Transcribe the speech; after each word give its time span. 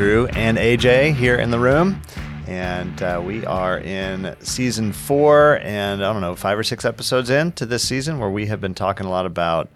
Drew 0.00 0.28
and 0.28 0.56
AJ 0.56 1.14
here 1.16 1.36
in 1.36 1.50
the 1.50 1.58
room. 1.58 2.00
And 2.46 3.02
uh, 3.02 3.20
we 3.22 3.44
are 3.44 3.76
in 3.76 4.34
season 4.40 4.94
four, 4.94 5.58
and 5.58 6.02
I 6.02 6.10
don't 6.10 6.22
know, 6.22 6.34
five 6.34 6.58
or 6.58 6.62
six 6.62 6.86
episodes 6.86 7.28
into 7.28 7.66
this 7.66 7.86
season 7.86 8.18
where 8.18 8.30
we 8.30 8.46
have 8.46 8.62
been 8.62 8.72
talking 8.72 9.04
a 9.04 9.10
lot 9.10 9.26
about 9.26 9.68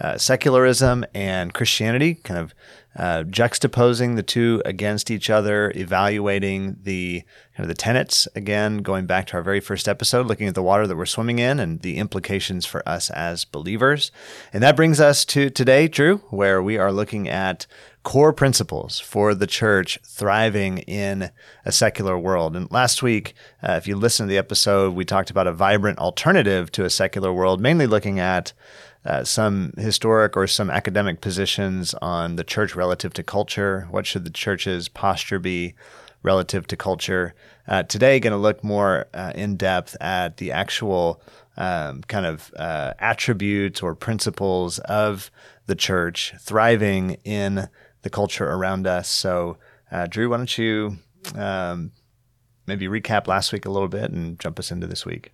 uh, 0.00 0.18
secularism 0.18 1.04
and 1.14 1.54
Christianity, 1.54 2.14
kind 2.16 2.40
of 2.40 2.54
uh, 2.96 3.22
juxtaposing 3.22 4.16
the 4.16 4.24
two 4.24 4.60
against 4.64 5.12
each 5.12 5.30
other, 5.30 5.72
evaluating 5.76 6.78
the 6.82 7.22
kind 7.56 7.64
of 7.64 7.68
the 7.68 7.74
tenets 7.74 8.26
again, 8.34 8.78
going 8.78 9.06
back 9.06 9.28
to 9.28 9.34
our 9.34 9.42
very 9.44 9.60
first 9.60 9.86
episode, 9.88 10.26
looking 10.26 10.48
at 10.48 10.56
the 10.56 10.62
water 10.62 10.88
that 10.88 10.96
we're 10.96 11.06
swimming 11.06 11.38
in 11.38 11.60
and 11.60 11.82
the 11.82 11.98
implications 11.98 12.66
for 12.66 12.86
us 12.88 13.10
as 13.10 13.44
believers. 13.44 14.10
And 14.52 14.60
that 14.64 14.74
brings 14.74 14.98
us 15.00 15.24
to 15.26 15.50
today, 15.50 15.86
Drew, 15.86 16.18
where 16.30 16.60
we 16.60 16.78
are 16.78 16.90
looking 16.90 17.28
at 17.28 17.68
core 18.08 18.32
principles 18.32 18.98
for 18.98 19.34
the 19.34 19.46
church 19.46 19.98
thriving 20.02 20.78
in 20.78 21.30
a 21.66 21.70
secular 21.70 22.18
world. 22.18 22.56
And 22.56 22.66
last 22.70 23.02
week, 23.02 23.34
uh, 23.62 23.72
if 23.72 23.86
you 23.86 23.96
listen 23.96 24.26
to 24.26 24.30
the 24.30 24.38
episode, 24.38 24.94
we 24.94 25.04
talked 25.04 25.28
about 25.28 25.46
a 25.46 25.52
vibrant 25.52 25.98
alternative 25.98 26.72
to 26.72 26.86
a 26.86 26.90
secular 26.90 27.34
world, 27.34 27.60
mainly 27.60 27.86
looking 27.86 28.18
at 28.18 28.54
uh, 29.04 29.24
some 29.24 29.74
historic 29.76 30.38
or 30.38 30.46
some 30.46 30.70
academic 30.70 31.20
positions 31.20 31.92
on 32.00 32.36
the 32.36 32.44
church 32.44 32.74
relative 32.74 33.12
to 33.12 33.22
culture. 33.22 33.86
What 33.90 34.06
should 34.06 34.24
the 34.24 34.30
church's 34.30 34.88
posture 34.88 35.38
be 35.38 35.74
relative 36.22 36.66
to 36.68 36.76
culture? 36.78 37.34
Uh, 37.66 37.82
today, 37.82 38.20
going 38.20 38.30
to 38.30 38.38
look 38.38 38.64
more 38.64 39.06
uh, 39.12 39.32
in 39.34 39.58
depth 39.58 39.98
at 40.00 40.38
the 40.38 40.50
actual 40.50 41.20
um, 41.58 42.00
kind 42.04 42.24
of 42.24 42.54
uh, 42.56 42.94
attributes 43.00 43.82
or 43.82 43.94
principles 43.94 44.78
of 44.78 45.30
the 45.66 45.74
church 45.74 46.32
thriving 46.38 47.18
in 47.24 47.68
the 48.02 48.10
culture 48.10 48.46
around 48.46 48.86
us. 48.86 49.08
So, 49.08 49.58
uh, 49.90 50.06
Drew, 50.06 50.30
why 50.30 50.36
don't 50.36 50.58
you 50.58 50.98
um, 51.34 51.92
maybe 52.66 52.86
recap 52.86 53.26
last 53.26 53.52
week 53.52 53.66
a 53.66 53.70
little 53.70 53.88
bit 53.88 54.10
and 54.10 54.38
jump 54.38 54.58
us 54.58 54.70
into 54.70 54.86
this 54.86 55.04
week? 55.04 55.32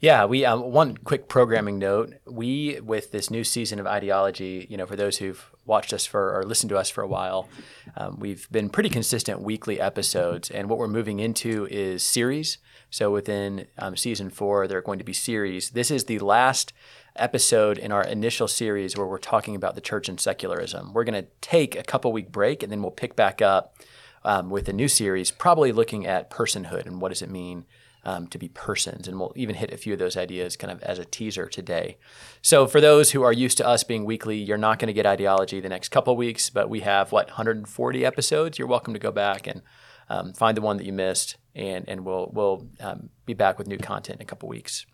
Yeah, 0.00 0.26
we 0.26 0.44
um, 0.44 0.70
one 0.70 0.96
quick 0.96 1.28
programming 1.28 1.78
note. 1.78 2.14
We 2.24 2.78
with 2.80 3.10
this 3.10 3.30
new 3.30 3.42
season 3.42 3.80
of 3.80 3.86
ideology, 3.86 4.64
you 4.70 4.76
know, 4.76 4.86
for 4.86 4.94
those 4.94 5.16
who've 5.18 5.44
watched 5.66 5.92
us 5.92 6.06
for 6.06 6.38
or 6.38 6.44
listened 6.44 6.70
to 6.70 6.78
us 6.78 6.88
for 6.88 7.02
a 7.02 7.08
while, 7.08 7.48
um, 7.96 8.16
we've 8.20 8.48
been 8.52 8.70
pretty 8.70 8.90
consistent 8.90 9.40
weekly 9.40 9.80
episodes, 9.80 10.52
and 10.52 10.70
what 10.70 10.78
we're 10.78 10.86
moving 10.86 11.18
into 11.18 11.66
is 11.68 12.04
series. 12.04 12.58
So 12.90 13.10
within 13.10 13.66
um, 13.76 13.96
season 13.96 14.30
four, 14.30 14.66
there 14.66 14.78
are 14.78 14.82
going 14.82 14.98
to 14.98 15.04
be 15.04 15.12
series. 15.12 15.70
This 15.70 15.90
is 15.90 16.04
the 16.04 16.18
last 16.20 16.72
episode 17.16 17.78
in 17.78 17.92
our 17.92 18.02
initial 18.02 18.48
series 18.48 18.96
where 18.96 19.06
we're 19.06 19.18
talking 19.18 19.54
about 19.54 19.74
the 19.74 19.80
church 19.80 20.08
and 20.08 20.18
secularism. 20.18 20.92
We're 20.94 21.04
going 21.04 21.22
to 21.22 21.28
take 21.40 21.76
a 21.76 21.82
couple 21.82 22.12
week 22.12 22.32
break 22.32 22.62
and 22.62 22.72
then 22.72 22.80
we'll 22.80 22.90
pick 22.90 23.14
back 23.14 23.42
up 23.42 23.76
um, 24.24 24.50
with 24.50 24.68
a 24.68 24.72
new 24.72 24.88
series, 24.88 25.30
probably 25.30 25.72
looking 25.72 26.06
at 26.06 26.30
personhood 26.30 26.86
and 26.86 27.00
what 27.00 27.10
does 27.10 27.22
it 27.22 27.30
mean 27.30 27.66
um, 28.04 28.26
to 28.28 28.38
be 28.38 28.48
persons. 28.48 29.06
And 29.06 29.18
we'll 29.18 29.32
even 29.36 29.56
hit 29.56 29.72
a 29.72 29.76
few 29.76 29.92
of 29.92 29.98
those 29.98 30.16
ideas 30.16 30.56
kind 30.56 30.70
of 30.70 30.82
as 30.82 30.98
a 30.98 31.04
teaser 31.04 31.46
today. 31.46 31.98
So, 32.40 32.66
for 32.66 32.80
those 32.80 33.10
who 33.10 33.22
are 33.22 33.32
used 33.32 33.58
to 33.58 33.66
us 33.66 33.84
being 33.84 34.04
weekly, 34.04 34.38
you're 34.38 34.56
not 34.56 34.78
going 34.78 34.86
to 34.86 34.92
get 34.92 35.04
ideology 35.04 35.60
the 35.60 35.68
next 35.68 35.90
couple 35.90 36.16
weeks, 36.16 36.48
but 36.48 36.70
we 36.70 36.80
have 36.80 37.12
what 37.12 37.26
140 37.26 38.06
episodes. 38.06 38.58
You're 38.58 38.68
welcome 38.68 38.94
to 38.94 39.00
go 39.00 39.10
back 39.10 39.46
and 39.46 39.62
um, 40.08 40.32
find 40.32 40.56
the 40.56 40.62
one 40.62 40.78
that 40.78 40.86
you 40.86 40.92
missed, 40.92 41.36
and 41.58 41.88
and 41.88 42.04
we'll 42.04 42.30
we'll 42.32 42.66
um, 42.80 43.10
be 43.26 43.34
back 43.34 43.58
with 43.58 43.66
new 43.66 43.78
content 43.78 44.16
in 44.20 44.22
a 44.22 44.26
couple 44.26 44.48
weeks. 44.48 44.86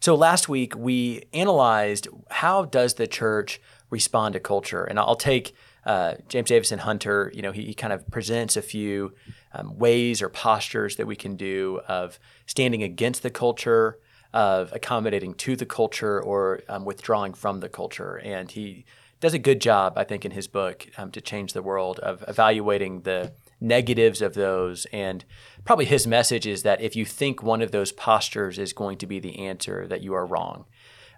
So 0.00 0.14
last 0.14 0.48
week 0.48 0.74
we 0.76 1.24
analyzed 1.32 2.08
how 2.30 2.64
does 2.64 2.94
the 2.94 3.06
church 3.06 3.60
respond 3.90 4.34
to 4.34 4.40
culture, 4.40 4.84
and 4.84 4.98
I'll 4.98 5.16
take 5.16 5.54
uh, 5.84 6.14
James 6.28 6.48
Davison 6.48 6.80
Hunter. 6.80 7.32
You 7.34 7.42
know, 7.42 7.52
he, 7.52 7.64
he, 7.64 7.74
kind 7.74 7.92
of 7.92 8.06
presents 8.10 8.56
a 8.56 8.62
few 8.62 9.14
um, 9.52 9.78
ways 9.78 10.20
or 10.20 10.28
postures 10.28 10.96
that 10.96 11.06
we 11.06 11.16
can 11.16 11.36
do 11.36 11.80
of 11.88 12.18
standing 12.46 12.82
against 12.82 13.22
the 13.22 13.30
culture, 13.30 13.98
of 14.34 14.70
accommodating 14.72 15.32
to 15.34 15.56
the 15.56 15.64
culture, 15.64 16.20
or 16.20 16.60
um, 16.68 16.84
withdrawing 16.84 17.32
from 17.32 17.60
the 17.60 17.68
culture, 17.68 18.20
and 18.22 18.50
he 18.50 18.84
does 19.20 19.34
a 19.34 19.38
good 19.38 19.60
job, 19.60 19.94
I 19.96 20.04
think, 20.04 20.24
in 20.24 20.30
his 20.30 20.46
book 20.46 20.86
um, 20.96 21.10
to 21.12 21.20
change 21.20 21.52
the 21.52 21.62
world 21.62 21.98
of 22.00 22.24
evaluating 22.28 23.02
the 23.02 23.32
negatives 23.60 24.22
of 24.22 24.34
those. 24.34 24.86
And 24.86 25.24
probably 25.64 25.84
his 25.84 26.06
message 26.06 26.46
is 26.46 26.62
that 26.62 26.80
if 26.80 26.96
you 26.96 27.04
think 27.04 27.42
one 27.42 27.62
of 27.62 27.72
those 27.72 27.92
postures 27.92 28.58
is 28.58 28.72
going 28.72 28.98
to 28.98 29.06
be 29.06 29.20
the 29.20 29.38
answer, 29.46 29.86
that 29.86 30.02
you 30.02 30.14
are 30.14 30.26
wrong. 30.26 30.66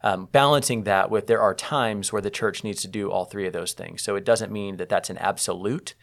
Um, 0.02 0.28
balancing 0.32 0.84
that 0.84 1.10
with 1.10 1.26
there 1.26 1.42
are 1.42 1.54
times 1.54 2.12
where 2.12 2.22
the 2.22 2.30
church 2.30 2.64
needs 2.64 2.80
to 2.82 2.88
do 2.88 3.10
all 3.10 3.26
three 3.26 3.46
of 3.46 3.52
those 3.52 3.74
things. 3.74 4.02
So 4.02 4.16
it 4.16 4.24
doesn't 4.24 4.50
mean 4.50 4.78
that 4.78 4.88
that's 4.88 5.10
an 5.10 5.18
absolute, 5.18 5.94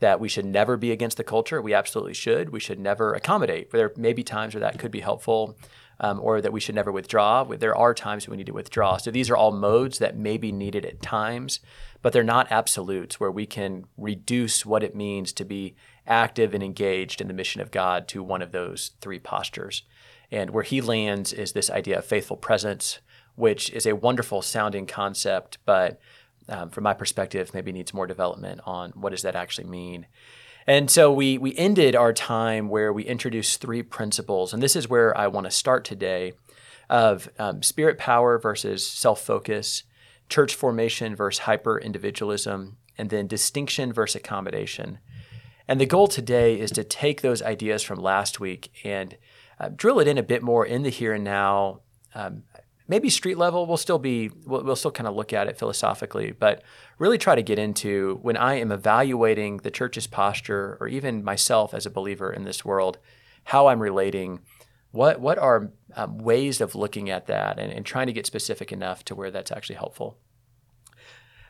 that 0.00 0.20
we 0.20 0.28
should 0.28 0.44
never 0.44 0.76
be 0.76 0.92
against 0.92 1.16
the 1.16 1.24
culture. 1.24 1.62
We 1.62 1.72
absolutely 1.72 2.14
should. 2.14 2.50
We 2.50 2.60
should 2.60 2.78
never 2.78 3.14
accommodate. 3.14 3.70
There 3.70 3.92
may 3.96 4.12
be 4.12 4.22
times 4.22 4.54
where 4.54 4.60
that 4.60 4.78
could 4.78 4.90
be 4.90 5.00
helpful. 5.00 5.56
Um, 6.00 6.20
or 6.22 6.40
that 6.40 6.52
we 6.52 6.60
should 6.60 6.76
never 6.76 6.92
withdraw. 6.92 7.42
There 7.42 7.76
are 7.76 7.92
times 7.92 8.28
we 8.28 8.36
need 8.36 8.46
to 8.46 8.52
withdraw. 8.52 8.98
So 8.98 9.10
these 9.10 9.30
are 9.30 9.36
all 9.36 9.50
modes 9.50 9.98
that 9.98 10.16
may 10.16 10.36
be 10.36 10.52
needed 10.52 10.86
at 10.86 11.02
times 11.02 11.58
but 12.02 12.12
they're 12.12 12.22
not 12.22 12.50
absolutes 12.50 13.18
where 13.18 13.30
we 13.30 13.46
can 13.46 13.84
reduce 13.96 14.64
what 14.64 14.82
it 14.82 14.94
means 14.94 15.32
to 15.32 15.44
be 15.44 15.74
active 16.06 16.54
and 16.54 16.62
engaged 16.62 17.20
in 17.20 17.28
the 17.28 17.34
mission 17.34 17.60
of 17.60 17.70
God 17.70 18.08
to 18.08 18.22
one 18.22 18.42
of 18.42 18.52
those 18.52 18.92
three 19.00 19.18
postures. 19.18 19.82
And 20.30 20.50
where 20.50 20.62
he 20.62 20.80
lands 20.80 21.32
is 21.32 21.52
this 21.52 21.70
idea 21.70 21.98
of 21.98 22.04
faithful 22.04 22.36
presence, 22.36 23.00
which 23.34 23.70
is 23.70 23.86
a 23.86 23.96
wonderful 23.96 24.42
sounding 24.42 24.86
concept, 24.86 25.58
but 25.64 26.00
um, 26.48 26.70
from 26.70 26.84
my 26.84 26.94
perspective, 26.94 27.52
maybe 27.52 27.72
needs 27.72 27.92
more 27.92 28.06
development 28.06 28.60
on 28.64 28.90
what 28.92 29.10
does 29.10 29.22
that 29.22 29.36
actually 29.36 29.66
mean. 29.66 30.06
And 30.68 30.90
so 30.90 31.10
we 31.10 31.38
we 31.38 31.56
ended 31.56 31.96
our 31.96 32.12
time 32.12 32.68
where 32.68 32.92
we 32.92 33.02
introduced 33.02 33.62
three 33.62 33.82
principles, 33.82 34.52
and 34.52 34.62
this 34.62 34.76
is 34.76 34.86
where 34.86 35.16
I 35.16 35.26
want 35.26 35.46
to 35.46 35.50
start 35.50 35.82
today, 35.82 36.34
of 36.90 37.30
um, 37.38 37.62
spirit 37.62 37.96
power 37.96 38.38
versus 38.38 38.86
self 38.86 39.22
focus, 39.22 39.84
church 40.28 40.54
formation 40.54 41.16
versus 41.16 41.40
hyper 41.40 41.78
individualism, 41.78 42.76
and 42.98 43.08
then 43.08 43.26
distinction 43.26 43.94
versus 43.94 44.16
accommodation. 44.16 44.98
And 45.66 45.80
the 45.80 45.86
goal 45.86 46.06
today 46.06 46.60
is 46.60 46.70
to 46.72 46.84
take 46.84 47.22
those 47.22 47.40
ideas 47.40 47.82
from 47.82 47.98
last 47.98 48.38
week 48.38 48.70
and 48.84 49.16
uh, 49.58 49.70
drill 49.74 50.00
it 50.00 50.08
in 50.08 50.18
a 50.18 50.22
bit 50.22 50.42
more 50.42 50.66
in 50.66 50.82
the 50.82 50.90
here 50.90 51.14
and 51.14 51.24
now. 51.24 51.80
Um, 52.14 52.42
maybe 52.88 53.10
street 53.10 53.38
level, 53.38 53.66
we'll 53.66 53.76
still 53.76 53.98
be, 53.98 54.30
we'll, 54.46 54.64
we'll 54.64 54.76
still 54.76 54.90
kind 54.90 55.06
of 55.06 55.14
look 55.14 55.32
at 55.32 55.46
it 55.46 55.58
philosophically, 55.58 56.32
but 56.32 56.62
really 56.98 57.18
try 57.18 57.34
to 57.34 57.42
get 57.42 57.58
into 57.58 58.18
when 58.22 58.36
I 58.36 58.54
am 58.54 58.72
evaluating 58.72 59.58
the 59.58 59.70
church's 59.70 60.06
posture 60.06 60.78
or 60.80 60.88
even 60.88 61.22
myself 61.22 61.74
as 61.74 61.86
a 61.86 61.90
believer 61.90 62.32
in 62.32 62.44
this 62.44 62.64
world, 62.64 62.98
how 63.44 63.68
I'm 63.68 63.80
relating. 63.80 64.40
What, 64.90 65.20
what 65.20 65.38
are 65.38 65.70
um, 65.94 66.18
ways 66.18 66.60
of 66.62 66.74
looking 66.74 67.10
at 67.10 67.26
that 67.26 67.58
and, 67.58 67.70
and 67.70 67.84
trying 67.84 68.06
to 68.06 68.12
get 68.12 68.26
specific 68.26 68.72
enough 68.72 69.04
to 69.04 69.14
where 69.14 69.30
that's 69.30 69.52
actually 69.52 69.76
helpful? 69.76 70.16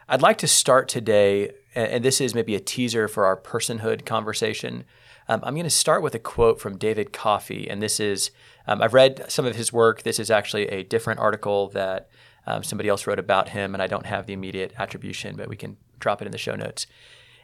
I'd 0.08 0.22
like 0.22 0.38
to 0.38 0.48
start 0.48 0.88
today, 0.88 1.52
and 1.74 2.02
this 2.02 2.20
is 2.20 2.34
maybe 2.34 2.54
a 2.54 2.60
teaser 2.60 3.08
for 3.08 3.26
our 3.26 3.36
personhood 3.36 4.06
conversation. 4.06 4.84
Um, 5.28 5.40
I'm 5.42 5.54
going 5.54 5.64
to 5.64 5.70
start 5.70 6.02
with 6.02 6.14
a 6.14 6.18
quote 6.18 6.58
from 6.58 6.78
David 6.78 7.12
Coffey, 7.12 7.68
and 7.68 7.82
this 7.82 8.00
is 8.00 8.30
um, 8.68 8.82
I've 8.82 8.94
read 8.94 9.24
some 9.28 9.46
of 9.46 9.56
his 9.56 9.72
work. 9.72 10.02
This 10.02 10.20
is 10.20 10.30
actually 10.30 10.68
a 10.68 10.84
different 10.84 11.18
article 11.18 11.68
that 11.70 12.10
um, 12.46 12.62
somebody 12.62 12.88
else 12.88 13.06
wrote 13.06 13.18
about 13.18 13.48
him, 13.48 13.74
and 13.74 13.82
I 13.82 13.86
don't 13.86 14.06
have 14.06 14.26
the 14.26 14.34
immediate 14.34 14.74
attribution, 14.78 15.36
but 15.36 15.48
we 15.48 15.56
can 15.56 15.78
drop 15.98 16.22
it 16.22 16.26
in 16.26 16.32
the 16.32 16.38
show 16.38 16.54
notes. 16.54 16.86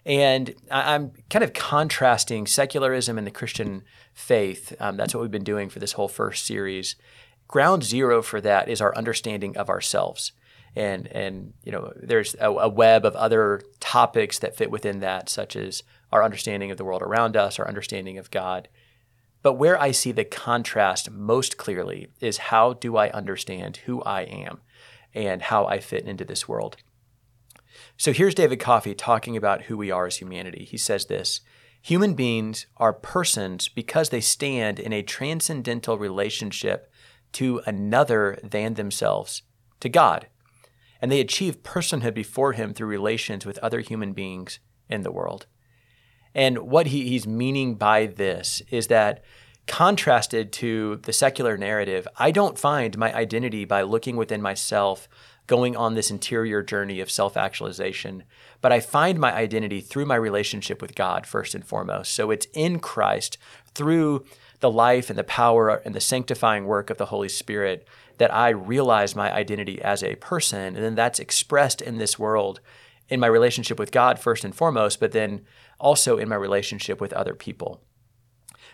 And 0.07 0.55
I'm 0.71 1.13
kind 1.31 1.43
of 1.43 1.55
contrasting 1.55 2.47
secularism 2.47 3.17
and 3.17 3.27
the 3.27 3.31
Christian 3.31 3.85
faith. 4.13 4.77
Um, 4.79 4.99
that's 4.99 5.15
what 5.15 5.23
we've 5.23 5.31
been 5.31 5.43
doing 5.45 5.71
for 5.71 5.79
this 5.79 5.93
whole 5.93 6.09
first 6.09 6.47
series. 6.47 6.95
Ground 7.49 7.85
zero 7.85 8.21
for 8.21 8.41
that 8.43 8.69
is 8.69 8.83
our 8.83 8.95
understanding 8.95 9.57
of 9.57 9.71
ourselves 9.71 10.33
and 10.77 11.07
and 11.09 11.53
you 11.63 11.73
know 11.73 11.93
there's 11.97 12.35
a, 12.41 12.51
a, 12.51 12.69
web 12.69 13.05
of 13.05 13.15
other 13.15 13.63
topics 13.81 14.41
that 14.41 14.57
fit 14.57 14.71
within 14.71 15.01
that, 15.01 15.29
such 15.29 15.55
as 15.57 15.83
our 16.13 16.25
understanding 16.25 16.71
of 16.71 16.77
the 16.77 16.85
world 16.85 17.03
around 17.03 17.37
us, 17.37 17.59
our 17.59 17.69
understanding 17.69 18.19
of 18.19 18.31
God. 18.31 18.69
But 19.45 19.53
where 19.53 19.81
I 19.81 19.93
see 19.93 20.11
the 20.11 20.25
contrast 20.25 21.13
most 21.13 21.57
clearly 21.57 22.09
is 22.21 22.49
how 22.51 22.73
do 22.73 22.97
I 22.97 23.11
understand 23.11 23.77
who 23.77 24.03
I 24.03 24.23
am 24.23 24.63
and 25.15 25.41
how 25.43 25.67
I 25.67 25.79
fit 25.79 26.05
into 26.05 26.25
this 26.25 26.49
world. 26.49 26.79
So 27.97 28.13
here's 28.13 28.35
David 28.35 28.59
Coffey 28.59 28.95
talking 28.95 29.37
about 29.37 29.63
who 29.63 29.77
we 29.77 29.93
are 29.93 30.07
as 30.07 30.17
humanity. 30.17 30.65
He 30.69 30.77
says 30.77 31.07
this 31.07 31.41
Human 31.83 32.15
beings 32.15 32.67
are 32.79 32.93
persons 32.93 33.69
because 33.69 34.09
they 34.09 34.21
stand 34.21 34.81
in 34.81 34.93
a 34.93 35.03
transcendental 35.03 35.99
relationship 35.99 36.91
to 37.35 37.61
another 37.67 38.41
than 38.43 38.75
themselves, 38.75 39.43
to 39.79 39.89
God 39.89 40.27
and 41.05 41.13
they 41.13 41.21
achieve 41.21 41.63
personhood 41.63 42.15
before 42.15 42.55
him 42.55 42.73
through 42.73 42.87
relations 42.87 43.45
with 43.45 43.59
other 43.59 43.81
human 43.81 44.15
beings 44.15 44.59
in 44.89 45.03
the 45.03 45.13
world. 45.13 45.45
And 46.35 46.59
what 46.59 46.89
he, 46.89 47.09
he's 47.09 47.27
meaning 47.27 47.75
by 47.75 48.07
this 48.07 48.63
is 48.71 48.89
that 48.89 49.23
contrasted 49.67 50.53
to 50.53 50.97
the 51.05 51.13
secular 51.13 51.57
narrative, 51.57 52.07
I 52.17 52.31
don't 52.31 52.59
find 52.59 52.99
my 52.99 53.15
identity 53.15 53.65
by 53.65 53.83
looking 53.83 54.17
within 54.17 54.43
myself, 54.43 55.09
going 55.47 55.77
on 55.77 55.95
this 55.95 56.11
interior 56.11 56.63
journey 56.63 57.01
of 57.01 57.11
self 57.11 57.37
actualization, 57.37 58.25
but 58.61 58.73
I 58.73 58.81
find 58.81 59.19
my 59.19 59.33
identity 59.33 59.81
through 59.81 60.07
my 60.07 60.17
relationship 60.17 60.81
with 60.81 60.95
God 60.95 61.27
first 61.27 61.55
and 61.55 61.65
foremost. 61.65 62.15
So 62.15 62.31
it's 62.31 62.47
in 62.55 62.79
Christ 62.79 63.39
through 63.75 64.25
the 64.61 64.71
life 64.71 65.11
and 65.11 65.19
the 65.19 65.25
power 65.25 65.83
and 65.85 65.95
the 65.95 66.01
sanctifying 66.01 66.65
work 66.65 66.89
of 66.89 66.97
the 66.97 67.07
Holy 67.07 67.29
Spirit 67.29 67.87
that 68.19 68.33
I 68.33 68.51
realize 68.51 69.15
my 69.15 69.33
identity 69.33 69.83
as 69.83 70.03
a 70.03 70.15
person. 70.17 70.75
And 70.75 70.85
then 70.85 70.95
that's 70.95 71.19
expressed 71.19 71.83
in 71.83 71.99
this 71.99 72.19
world 72.19 72.61
in 73.09 73.21
my 73.21 73.27
relationship 73.27 73.79
with 73.79 73.93
God 73.93 74.19
first 74.19 74.45
and 74.45 74.55
foremost, 74.55 75.01
but 75.01 75.13
then 75.13 75.45
also 75.85 76.17
in 76.17 76.29
my 76.29 76.35
relationship 76.35 77.01
with 77.01 77.13
other 77.13 77.35
people. 77.35 77.83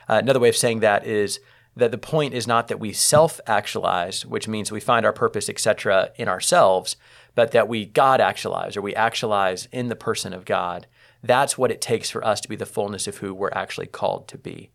Uh, 0.09 0.21
another 0.23 0.41
way 0.41 0.49
of 0.49 0.57
saying 0.57 0.81
that 0.81 1.05
is 1.05 1.41
that 1.77 1.91
the 1.91 1.99
point 1.99 2.35
is 2.35 2.47
not 2.47 2.69
that 2.69 2.81
we 2.81 2.93
self-actualize, 2.93 4.25
which 4.25 4.49
means 4.49 4.71
we 4.71 4.81
find 4.81 5.05
our 5.05 5.13
purpose, 5.13 5.49
etc., 5.49 6.11
in 6.17 6.29
ourselves, 6.29 6.97
but 7.35 7.51
that 7.51 7.69
we 7.69 7.85
God 7.85 8.21
actualize 8.21 8.77
or 8.77 8.83
we 8.83 8.95
actualize 8.95 9.67
in 9.73 9.89
the 9.89 9.97
person 9.97 10.33
of 10.33 10.45
God. 10.45 10.87
That's 11.23 11.59
what 11.59 11.71
it 11.71 11.81
takes 11.81 12.11
for 12.11 12.25
us 12.25 12.41
to 12.41 12.49
be 12.49 12.57
the 12.57 12.67
fullness 12.67 13.07
of 13.07 13.19
who 13.19 13.35
we're 13.35 13.51
actually 13.53 13.87
called 13.87 14.29
to 14.29 14.39
be. 14.39 14.71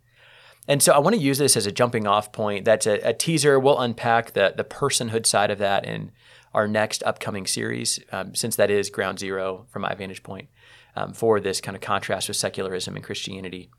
And 0.68 0.82
so 0.82 0.94
I 0.94 1.00
want 1.00 1.16
to 1.16 1.22
use 1.22 1.38
this 1.38 1.58
as 1.58 1.66
a 1.66 1.72
jumping 1.72 2.08
off 2.08 2.32
point. 2.32 2.66
That's 2.66 2.88
a, 2.88 3.00
a 3.00 3.14
teaser. 3.14 3.60
We'll 3.60 3.80
unpack 3.80 4.34
the, 4.34 4.54
the 4.56 4.64
personhood 4.64 5.26
side 5.26 5.52
of 5.52 5.60
that 5.60 5.86
in 5.86 6.12
our 6.54 6.68
next 6.68 7.04
upcoming 7.04 7.46
series, 7.46 8.00
um, 8.12 8.34
since 8.36 8.56
that 8.56 8.72
is 8.72 8.90
ground 8.90 9.20
zero 9.20 9.66
from 9.70 9.84
my 9.84 9.94
vantage 9.94 10.24
point 10.24 10.48
um, 10.96 11.14
for 11.14 11.40
this 11.40 11.62
kind 11.62 11.76
of 11.76 11.82
contrast 11.82 12.28
with 12.28 12.38
secularism 12.38 12.96
and 12.96 13.04
Christianity. 13.04 13.70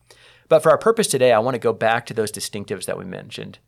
But 0.48 0.62
for 0.62 0.70
our 0.70 0.78
purpose 0.78 1.06
today, 1.08 1.32
I 1.32 1.38
want 1.38 1.54
to 1.54 1.60
go 1.60 1.72
back 1.72 2.06
to 2.06 2.14
those 2.14 2.32
distinctives 2.32 2.84
that 2.86 2.98
we 2.98 3.04
mentioned 3.04 3.58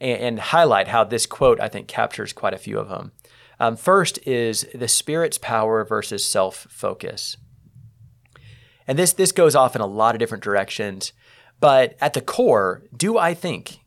and, 0.00 0.20
and 0.20 0.40
highlight 0.40 0.88
how 0.88 1.04
this 1.04 1.26
quote, 1.26 1.60
I 1.60 1.68
think, 1.68 1.88
captures 1.88 2.32
quite 2.32 2.54
a 2.54 2.58
few 2.58 2.78
of 2.78 2.88
them. 2.88 3.12
Um, 3.58 3.76
first 3.76 4.18
is 4.26 4.66
the 4.74 4.88
Spirit's 4.88 5.38
power 5.38 5.84
versus 5.84 6.24
self 6.24 6.66
focus. 6.68 7.36
And 8.86 8.98
this, 8.98 9.12
this 9.12 9.32
goes 9.32 9.56
off 9.56 9.74
in 9.74 9.82
a 9.82 9.86
lot 9.86 10.14
of 10.14 10.18
different 10.18 10.44
directions. 10.44 11.12
But 11.58 11.96
at 12.00 12.12
the 12.12 12.20
core, 12.20 12.82
do 12.94 13.18
I 13.18 13.34
think 13.34 13.80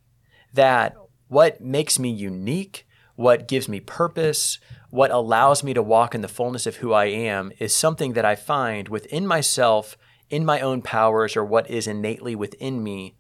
that 0.53 0.95
what 1.27 1.61
makes 1.61 1.99
me 1.99 2.09
unique, 2.09 2.87
what 3.19 3.49
gives 3.49 3.67
me 3.67 3.81
purpose, 3.81 4.59
what 4.91 5.11
allows 5.11 5.61
me 5.61 5.73
to 5.73 5.83
walk 5.83 6.15
in 6.15 6.21
the 6.21 6.27
fullness 6.29 6.65
of 6.65 6.77
who 6.77 6.93
I 6.93 7.07
am 7.07 7.51
is 7.59 7.75
something 7.75 8.13
that 8.13 8.23
I 8.23 8.37
find 8.37 8.87
within 8.87 9.27
myself 9.27 9.97
in 10.29 10.45
my 10.45 10.61
own 10.61 10.81
powers 10.81 11.35
or 11.35 11.43
what 11.43 11.69
is 11.69 11.85
innately 11.85 12.33
within 12.33 12.81
me? 12.81 13.17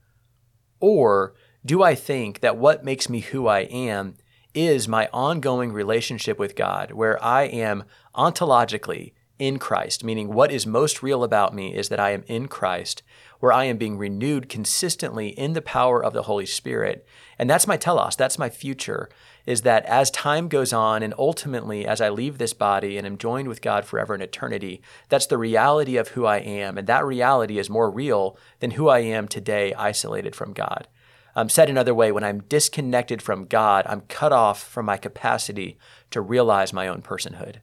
Or 0.79 1.33
do 1.65 1.83
I 1.83 1.95
think 1.95 2.39
that 2.39 2.55
what 2.55 2.85
makes 2.85 3.09
me 3.09 3.19
who 3.19 3.47
I 3.47 3.63
am 3.63 4.15
is 4.53 4.87
my 4.87 5.09
ongoing 5.11 5.73
relationship 5.73 6.39
with 6.39 6.55
God, 6.55 6.91
where 6.91 7.21
I 7.21 7.43
am 7.43 7.83
ontologically 8.15 9.11
in 9.37 9.59
Christ, 9.59 10.03
meaning 10.03 10.33
what 10.33 10.51
is 10.51 10.65
most 10.65 11.01
real 11.01 11.25
about 11.25 11.53
me 11.53 11.73
is 11.73 11.89
that 11.89 11.99
I 11.99 12.11
am 12.11 12.23
in 12.27 12.47
Christ, 12.47 13.03
where 13.39 13.53
I 13.53 13.63
am 13.65 13.77
being 13.77 13.97
renewed 13.97 14.49
consistently 14.49 15.29
in 15.29 15.53
the 15.53 15.61
power 15.61 16.03
of 16.03 16.13
the 16.13 16.23
Holy 16.23 16.45
Spirit. 16.45 17.07
And 17.37 17.49
that's 17.49 17.67
my 17.67 17.77
telos, 17.77 18.17
that's 18.17 18.37
my 18.37 18.49
future, 18.49 19.09
is 19.49 19.63
that 19.63 19.83
as 19.87 20.11
time 20.11 20.47
goes 20.47 20.71
on 20.71 21.01
and 21.01 21.11
ultimately 21.17 21.83
as 21.83 22.01
I 22.01 22.09
leave 22.09 22.37
this 22.37 22.53
body 22.53 22.99
and 22.99 23.07
am 23.07 23.17
joined 23.17 23.47
with 23.47 23.63
God 23.63 23.83
forever 23.83 24.13
in 24.13 24.21
eternity, 24.21 24.79
that's 25.09 25.25
the 25.25 25.39
reality 25.39 25.97
of 25.97 26.09
who 26.09 26.27
I 26.27 26.37
am. 26.37 26.77
And 26.77 26.85
that 26.85 27.03
reality 27.03 27.57
is 27.57 27.67
more 27.67 27.89
real 27.89 28.37
than 28.59 28.69
who 28.69 28.89
I 28.89 28.99
am 28.99 29.27
today, 29.27 29.73
isolated 29.73 30.35
from 30.35 30.53
God. 30.53 30.87
Um, 31.35 31.49
said 31.49 31.67
another 31.67 31.95
way, 31.95 32.11
when 32.11 32.23
I'm 32.23 32.43
disconnected 32.43 33.23
from 33.23 33.45
God, 33.45 33.85
I'm 33.89 34.01
cut 34.01 34.31
off 34.31 34.61
from 34.61 34.85
my 34.85 34.97
capacity 34.97 35.79
to 36.11 36.21
realize 36.21 36.71
my 36.71 36.87
own 36.87 37.01
personhood. 37.01 37.55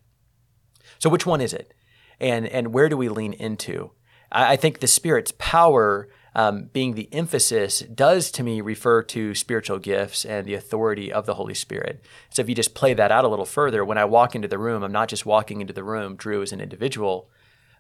So, 0.99 1.09
which 1.09 1.25
one 1.25 1.41
is 1.41 1.53
it? 1.53 1.73
And, 2.19 2.49
and 2.49 2.75
where 2.75 2.89
do 2.89 2.97
we 2.97 3.09
lean 3.09 3.33
into? 3.33 3.93
I, 4.33 4.55
I 4.55 4.57
think 4.57 4.81
the 4.81 4.89
Spirit's 4.89 5.33
power 5.39 6.09
um, 6.37 6.69
being 6.75 6.95
the 6.95 7.09
emphasis 7.15 7.81
does 7.81 8.31
to 8.33 8.43
me 8.43 8.61
refer 8.61 9.03
to 9.03 9.35
spiritual 9.35 9.79
gifts 9.79 10.23
and 10.23 10.47
the 10.47 10.53
authority 10.53 11.11
of 11.11 11.25
the 11.25 11.33
Holy 11.33 11.55
Spirit. 11.55 12.05
So 12.29 12.43
if 12.43 12.49
you 12.51 12.55
just 12.55 12.75
play 12.75 12.93
that 12.93 13.11
out 13.11 13.25
a 13.25 13.29
little 13.29 13.47
further, 13.47 13.83
when 13.83 13.97
I 13.97 14.05
walk 14.05 14.35
into 14.35 14.47
the 14.47 14.59
room, 14.59 14.83
I'm 14.83 14.93
not 14.93 15.09
just 15.09 15.25
walking 15.25 15.63
into 15.63 15.73
the 15.73 15.83
room, 15.83 16.15
Drew 16.15 16.43
as 16.43 16.53
an 16.53 16.61
individual, 16.61 17.31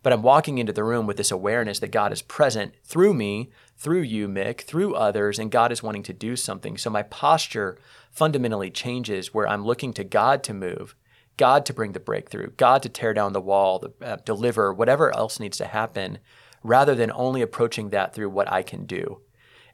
but 0.02 0.10
I'm 0.14 0.22
walking 0.22 0.56
into 0.56 0.72
the 0.72 0.84
room 0.84 1.06
with 1.06 1.18
this 1.18 1.30
awareness 1.30 1.80
that 1.80 1.90
God 1.92 2.14
is 2.14 2.22
present 2.22 2.72
through 2.82 3.12
me, 3.12 3.50
through 3.76 4.00
you, 4.00 4.26
Mick, 4.26 4.62
through 4.62 4.94
others, 4.94 5.38
and 5.38 5.50
God 5.50 5.70
is 5.70 5.82
wanting 5.82 6.04
to 6.04 6.14
do 6.14 6.34
something. 6.34 6.78
So 6.78 6.88
my 6.88 7.02
posture 7.02 7.78
fundamentally 8.10 8.70
changes 8.70 9.34
where 9.34 9.46
I'm 9.46 9.66
looking 9.66 9.92
to 9.92 10.04
God 10.04 10.42
to 10.44 10.54
move 10.54 10.96
God 11.36 11.66
to 11.66 11.74
bring 11.74 11.92
the 11.92 12.00
breakthrough, 12.00 12.50
God 12.56 12.82
to 12.82 12.88
tear 12.88 13.12
down 13.12 13.32
the 13.32 13.40
wall, 13.40 13.78
the, 13.78 13.92
uh, 14.02 14.16
deliver 14.24 14.72
whatever 14.72 15.14
else 15.14 15.38
needs 15.38 15.58
to 15.58 15.66
happen, 15.66 16.18
rather 16.66 16.94
than 16.94 17.12
only 17.12 17.42
approaching 17.42 17.90
that 17.90 18.14
through 18.14 18.30
what 18.30 18.50
I 18.50 18.62
can 18.62 18.86
do. 18.86 19.20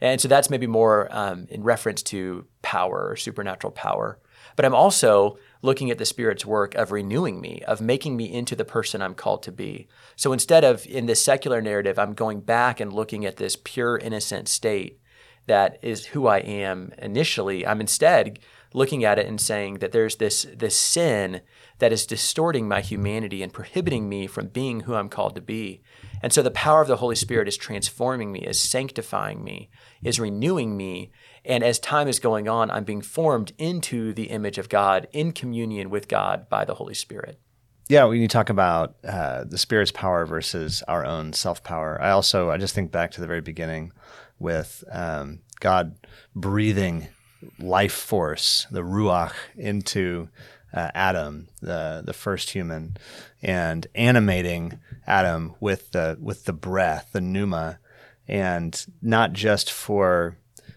And 0.01 0.21
so 0.21 0.29
that's 0.29 0.51
maybe 0.51 0.67
more 0.67 1.09
um, 1.11 1.47
in 1.49 1.63
reference 1.63 2.03
to 2.05 2.47
power 2.61 3.09
or 3.11 3.17
supernatural 3.17 3.73
power. 3.73 4.19
But 4.57 4.65
I'm 4.65 4.75
also 4.75 5.39
looking 5.63 5.91
at 5.91 5.99
the 5.99 6.05
Spirit's 6.05 6.45
work 6.45 6.75
of 6.75 6.91
renewing 6.91 7.41
me, 7.41 7.63
of 7.67 7.81
making 7.81 8.17
me 8.17 8.33
into 8.33 8.57
the 8.57 8.65
person 8.65 9.01
I'm 9.01 9.15
called 9.15 9.43
to 9.45 9.53
be. 9.53 9.89
So 10.17 10.33
instead 10.33 10.65
of 10.65 10.85
in 10.87 11.07
this 11.07 11.23
secular 11.23 11.63
narrative, 11.63 11.99
I'm 11.99 12.15
going 12.15 12.41
back 12.41 12.81
and 12.81 12.93
looking 12.93 13.25
at 13.25 13.37
this 13.37 13.57
pure, 13.57 13.97
innocent 13.97 14.49
state 14.49 14.99
that 15.47 15.79
is 15.83 16.07
who 16.07 16.27
I 16.27 16.39
am 16.39 16.93
initially. 16.99 17.67
I'm 17.67 17.81
instead 17.81 18.39
looking 18.75 19.05
at 19.05 19.19
it 19.19 19.27
and 19.27 19.41
saying 19.41 19.79
that 19.79 19.93
there's 19.93 20.17
this 20.17 20.47
this 20.55 20.77
sin 20.77 21.41
that 21.79 21.93
is 21.93 22.07
distorting 22.07 22.69
my 22.69 22.81
humanity 22.81 23.43
and 23.43 23.53
prohibiting 23.53 24.09
me 24.09 24.27
from 24.27 24.47
being 24.47 24.81
who 24.81 24.95
I'm 24.95 25.09
called 25.09 25.35
to 25.35 25.41
be. 25.41 25.83
And 26.23 26.33
so 26.33 26.43
the 26.43 26.51
power 26.51 26.81
of 26.81 26.89
the 26.89 26.97
Holy 26.97 27.17
Spirit 27.17 27.49
is 27.49 27.57
transforming 27.57 28.31
me, 28.31 28.41
is 28.41 28.61
sanctifying 28.61 29.43
me, 29.43 29.69
is 30.03 30.21
renewing 30.21 30.77
me. 30.77 31.11
And 31.45 31.65
as 31.65 31.81
time 31.81 32.07
is 32.07 32.21
going 32.21 32.49
on, 32.49 32.71
I'm 32.71 32.85
being 32.85 33.03
formed 33.03 33.53
into 33.59 34.13
the 34.13 34.31
image 34.31 34.59
of 34.59 34.69
God 34.69 35.09
in 35.13 35.33
communion 35.33 35.91
with 35.91 36.07
God 36.07 36.49
by 36.49 36.65
the 36.65 36.75
Holy 36.75 36.95
Spirit. 36.95 37.41
Yeah, 37.89 38.05
when 38.05 38.21
you 38.21 38.29
talk 38.29 38.49
about 38.49 38.95
uh, 39.05 39.45
the 39.45 39.59
Spirit's 39.59 39.91
power 39.91 40.25
versus 40.25 40.83
our 40.87 41.05
own 41.05 41.33
self 41.33 41.65
power, 41.65 42.01
I 42.01 42.11
also 42.11 42.51
I 42.51 42.59
just 42.59 42.75
think 42.75 42.93
back 42.93 43.11
to 43.13 43.21
the 43.21 43.27
very 43.27 43.41
beginning 43.41 43.93
with 44.39 44.85
um, 44.91 45.41
God 45.61 45.97
breathing 46.35 47.09
life 47.59 47.93
force, 47.93 48.67
the 48.71 48.83
ruach, 48.83 49.33
into 49.57 50.29
uh, 50.75 50.91
Adam, 50.95 51.49
the 51.61 52.03
the 52.05 52.13
first 52.13 52.51
human, 52.51 52.97
and 53.43 53.87
animating 53.95 54.79
Adam 55.07 55.55
with 55.61 55.93
the 55.93 56.17
with 56.21 56.45
the 56.45 56.53
breath, 56.53 57.11
the 57.13 57.21
pneuma, 57.21 57.79
and 58.27 58.87
not 59.01 59.33
just 59.33 59.71
for 59.71 60.37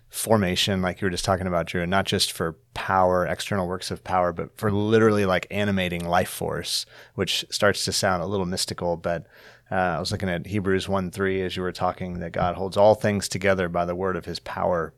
formation, 0.10 0.82
like 0.82 1.02
you 1.02 1.06
were 1.06 1.12
just 1.12 1.26
talking 1.26 1.48
about, 1.48 1.68
Drew, 1.68 1.82
and 1.82 1.92
not 1.92 2.06
just 2.06 2.32
for 2.32 2.58
power, 2.74 3.26
external 3.26 3.68
works 3.68 3.92
of 3.92 4.04
power, 4.04 4.32
but 4.32 4.58
for 4.58 4.72
literally 4.72 5.26
like 5.26 5.48
animating 5.52 6.06
life 6.06 6.30
force, 6.30 6.86
which 7.16 7.46
starts 7.50 7.84
to 7.86 7.92
sound 7.92 8.24
a 8.24 8.28
little 8.28 8.46
mystical, 8.46 8.98
but. 8.98 9.26
Uh, 9.72 9.96
I 9.98 10.00
was 10.00 10.12
looking 10.12 10.30
at 10.30 10.46
Hebrews 10.46 10.88
1 10.88 11.10
3 11.10 11.42
as 11.42 11.58
you 11.58 11.64
were 11.64 11.72
talking, 11.72 12.20
that 12.20 12.32
God 12.32 12.54
holds 12.54 12.78
all 12.78 12.94
things 12.94 13.28
together 13.28 13.68
by 13.68 13.84
the 13.84 13.96
word 13.96 14.16
of 14.16 14.26
his 14.26 14.38
power, 14.38 14.94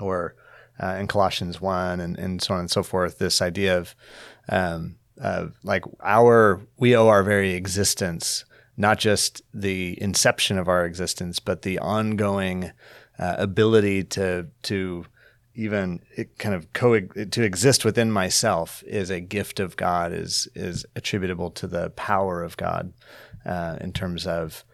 or 0.00 0.34
uh, 0.82 0.96
in 0.98 1.06
Colossians 1.06 1.60
1 1.60 2.00
and, 2.00 2.18
and 2.18 2.42
so 2.42 2.54
on 2.54 2.60
and 2.60 2.70
so 2.70 2.82
forth, 2.82 3.18
this 3.18 3.40
idea 3.40 3.78
of, 3.78 3.94
um, 4.48 4.96
of 5.18 5.54
like 5.62 5.84
our, 6.00 6.60
we 6.76 6.96
owe 6.96 7.08
our 7.08 7.22
very 7.22 7.52
existence, 7.52 8.44
not 8.76 8.98
just 8.98 9.42
the 9.54 10.00
inception 10.02 10.58
of 10.58 10.68
our 10.68 10.84
existence, 10.84 11.38
but 11.38 11.62
the 11.62 11.78
ongoing 11.78 12.72
uh, 13.18 13.36
ability 13.38 14.04
to, 14.04 14.46
to, 14.62 15.06
even 15.58 16.02
kind 16.36 16.54
of 16.54 16.70
co 16.74 17.00
to 17.00 17.42
exist 17.42 17.84
within 17.84 18.10
myself 18.12 18.84
is 18.86 19.08
a 19.08 19.20
gift 19.20 19.58
of 19.58 19.74
God 19.76 20.12
is 20.12 20.46
is 20.54 20.84
attributable 20.94 21.50
to 21.52 21.66
the 21.66 21.88
power 21.90 22.42
of 22.42 22.58
God 22.58 22.92
uh, 23.46 23.78
in 23.80 23.92
terms 23.92 24.26
of 24.26 24.64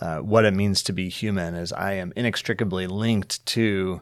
uh, 0.00 0.18
what 0.18 0.44
it 0.44 0.54
means 0.54 0.82
to 0.84 0.92
be 0.92 1.08
human. 1.08 1.54
As 1.54 1.72
I 1.72 1.92
am 1.94 2.12
inextricably 2.16 2.86
linked 2.86 3.44
to 3.46 4.00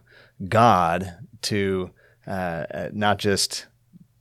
God 0.48 1.16
to 1.42 1.90
uh, 2.26 2.64
uh, 2.74 2.88
not 2.92 3.18
just 3.18 3.66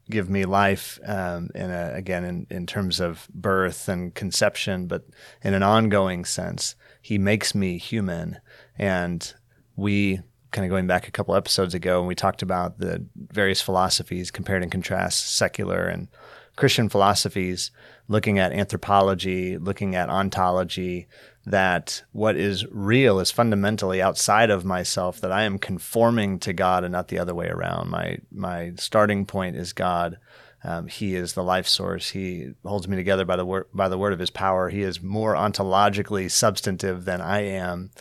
give 0.09 0.29
me 0.29 0.45
life 0.45 0.99
um, 1.05 1.49
in 1.53 1.69
a, 1.69 1.91
again 1.93 2.23
in, 2.23 2.47
in 2.49 2.65
terms 2.65 2.99
of 2.99 3.27
birth 3.33 3.89
and 3.89 4.15
conception, 4.15 4.87
but 4.87 5.05
in 5.43 5.53
an 5.53 5.63
ongoing 5.63 6.25
sense. 6.25 6.75
He 7.01 7.17
makes 7.17 7.53
me 7.53 7.77
human, 7.77 8.39
and 8.77 9.33
we 9.75 10.21
kind 10.51 10.65
of 10.65 10.69
going 10.69 10.87
back 10.87 11.07
a 11.07 11.11
couple 11.11 11.35
episodes 11.35 11.73
ago, 11.73 11.99
and 11.99 12.07
we 12.07 12.15
talked 12.15 12.41
about 12.41 12.79
the 12.79 13.05
various 13.15 13.61
philosophies, 13.61 14.31
compared 14.31 14.63
and 14.63 14.71
contrast 14.71 15.35
secular 15.35 15.87
and 15.87 16.07
Christian 16.55 16.89
philosophies, 16.89 17.71
looking 18.07 18.39
at 18.39 18.51
anthropology, 18.51 19.57
looking 19.57 19.95
at 19.95 20.09
ontology, 20.09 21.07
that 21.47 22.03
what 22.11 22.35
is 22.35 22.65
real 22.71 23.19
is 23.21 23.31
fundamentally 23.31 24.01
outside 24.01 24.49
of 24.49 24.65
myself, 24.65 25.21
that 25.21 25.31
I 25.31 25.43
am 25.43 25.57
conforming 25.57 26.39
to 26.39 26.51
God 26.51 26.83
and 26.83 26.91
not 26.91 27.07
the 27.07 27.19
other 27.19 27.33
way 27.33 27.47
around. 27.47 27.89
My, 27.89 28.17
my 28.31 28.73
starting 28.75 29.25
point 29.25 29.55
is 29.55 29.71
God. 29.71 30.17
Um, 30.65 30.87
he 30.87 31.15
is 31.15 31.33
the 31.33 31.43
life 31.43 31.65
source. 31.65 32.09
He 32.09 32.51
holds 32.65 32.89
me 32.89 32.97
together 32.97 33.23
by 33.23 33.37
the 33.37 33.45
word 33.45 33.67
by 33.73 33.87
the 33.87 33.97
word 33.97 34.11
of 34.11 34.19
His 34.19 34.29
power. 34.29 34.67
He 34.69 34.81
is 34.81 35.01
more 35.01 35.35
ontologically 35.35 36.29
substantive 36.29 37.05
than 37.05 37.21
I 37.21 37.41
am, 37.43 37.91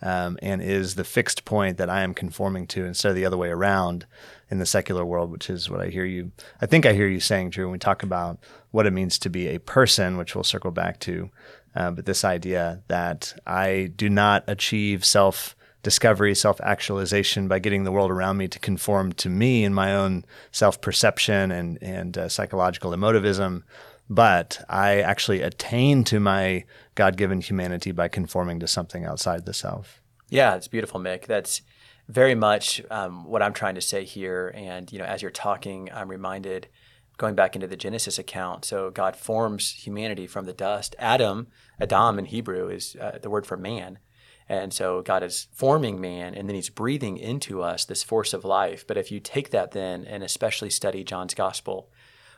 um, 0.00 0.38
and 0.40 0.62
is 0.62 0.94
the 0.94 1.04
fixed 1.04 1.44
point 1.44 1.78
that 1.78 1.90
I 1.90 2.02
am 2.02 2.14
conforming 2.14 2.68
to 2.68 2.84
instead 2.84 3.08
of 3.08 3.16
the 3.16 3.24
other 3.24 3.38
way 3.38 3.48
around 3.48 4.06
in 4.50 4.58
the 4.58 4.66
secular 4.66 5.04
world, 5.04 5.32
which 5.32 5.48
is 5.48 5.70
what 5.70 5.80
I 5.80 5.88
hear 5.88 6.04
you. 6.04 6.30
I 6.60 6.66
think 6.66 6.84
I 6.84 6.92
hear 6.92 7.08
you 7.08 7.18
saying, 7.18 7.50
Drew, 7.50 7.64
when 7.64 7.72
we 7.72 7.78
talk 7.78 8.02
about 8.02 8.38
what 8.70 8.86
it 8.86 8.92
means 8.92 9.18
to 9.20 9.30
be 9.30 9.48
a 9.48 9.58
person, 9.58 10.18
which 10.18 10.34
we'll 10.34 10.44
circle 10.44 10.70
back 10.70 11.00
to. 11.00 11.30
Uh, 11.74 11.90
but 11.90 12.06
this 12.06 12.24
idea 12.24 12.82
that 12.88 13.34
I 13.46 13.90
do 13.96 14.10
not 14.10 14.44
achieve 14.46 15.04
self 15.04 15.56
discovery, 15.82 16.34
self 16.34 16.60
actualization 16.60 17.48
by 17.48 17.58
getting 17.58 17.84
the 17.84 17.92
world 17.92 18.10
around 18.10 18.36
me 18.36 18.48
to 18.48 18.58
conform 18.58 19.12
to 19.12 19.28
me 19.28 19.64
in 19.64 19.74
my 19.74 19.94
own 19.94 20.24
self 20.50 20.80
perception 20.80 21.50
and, 21.50 21.78
and 21.82 22.16
uh, 22.18 22.28
psychological 22.28 22.92
emotivism. 22.92 23.62
But 24.08 24.64
I 24.68 25.00
actually 25.00 25.40
attain 25.40 26.04
to 26.04 26.20
my 26.20 26.64
God 26.94 27.16
given 27.16 27.40
humanity 27.40 27.92
by 27.92 28.08
conforming 28.08 28.60
to 28.60 28.68
something 28.68 29.04
outside 29.04 29.46
the 29.46 29.54
self. 29.54 30.02
Yeah, 30.28 30.54
it's 30.54 30.68
beautiful, 30.68 31.00
Mick. 31.00 31.26
That's 31.26 31.62
very 32.08 32.34
much 32.34 32.82
um, 32.90 33.24
what 33.24 33.42
I'm 33.42 33.52
trying 33.52 33.76
to 33.76 33.80
say 33.80 34.04
here. 34.04 34.52
And, 34.54 34.92
you 34.92 34.98
know, 34.98 35.04
as 35.04 35.22
you're 35.22 35.30
talking, 35.30 35.90
I'm 35.92 36.08
reminded 36.08 36.68
going 37.18 37.34
back 37.34 37.54
into 37.54 37.66
the 37.66 37.76
Genesis 37.76 38.18
account. 38.18 38.64
So 38.64 38.90
God 38.90 39.16
forms 39.16 39.72
humanity 39.72 40.26
from 40.26 40.44
the 40.44 40.52
dust. 40.52 40.96
Adam, 40.98 41.48
Adam 41.80 42.18
in 42.18 42.24
Hebrew 42.26 42.68
is 42.68 42.96
uh, 43.00 43.18
the 43.20 43.30
word 43.30 43.46
for 43.46 43.56
man. 43.56 43.98
And 44.48 44.72
so 44.72 45.02
God 45.02 45.22
is 45.22 45.48
forming 45.52 46.00
man 46.00 46.34
and 46.34 46.48
then 46.48 46.56
he's 46.56 46.68
breathing 46.68 47.16
into 47.16 47.62
us 47.62 47.84
this 47.84 48.02
force 48.02 48.32
of 48.32 48.44
life. 48.44 48.86
But 48.86 48.98
if 48.98 49.12
you 49.12 49.20
take 49.20 49.50
that 49.50 49.70
then 49.70 50.04
and 50.04 50.22
especially 50.22 50.70
study 50.70 51.04
John's 51.04 51.34
gospel, 51.34 51.90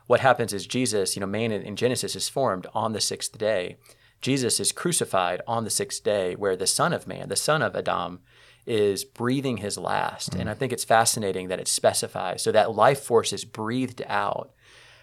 what 0.07 0.19
happens 0.19 0.53
is 0.53 0.67
Jesus, 0.67 1.15
you 1.15 1.19
know, 1.19 1.25
man 1.25 1.51
in 1.51 1.75
Genesis 1.75 2.15
is 2.15 2.29
formed 2.29 2.67
on 2.73 2.93
the 2.93 3.01
sixth 3.01 3.37
day. 3.37 3.77
Jesus 4.21 4.59
is 4.59 4.71
crucified 4.71 5.41
on 5.47 5.63
the 5.63 5.69
sixth 5.69 6.03
day, 6.03 6.35
where 6.35 6.55
the 6.55 6.67
Son 6.67 6.93
of 6.93 7.07
Man, 7.07 7.29
the 7.29 7.35
Son 7.35 7.61
of 7.61 7.75
Adam, 7.75 8.21
is 8.65 9.03
breathing 9.03 9.57
his 9.57 9.77
last. 9.77 10.31
Mm. 10.31 10.41
And 10.41 10.49
I 10.49 10.53
think 10.53 10.73
it's 10.73 10.83
fascinating 10.83 11.47
that 11.47 11.59
it 11.59 11.67
specifies. 11.67 12.41
So 12.41 12.51
that 12.51 12.75
life 12.75 13.01
force 13.01 13.31
is 13.33 13.45
breathed 13.45 14.01
out. 14.07 14.51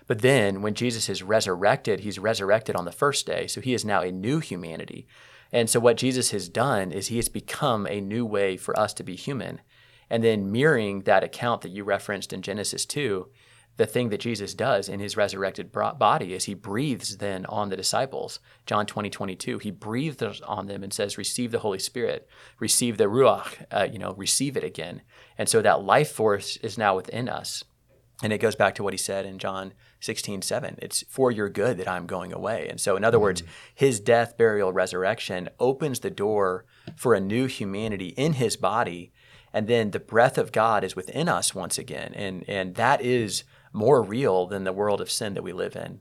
But 0.06 0.20
then 0.20 0.62
when 0.62 0.74
Jesus 0.74 1.08
is 1.08 1.22
resurrected, 1.22 2.00
he's 2.00 2.18
resurrected 2.18 2.74
on 2.74 2.84
the 2.84 2.92
first 2.92 3.26
day. 3.26 3.46
So 3.46 3.60
he 3.60 3.74
is 3.74 3.84
now 3.84 4.02
a 4.02 4.10
new 4.10 4.40
humanity. 4.40 5.06
And 5.52 5.68
so 5.70 5.78
what 5.80 5.96
Jesus 5.96 6.30
has 6.30 6.48
done 6.48 6.92
is 6.92 7.06
he 7.06 7.16
has 7.16 7.28
become 7.28 7.86
a 7.86 8.00
new 8.00 8.26
way 8.26 8.56
for 8.56 8.78
us 8.78 8.92
to 8.94 9.02
be 9.02 9.14
human. 9.14 9.60
And 10.10 10.24
then 10.24 10.50
mirroring 10.50 11.02
that 11.02 11.24
account 11.24 11.62
that 11.62 11.70
you 11.70 11.84
referenced 11.84 12.32
in 12.32 12.42
Genesis 12.42 12.84
2, 12.84 13.28
the 13.76 13.86
thing 13.86 14.10
that 14.10 14.20
Jesus 14.20 14.54
does 14.54 14.88
in 14.88 15.00
his 15.00 15.16
resurrected 15.16 15.72
body 15.72 16.34
is 16.34 16.44
he 16.44 16.54
breathes 16.54 17.16
then 17.16 17.46
on 17.46 17.70
the 17.70 17.76
disciples. 17.76 18.38
John 18.66 18.84
20, 18.84 19.08
22, 19.08 19.58
he 19.58 19.70
breathes 19.70 20.40
on 20.42 20.66
them 20.66 20.82
and 20.82 20.92
says, 20.92 21.16
receive 21.16 21.52
the 21.52 21.60
Holy 21.60 21.78
Spirit, 21.78 22.28
receive 22.58 22.98
the 22.98 23.04
Ruach, 23.04 23.64
uh, 23.70 23.88
you 23.90 23.98
know, 23.98 24.12
receive 24.14 24.56
it 24.56 24.64
again. 24.64 25.02
And 25.38 25.48
so 25.48 25.62
that 25.62 25.82
life 25.82 26.12
force 26.12 26.58
is 26.58 26.76
now 26.76 26.96
within 26.96 27.28
us. 27.28 27.64
And 28.22 28.32
it 28.32 28.38
goes 28.38 28.54
back 28.54 28.74
to 28.76 28.84
what 28.84 28.92
he 28.92 28.98
said 28.98 29.26
in 29.26 29.38
John 29.38 29.72
16, 30.00 30.42
7. 30.42 30.78
It's 30.80 31.02
for 31.08 31.32
your 31.32 31.48
good 31.48 31.76
that 31.78 31.88
I'm 31.88 32.06
going 32.06 32.32
away. 32.32 32.68
And 32.68 32.80
so, 32.80 32.96
in 32.96 33.04
other 33.04 33.18
mm 33.18 33.22
words, 33.22 33.42
his 33.74 33.98
death, 33.98 34.38
burial, 34.38 34.72
resurrection 34.72 35.48
opens 35.58 36.00
the 36.00 36.10
door 36.10 36.64
for 36.94 37.14
a 37.14 37.20
new 37.20 37.46
humanity 37.46 38.08
in 38.08 38.34
his 38.34 38.56
body. 38.56 39.12
And 39.52 39.66
then 39.66 39.90
the 39.90 40.00
breath 40.00 40.38
of 40.38 40.52
God 40.52 40.84
is 40.84 40.94
within 40.94 41.28
us 41.28 41.54
once 41.54 41.78
again. 41.78 42.14
And, 42.14 42.44
and 42.48 42.76
that 42.76 43.02
is 43.02 43.42
more 43.72 44.02
real 44.02 44.46
than 44.46 44.64
the 44.64 44.72
world 44.72 45.00
of 45.00 45.10
sin 45.10 45.34
that 45.34 45.42
we 45.42 45.52
live 45.52 45.76
in. 45.76 46.00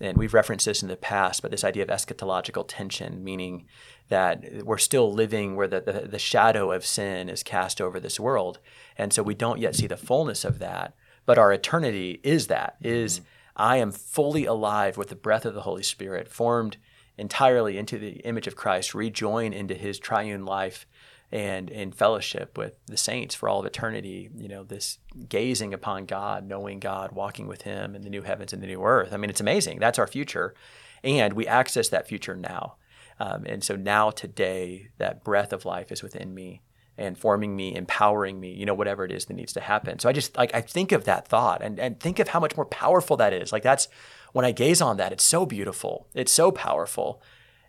And 0.00 0.18
we've 0.18 0.34
referenced 0.34 0.66
this 0.66 0.82
in 0.82 0.88
the 0.88 0.96
past, 0.96 1.40
but 1.40 1.50
this 1.50 1.62
idea 1.62 1.84
of 1.84 1.88
eschatological 1.88 2.64
tension, 2.66 3.22
meaning 3.22 3.66
that 4.08 4.64
we're 4.64 4.78
still 4.78 5.12
living 5.12 5.54
where 5.54 5.68
the, 5.68 5.80
the, 5.80 6.08
the 6.08 6.18
shadow 6.18 6.72
of 6.72 6.84
sin 6.84 7.28
is 7.28 7.42
cast 7.42 7.80
over 7.80 8.00
this 8.00 8.18
world. 8.18 8.58
And 8.98 9.12
so 9.12 9.22
we 9.22 9.34
don't 9.34 9.60
yet 9.60 9.76
see 9.76 9.86
the 9.86 9.96
fullness 9.96 10.44
of 10.44 10.58
that. 10.58 10.94
But 11.26 11.38
our 11.38 11.52
eternity 11.52 12.20
is 12.22 12.48
that, 12.48 12.76
is 12.82 13.20
mm-hmm. 13.20 13.28
I 13.56 13.76
am 13.76 13.92
fully 13.92 14.46
alive 14.46 14.96
with 14.96 15.10
the 15.10 15.14
breath 15.14 15.44
of 15.44 15.54
the 15.54 15.62
Holy 15.62 15.84
Spirit, 15.84 16.28
formed 16.28 16.76
entirely 17.16 17.78
into 17.78 17.98
the 17.98 18.16
image 18.24 18.48
of 18.48 18.56
Christ, 18.56 18.94
rejoin 18.94 19.52
into 19.52 19.74
his 19.74 19.98
triune 19.98 20.44
life 20.44 20.86
and 21.32 21.70
in 21.70 21.92
fellowship 21.92 22.56
with 22.56 22.78
the 22.86 22.96
saints 22.96 23.34
for 23.34 23.48
all 23.48 23.60
of 23.60 23.66
eternity, 23.66 24.30
you 24.36 24.48
know, 24.48 24.62
this 24.62 24.98
gazing 25.28 25.74
upon 25.74 26.06
God, 26.06 26.46
knowing 26.46 26.78
God, 26.78 27.12
walking 27.12 27.46
with 27.46 27.62
him 27.62 27.94
in 27.94 28.02
the 28.02 28.10
new 28.10 28.22
heavens 28.22 28.52
and 28.52 28.62
the 28.62 28.66
new 28.66 28.82
earth. 28.82 29.12
I 29.12 29.16
mean, 29.16 29.30
it's 29.30 29.40
amazing. 29.40 29.80
That's 29.80 29.98
our 29.98 30.06
future. 30.06 30.54
And 31.02 31.32
we 31.32 31.46
access 31.46 31.88
that 31.88 32.06
future 32.06 32.36
now. 32.36 32.76
Um, 33.20 33.44
and 33.46 33.62
so 33.62 33.76
now, 33.76 34.10
today, 34.10 34.88
that 34.98 35.22
breath 35.22 35.52
of 35.52 35.64
life 35.64 35.92
is 35.92 36.02
within 36.02 36.34
me 36.34 36.62
and 36.96 37.18
forming 37.18 37.56
me, 37.56 37.74
empowering 37.74 38.38
me, 38.38 38.52
you 38.52 38.66
know, 38.66 38.74
whatever 38.74 39.04
it 39.04 39.12
is 39.12 39.26
that 39.26 39.34
needs 39.34 39.52
to 39.52 39.60
happen. 39.60 39.98
So 39.98 40.08
I 40.08 40.12
just 40.12 40.36
like 40.36 40.54
I 40.54 40.60
think 40.60 40.92
of 40.92 41.04
that 41.04 41.26
thought 41.26 41.62
and, 41.62 41.78
and 41.78 41.98
think 41.98 42.18
of 42.18 42.28
how 42.28 42.40
much 42.40 42.56
more 42.56 42.66
powerful 42.66 43.16
that 43.16 43.32
is. 43.32 43.52
Like 43.52 43.62
that's 43.62 43.88
when 44.32 44.44
I 44.44 44.52
gaze 44.52 44.80
on 44.80 44.96
that, 44.96 45.12
it's 45.12 45.24
so 45.24 45.46
beautiful. 45.46 46.08
It's 46.14 46.32
so 46.32 46.50
powerful. 46.50 47.22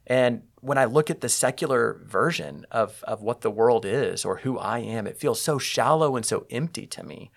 And 0.08 0.44
when 0.62 0.78
I 0.78 0.86
look 0.86 1.10
at 1.10 1.22
the 1.22 1.30
secular 1.30 2.02
version 2.06 2.66
of, 2.72 3.04
of 3.08 3.22
what 3.22 3.42
the 3.42 3.52
world 3.52 3.86
is 3.86 4.26
or 4.26 4.38
who 4.38 4.58
I 4.58 4.80
am, 4.80 5.08
it 5.08 5.18
feels 5.18 5.42
so 5.42 5.58
shallow 5.58 6.16
and 6.16 6.26
so 6.26 6.46
empty 6.50 6.88
to 6.88 7.04
me. 7.04 7.32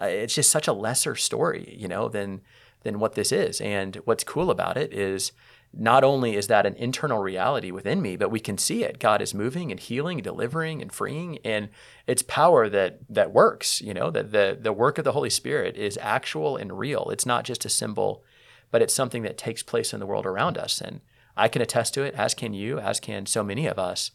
Uh, 0.00 0.06
it's 0.06 0.34
just 0.34 0.50
such 0.50 0.68
a 0.68 0.72
lesser 0.72 1.14
story, 1.14 1.74
you 1.78 1.88
know, 1.88 2.08
than 2.08 2.40
than 2.82 2.98
what 2.98 3.14
this 3.14 3.32
is. 3.32 3.60
And 3.62 3.96
what's 4.04 4.24
cool 4.24 4.50
about 4.50 4.76
it 4.76 4.92
is 4.92 5.32
not 5.72 6.04
only 6.04 6.36
is 6.36 6.46
that 6.46 6.66
an 6.66 6.74
internal 6.74 7.18
reality 7.18 7.70
within 7.70 8.00
me, 8.00 8.16
but 8.16 8.30
we 8.30 8.38
can 8.38 8.58
see 8.58 8.84
it. 8.84 8.98
God 8.98 9.22
is 9.22 9.34
moving 9.34 9.70
and 9.70 9.80
healing, 9.80 10.18
and 10.18 10.24
delivering 10.24 10.82
and 10.82 10.92
freeing, 10.92 11.38
and 11.44 11.68
it's 12.06 12.22
power 12.22 12.68
that 12.68 12.98
that 13.08 13.32
works. 13.32 13.80
You 13.80 13.94
know 13.94 14.10
that 14.10 14.32
the 14.32 14.56
the 14.60 14.72
work 14.72 14.98
of 14.98 15.04
the 15.04 15.12
Holy 15.12 15.30
Spirit 15.30 15.76
is 15.76 15.98
actual 16.00 16.56
and 16.56 16.78
real. 16.78 17.08
It's 17.10 17.26
not 17.26 17.44
just 17.44 17.64
a 17.64 17.70
symbol, 17.70 18.22
but 18.70 18.82
it's 18.82 18.94
something 18.94 19.22
that 19.22 19.38
takes 19.38 19.62
place 19.62 19.92
in 19.92 20.00
the 20.00 20.06
world 20.06 20.26
around 20.26 20.58
us. 20.58 20.80
And 20.80 21.00
I 21.36 21.48
can 21.48 21.62
attest 21.62 21.94
to 21.94 22.02
it, 22.02 22.14
as 22.14 22.34
can 22.34 22.54
you, 22.54 22.78
as 22.78 23.00
can 23.00 23.26
so 23.26 23.42
many 23.42 23.66
of 23.66 23.78
us. 23.78 24.10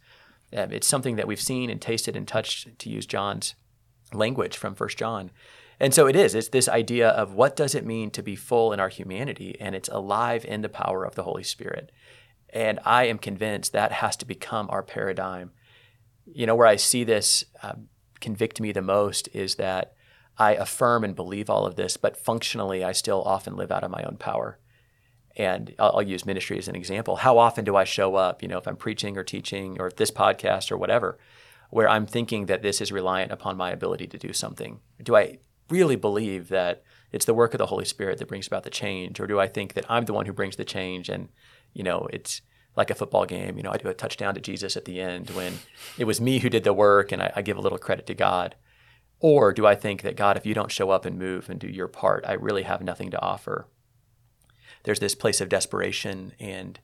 Um, 0.56 0.72
it's 0.72 0.88
something 0.88 1.16
that 1.18 1.28
we've 1.28 1.42
seen 1.42 1.70
and 1.70 1.82
tasted 1.82 2.16
and 2.16 2.28
touched, 2.28 2.80
to 2.80 2.90
use 2.90 3.06
John's 3.06 3.56
language 4.14 4.58
from 4.58 4.76
First 4.76 4.98
John. 4.98 5.32
And 5.80 5.94
so 5.94 6.08
it 6.08 6.16
is. 6.16 6.36
It's 6.36 6.50
this 6.50 6.68
idea 6.68 7.10
of 7.10 7.34
what 7.34 7.56
does 7.56 7.76
it 7.76 7.86
mean 7.86 8.12
to 8.12 8.24
be 8.24 8.36
full 8.36 8.74
in 8.74 8.80
our 8.80 8.90
humanity, 8.90 9.56
and 9.60 9.76
it's 9.76 9.90
alive 9.90 10.44
in 10.46 10.62
the 10.62 10.70
power 10.70 11.06
of 11.06 11.16
the 11.16 11.24
Holy 11.24 11.44
Spirit. 11.44 11.92
And 12.52 12.80
I 12.84 13.06
am 13.06 13.18
convinced 13.18 13.74
that 13.74 13.92
has 13.92 14.16
to 14.18 14.26
become 14.26 14.68
our 14.70 14.84
paradigm. 14.84 15.52
You 16.26 16.46
know, 16.48 16.56
where 16.56 16.68
I 16.68 16.76
see 16.76 17.04
this 17.04 17.44
um, 17.62 17.88
convict 18.20 18.60
me 18.60 18.72
the 18.72 18.82
most 18.82 19.30
is 19.34 19.56
that 19.56 19.94
I 20.38 20.54
affirm 20.54 21.04
and 21.04 21.16
believe 21.16 21.50
all 21.50 21.66
of 21.66 21.76
this, 21.76 21.98
but 21.98 22.18
functionally, 22.18 22.84
I 22.84 22.94
still 22.94 23.22
often 23.24 23.56
live 23.56 23.72
out 23.72 23.84
of 23.84 23.92
my 23.92 24.04
own 24.04 24.18
power. 24.18 24.58
And 25.40 25.74
I'll, 25.80 25.94
I'll 25.96 26.02
use 26.04 26.26
ministry 26.26 26.60
as 26.60 26.68
an 26.68 26.76
example. 26.76 27.16
How 27.16 27.38
often 27.38 27.66
do 27.66 27.76
I 27.76 27.86
show 27.86 28.16
up, 28.16 28.44
you 28.44 28.48
know, 28.48 28.58
if 28.58 28.68
I'm 28.68 28.76
preaching 28.76 29.18
or 29.18 29.24
teaching 29.24 29.80
or 29.80 29.90
this 29.90 30.12
podcast 30.12 30.72
or 30.72 30.78
whatever, 30.78 31.18
where 31.72 31.90
I'm 31.90 32.06
thinking 32.06 32.46
that 32.48 32.62
this 32.62 32.82
is 32.82 32.92
reliant 32.92 33.32
upon 33.32 33.58
my 33.58 33.72
ability 33.72 34.06
to 34.08 34.18
do 34.18 34.34
something? 34.34 34.82
Do 35.02 35.16
I 35.16 35.40
really 35.70 35.96
believe 35.96 36.50
that 36.50 36.84
it's 37.12 37.26
the 37.26 37.34
work 37.34 37.54
of 37.54 37.58
the 37.58 37.68
Holy 37.68 37.86
Spirit 37.86 38.20
that 38.20 38.28
brings 38.28 38.48
about 38.48 38.64
the 38.64 38.70
change, 38.70 39.20
or 39.20 39.26
do 39.28 39.40
I 39.40 39.48
think 39.48 39.74
that 39.74 39.86
I'm 39.90 40.06
the 40.06 40.14
one 40.14 40.26
who 40.26 40.34
brings 40.34 40.58
the 40.58 40.66
change 40.66 41.10
and 41.10 41.30
you 41.74 41.84
know 41.84 42.08
it's 42.12 42.42
like 42.76 42.90
a 42.90 42.96
football 42.96 43.26
game, 43.26 43.58
you 43.58 43.64
know, 43.64 43.72
I 43.72 43.78
do 43.78 43.90
a 43.90 43.94
touchdown 43.94 44.36
to 44.36 44.42
Jesus 44.42 44.78
at 44.78 44.86
the 44.86 45.02
end 45.02 45.32
when 45.32 45.60
it 45.98 46.06
was 46.06 46.22
me 46.22 46.40
who 46.40 46.50
did 46.50 46.64
the 46.64 46.74
work 46.74 47.12
and 47.12 47.22
I, 47.22 47.34
I 47.36 47.42
give 47.42 47.58
a 47.58 47.62
little 47.62 47.78
credit 47.78 48.06
to 48.08 48.14
God. 48.14 48.56
Or 49.20 49.52
do 49.52 49.68
I 49.68 49.76
think 49.76 50.02
that 50.04 50.16
God, 50.16 50.38
if 50.38 50.46
you 50.46 50.54
don't 50.54 50.72
show 50.72 50.92
up 50.92 51.06
and 51.06 51.20
move 51.20 51.50
and 51.50 51.60
do 51.60 51.68
your 51.68 51.90
part, 51.90 52.24
I 52.26 52.34
really 52.34 52.64
have 52.64 52.82
nothing 52.82 53.12
to 53.12 53.22
offer? 53.22 53.68
There's 54.84 55.00
this 55.00 55.16
place 55.16 55.42
of 55.42 55.50
desperation, 55.50 56.34
and 56.40 56.80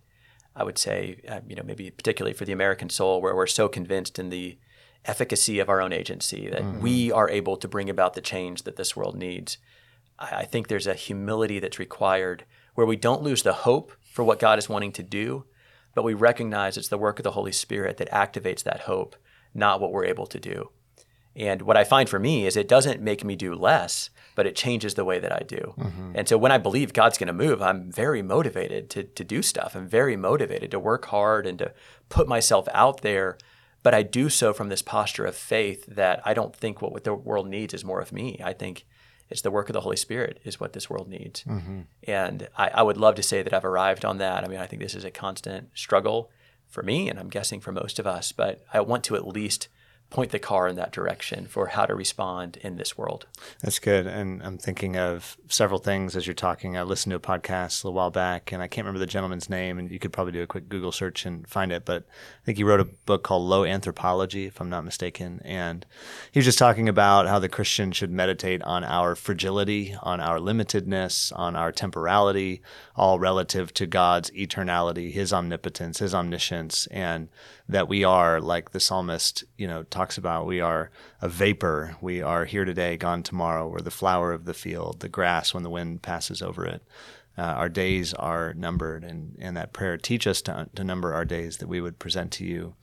I 0.55 0.63
would 0.63 0.77
say, 0.77 1.21
uh, 1.27 1.41
you 1.47 1.55
know, 1.55 1.63
maybe 1.63 1.91
particularly 1.91 2.33
for 2.33 2.45
the 2.45 2.51
American 2.51 2.89
soul, 2.89 3.21
where 3.21 3.35
we're 3.35 3.47
so 3.47 3.67
convinced 3.67 4.19
in 4.19 4.29
the 4.29 4.57
efficacy 5.05 5.59
of 5.59 5.69
our 5.69 5.81
own 5.81 5.93
agency, 5.93 6.49
that 6.49 6.61
mm-hmm. 6.61 6.81
we 6.81 7.11
are 7.11 7.29
able 7.29 7.57
to 7.57 7.67
bring 7.67 7.89
about 7.89 8.13
the 8.13 8.21
change 8.21 8.63
that 8.63 8.75
this 8.75 8.95
world 8.95 9.15
needs. 9.15 9.57
I, 10.17 10.37
I 10.37 10.45
think 10.45 10.67
there's 10.67 10.87
a 10.87 10.93
humility 10.93 11.59
that's 11.59 11.79
required 11.79 12.45
where 12.73 12.87
we 12.87 12.95
don't 12.95 13.23
lose 13.23 13.43
the 13.43 13.53
hope 13.53 13.91
for 14.11 14.23
what 14.23 14.39
God 14.39 14.59
is 14.59 14.69
wanting 14.69 14.91
to 14.93 15.03
do, 15.03 15.45
but 15.93 16.03
we 16.03 16.13
recognize 16.13 16.77
it's 16.77 16.89
the 16.89 16.97
work 16.97 17.19
of 17.19 17.23
the 17.23 17.31
Holy 17.31 17.51
Spirit 17.51 17.97
that 17.97 18.11
activates 18.11 18.63
that 18.63 18.81
hope, 18.81 19.15
not 19.53 19.79
what 19.79 19.91
we're 19.91 20.05
able 20.05 20.27
to 20.27 20.39
do. 20.39 20.69
And 21.35 21.63
what 21.63 21.77
I 21.77 21.83
find 21.83 22.07
for 22.07 22.19
me 22.19 22.45
is 22.45 22.55
it 22.55 22.67
doesn't 22.67 23.01
make 23.01 23.23
me 23.23 23.35
do 23.35 23.53
less, 23.53 24.09
but 24.35 24.47
it 24.47 24.55
changes 24.55 24.93
the 24.93 25.05
way 25.05 25.19
that 25.19 25.33
I 25.33 25.43
do. 25.45 25.73
Mm-hmm. 25.77 26.11
And 26.15 26.29
so 26.29 26.37
when 26.37 26.51
I 26.51 26.57
believe 26.57 26.93
God's 26.93 27.17
going 27.17 27.27
to 27.27 27.33
move, 27.33 27.61
I'm 27.61 27.91
very 27.91 28.21
motivated 28.21 28.89
to, 28.91 29.03
to 29.03 29.23
do 29.23 29.41
stuff. 29.41 29.75
I'm 29.75 29.87
very 29.87 30.15
motivated 30.15 30.71
to 30.71 30.79
work 30.79 31.05
hard 31.05 31.45
and 31.45 31.59
to 31.59 31.73
put 32.09 32.27
myself 32.27 32.67
out 32.73 33.01
there. 33.01 33.37
But 33.83 33.93
I 33.93 34.01
do 34.01 34.29
so 34.29 34.53
from 34.53 34.69
this 34.69 34.81
posture 34.81 35.25
of 35.25 35.35
faith 35.35 35.85
that 35.87 36.21
I 36.25 36.33
don't 36.33 36.55
think 36.55 36.81
what, 36.81 36.91
what 36.91 37.03
the 37.03 37.13
world 37.13 37.47
needs 37.47 37.73
is 37.73 37.85
more 37.85 38.01
of 38.01 38.11
me. 38.11 38.39
I 38.43 38.53
think 38.53 38.85
it's 39.29 39.41
the 39.41 39.51
work 39.51 39.69
of 39.69 39.73
the 39.73 39.81
Holy 39.81 39.97
Spirit 39.97 40.39
is 40.43 40.59
what 40.59 40.73
this 40.73 40.89
world 40.89 41.07
needs. 41.07 41.43
Mm-hmm. 41.43 41.81
And 42.07 42.47
I, 42.57 42.69
I 42.75 42.81
would 42.81 42.97
love 42.97 43.15
to 43.15 43.23
say 43.23 43.41
that 43.41 43.53
I've 43.53 43.65
arrived 43.65 44.05
on 44.05 44.17
that. 44.19 44.43
I 44.43 44.47
mean, 44.47 44.59
I 44.59 44.67
think 44.67 44.81
this 44.81 44.95
is 44.95 45.03
a 45.03 45.11
constant 45.11 45.69
struggle 45.73 46.31
for 46.67 46.83
me, 46.83 47.09
and 47.09 47.19
I'm 47.19 47.29
guessing 47.29 47.59
for 47.59 47.71
most 47.71 47.99
of 47.99 48.07
us, 48.07 48.31
but 48.31 48.65
I 48.73 48.81
want 48.81 49.03
to 49.05 49.15
at 49.15 49.27
least 49.27 49.67
point 50.09 50.31
the 50.31 50.39
car 50.39 50.67
in 50.67 50.75
that 50.75 50.91
direction 50.91 51.45
for 51.45 51.67
how 51.67 51.85
to 51.85 51.95
respond 51.95 52.57
in 52.57 52.77
this 52.77 52.97
world. 52.97 53.25
That's 53.61 53.79
good. 53.79 54.07
And 54.07 54.41
I'm 54.43 54.57
thinking 54.57 54.95
of 54.95 55.35
several 55.47 55.79
things 55.79 56.15
as 56.15 56.27
you're 56.27 56.33
talking. 56.33 56.77
I 56.77 56.83
listened 56.83 57.11
to 57.11 57.17
a 57.17 57.19
podcast 57.19 57.83
a 57.83 57.87
little 57.87 57.97
while 57.97 58.11
back, 58.11 58.51
and 58.51 58.61
I 58.61 58.67
can't 58.67 58.85
remember 58.85 58.99
the 58.99 59.11
gentleman's 59.11 59.49
name, 59.49 59.77
and 59.77 59.91
you 59.91 59.99
could 59.99 60.13
probably 60.13 60.33
do 60.33 60.43
a 60.43 60.47
quick 60.47 60.69
Google 60.69 60.91
search 60.91 61.25
and 61.25 61.47
find 61.47 61.71
it. 61.71 61.85
But 61.85 62.03
I 62.03 62.45
think 62.45 62.57
he 62.57 62.63
wrote 62.63 62.79
a 62.79 62.85
book 62.85 63.23
called 63.23 63.43
Low 63.43 63.65
Anthropology, 63.65 64.45
if 64.45 64.61
I'm 64.61 64.69
not 64.69 64.85
mistaken. 64.85 65.41
And 65.43 65.85
he 66.31 66.39
was 66.39 66.45
just 66.45 66.59
talking 66.59 66.87
about 66.87 67.27
how 67.27 67.39
the 67.39 67.49
Christian 67.49 67.91
should 67.91 68.11
meditate 68.11 68.61
on 68.61 68.83
our 68.83 69.15
fragility, 69.15 69.95
on 70.01 70.19
our 70.21 70.37
limitedness, 70.37 71.33
on 71.35 71.55
our 71.55 71.71
temporality, 71.71 72.61
all 72.97 73.19
relative 73.19 73.73
to 73.73 73.85
God's 73.85 74.31
eternality, 74.31 75.11
his 75.11 75.33
omnipotence, 75.33 75.99
his 75.99 76.15
omniscience, 76.15 76.87
and 76.87 77.27
that 77.67 77.89
we 77.89 78.03
are, 78.03 78.39
like 78.39 78.71
the 78.71 78.79
psalmist, 78.79 79.43
you 79.57 79.67
know, 79.67 79.83
talks 79.83 80.17
about, 80.17 80.45
we 80.45 80.61
are 80.61 80.91
a 81.21 81.27
vapor. 81.27 81.97
We 81.99 82.21
are 82.21 82.45
here 82.45 82.63
today, 82.63 82.95
gone 82.95 83.21
tomorrow. 83.21 83.67
We're 83.67 83.79
the 83.79 83.91
flower 83.91 84.31
of 84.31 84.45
the 84.45 84.53
field, 84.53 85.01
the 85.01 85.09
grass 85.09 85.53
when 85.53 85.63
the 85.63 85.69
wind 85.69 86.03
passes 86.03 86.41
over 86.41 86.65
it. 86.65 86.83
Uh, 87.37 87.41
our 87.41 87.69
days 87.69 88.13
are 88.13 88.53
numbered, 88.53 89.03
and, 89.03 89.35
and 89.39 89.57
that 89.57 89.73
prayer 89.73 89.97
teach 89.97 90.25
us 90.25 90.41
to, 90.43 90.69
to 90.73 90.83
number 90.83 91.13
our 91.13 91.25
days, 91.25 91.57
that 91.57 91.67
we 91.67 91.81
would 91.81 91.99
present 91.99 92.31
to 92.31 92.45
you 92.45 92.75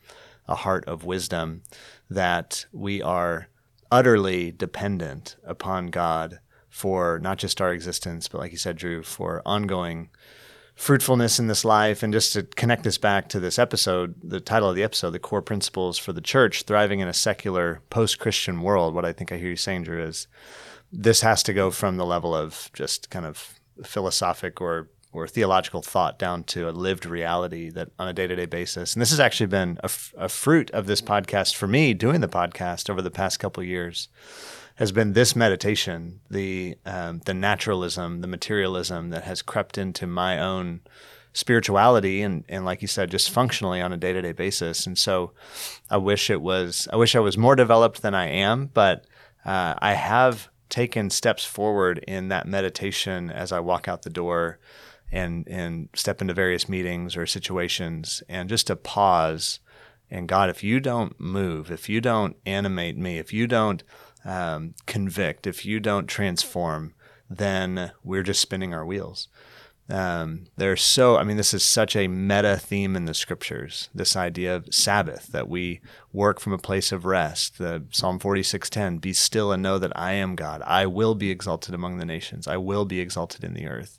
a 0.46 0.56
heart 0.56 0.84
of 0.86 1.04
wisdom, 1.04 1.62
that 2.10 2.66
we 2.70 3.00
are 3.00 3.48
utterly 3.90 4.50
dependent 4.50 5.36
upon 5.44 5.86
God 5.86 6.40
for 6.72 7.20
not 7.22 7.36
just 7.36 7.60
our 7.60 7.70
existence, 7.70 8.28
but 8.28 8.38
like 8.38 8.50
you 8.50 8.56
said, 8.56 8.76
Drew, 8.76 9.02
for 9.02 9.42
ongoing 9.44 10.08
fruitfulness 10.74 11.38
in 11.38 11.46
this 11.46 11.66
life. 11.66 12.02
And 12.02 12.14
just 12.14 12.32
to 12.32 12.44
connect 12.44 12.82
this 12.82 12.96
back 12.96 13.28
to 13.28 13.38
this 13.38 13.58
episode, 13.58 14.14
the 14.24 14.40
title 14.40 14.70
of 14.70 14.74
the 14.74 14.82
episode, 14.82 15.10
The 15.10 15.18
Core 15.18 15.42
Principles 15.42 15.98
for 15.98 16.14
the 16.14 16.22
Church 16.22 16.62
Thriving 16.62 17.00
in 17.00 17.08
a 17.08 17.12
Secular 17.12 17.82
Post 17.90 18.18
Christian 18.18 18.62
World, 18.62 18.94
what 18.94 19.04
I 19.04 19.12
think 19.12 19.30
I 19.30 19.36
hear 19.36 19.50
you 19.50 19.56
saying, 19.56 19.82
Drew, 19.82 20.02
is 20.02 20.28
this 20.90 21.20
has 21.20 21.42
to 21.42 21.52
go 21.52 21.70
from 21.70 21.98
the 21.98 22.06
level 22.06 22.34
of 22.34 22.70
just 22.72 23.10
kind 23.10 23.26
of 23.26 23.60
philosophic 23.84 24.60
or 24.60 24.88
or 25.14 25.28
theological 25.28 25.82
thought 25.82 26.18
down 26.18 26.42
to 26.42 26.70
a 26.70 26.72
lived 26.72 27.04
reality 27.04 27.68
that 27.68 27.90
on 27.98 28.08
a 28.08 28.14
day-to-day 28.14 28.46
basis 28.46 28.94
and 28.94 29.02
this 29.02 29.10
has 29.10 29.20
actually 29.20 29.46
been 29.46 29.76
a, 29.82 29.84
f- 29.84 30.14
a 30.16 30.28
fruit 30.28 30.70
of 30.70 30.86
this 30.86 31.02
podcast 31.02 31.54
for 31.54 31.66
me 31.66 31.92
doing 31.92 32.22
the 32.22 32.28
podcast 32.28 32.88
over 32.88 33.02
the 33.02 33.10
past 33.10 33.38
couple 33.38 33.62
years 33.62 34.08
has 34.76 34.92
been 34.92 35.12
this 35.12 35.36
meditation, 35.36 36.20
the 36.30 36.76
um, 36.86 37.20
the 37.24 37.34
naturalism, 37.34 38.20
the 38.20 38.26
materialism 38.26 39.10
that 39.10 39.24
has 39.24 39.42
crept 39.42 39.78
into 39.78 40.06
my 40.06 40.38
own 40.38 40.80
spirituality 41.34 42.22
and, 42.22 42.44
and 42.48 42.64
like 42.64 42.82
you 42.82 42.88
said, 42.88 43.10
just 43.10 43.30
functionally 43.30 43.80
on 43.80 43.92
a 43.92 43.96
day 43.96 44.12
to 44.12 44.22
day 44.22 44.32
basis. 44.32 44.86
And 44.86 44.98
so 44.98 45.32
I 45.90 45.96
wish 45.96 46.30
it 46.30 46.42
was 46.42 46.88
I 46.92 46.96
wish 46.96 47.14
I 47.14 47.20
was 47.20 47.38
more 47.38 47.56
developed 47.56 48.02
than 48.02 48.14
I 48.14 48.28
am, 48.28 48.66
but 48.66 49.04
uh, 49.44 49.74
I 49.78 49.94
have 49.94 50.48
taken 50.68 51.10
steps 51.10 51.44
forward 51.44 51.98
in 52.08 52.28
that 52.28 52.46
meditation 52.46 53.30
as 53.30 53.52
I 53.52 53.60
walk 53.60 53.88
out 53.88 54.02
the 54.02 54.10
door 54.10 54.58
and 55.10 55.46
and 55.48 55.88
step 55.94 56.20
into 56.22 56.34
various 56.34 56.68
meetings 56.68 57.16
or 57.16 57.26
situations 57.26 58.22
and 58.28 58.48
just 58.48 58.66
to 58.68 58.76
pause 58.76 59.60
and 60.12 60.28
God, 60.28 60.50
if 60.50 60.62
you 60.62 60.78
don't 60.78 61.18
move, 61.18 61.70
if 61.70 61.88
you 61.88 62.02
don't 62.02 62.36
animate 62.44 62.98
me, 62.98 63.18
if 63.18 63.32
you 63.32 63.46
don't 63.46 63.82
um, 64.24 64.74
convict, 64.86 65.46
if 65.46 65.64
you 65.64 65.80
don't 65.80 66.06
transform, 66.06 66.94
then 67.28 67.92
we're 68.04 68.22
just 68.22 68.40
spinning 68.40 68.74
our 68.74 68.84
wheels. 68.84 69.28
Um, 69.88 70.46
there's 70.56 70.80
so, 70.80 71.16
I 71.16 71.24
mean, 71.24 71.36
this 71.36 71.52
is 71.52 71.64
such 71.64 71.96
a 71.96 72.08
meta 72.08 72.56
theme 72.56 72.94
in 72.94 73.04
the 73.04 73.14
scriptures. 73.14 73.90
This 73.94 74.16
idea 74.16 74.56
of 74.56 74.72
Sabbath, 74.72 75.26
that 75.28 75.48
we 75.48 75.80
work 76.12 76.40
from 76.40 76.52
a 76.52 76.58
place 76.58 76.92
of 76.92 77.04
rest. 77.04 77.58
The 77.58 77.84
Psalm 77.90 78.18
46:10, 78.18 78.98
"Be 78.98 79.12
still 79.12 79.50
and 79.50 79.62
know 79.62 79.78
that 79.78 79.92
I 79.94 80.12
am 80.12 80.36
God. 80.36 80.62
I 80.62 80.86
will 80.86 81.14
be 81.14 81.30
exalted 81.30 81.74
among 81.74 81.98
the 81.98 82.06
nations. 82.06 82.46
I 82.46 82.56
will 82.56 82.84
be 82.84 83.00
exalted 83.00 83.42
in 83.44 83.54
the 83.54 83.66
earth." 83.66 83.98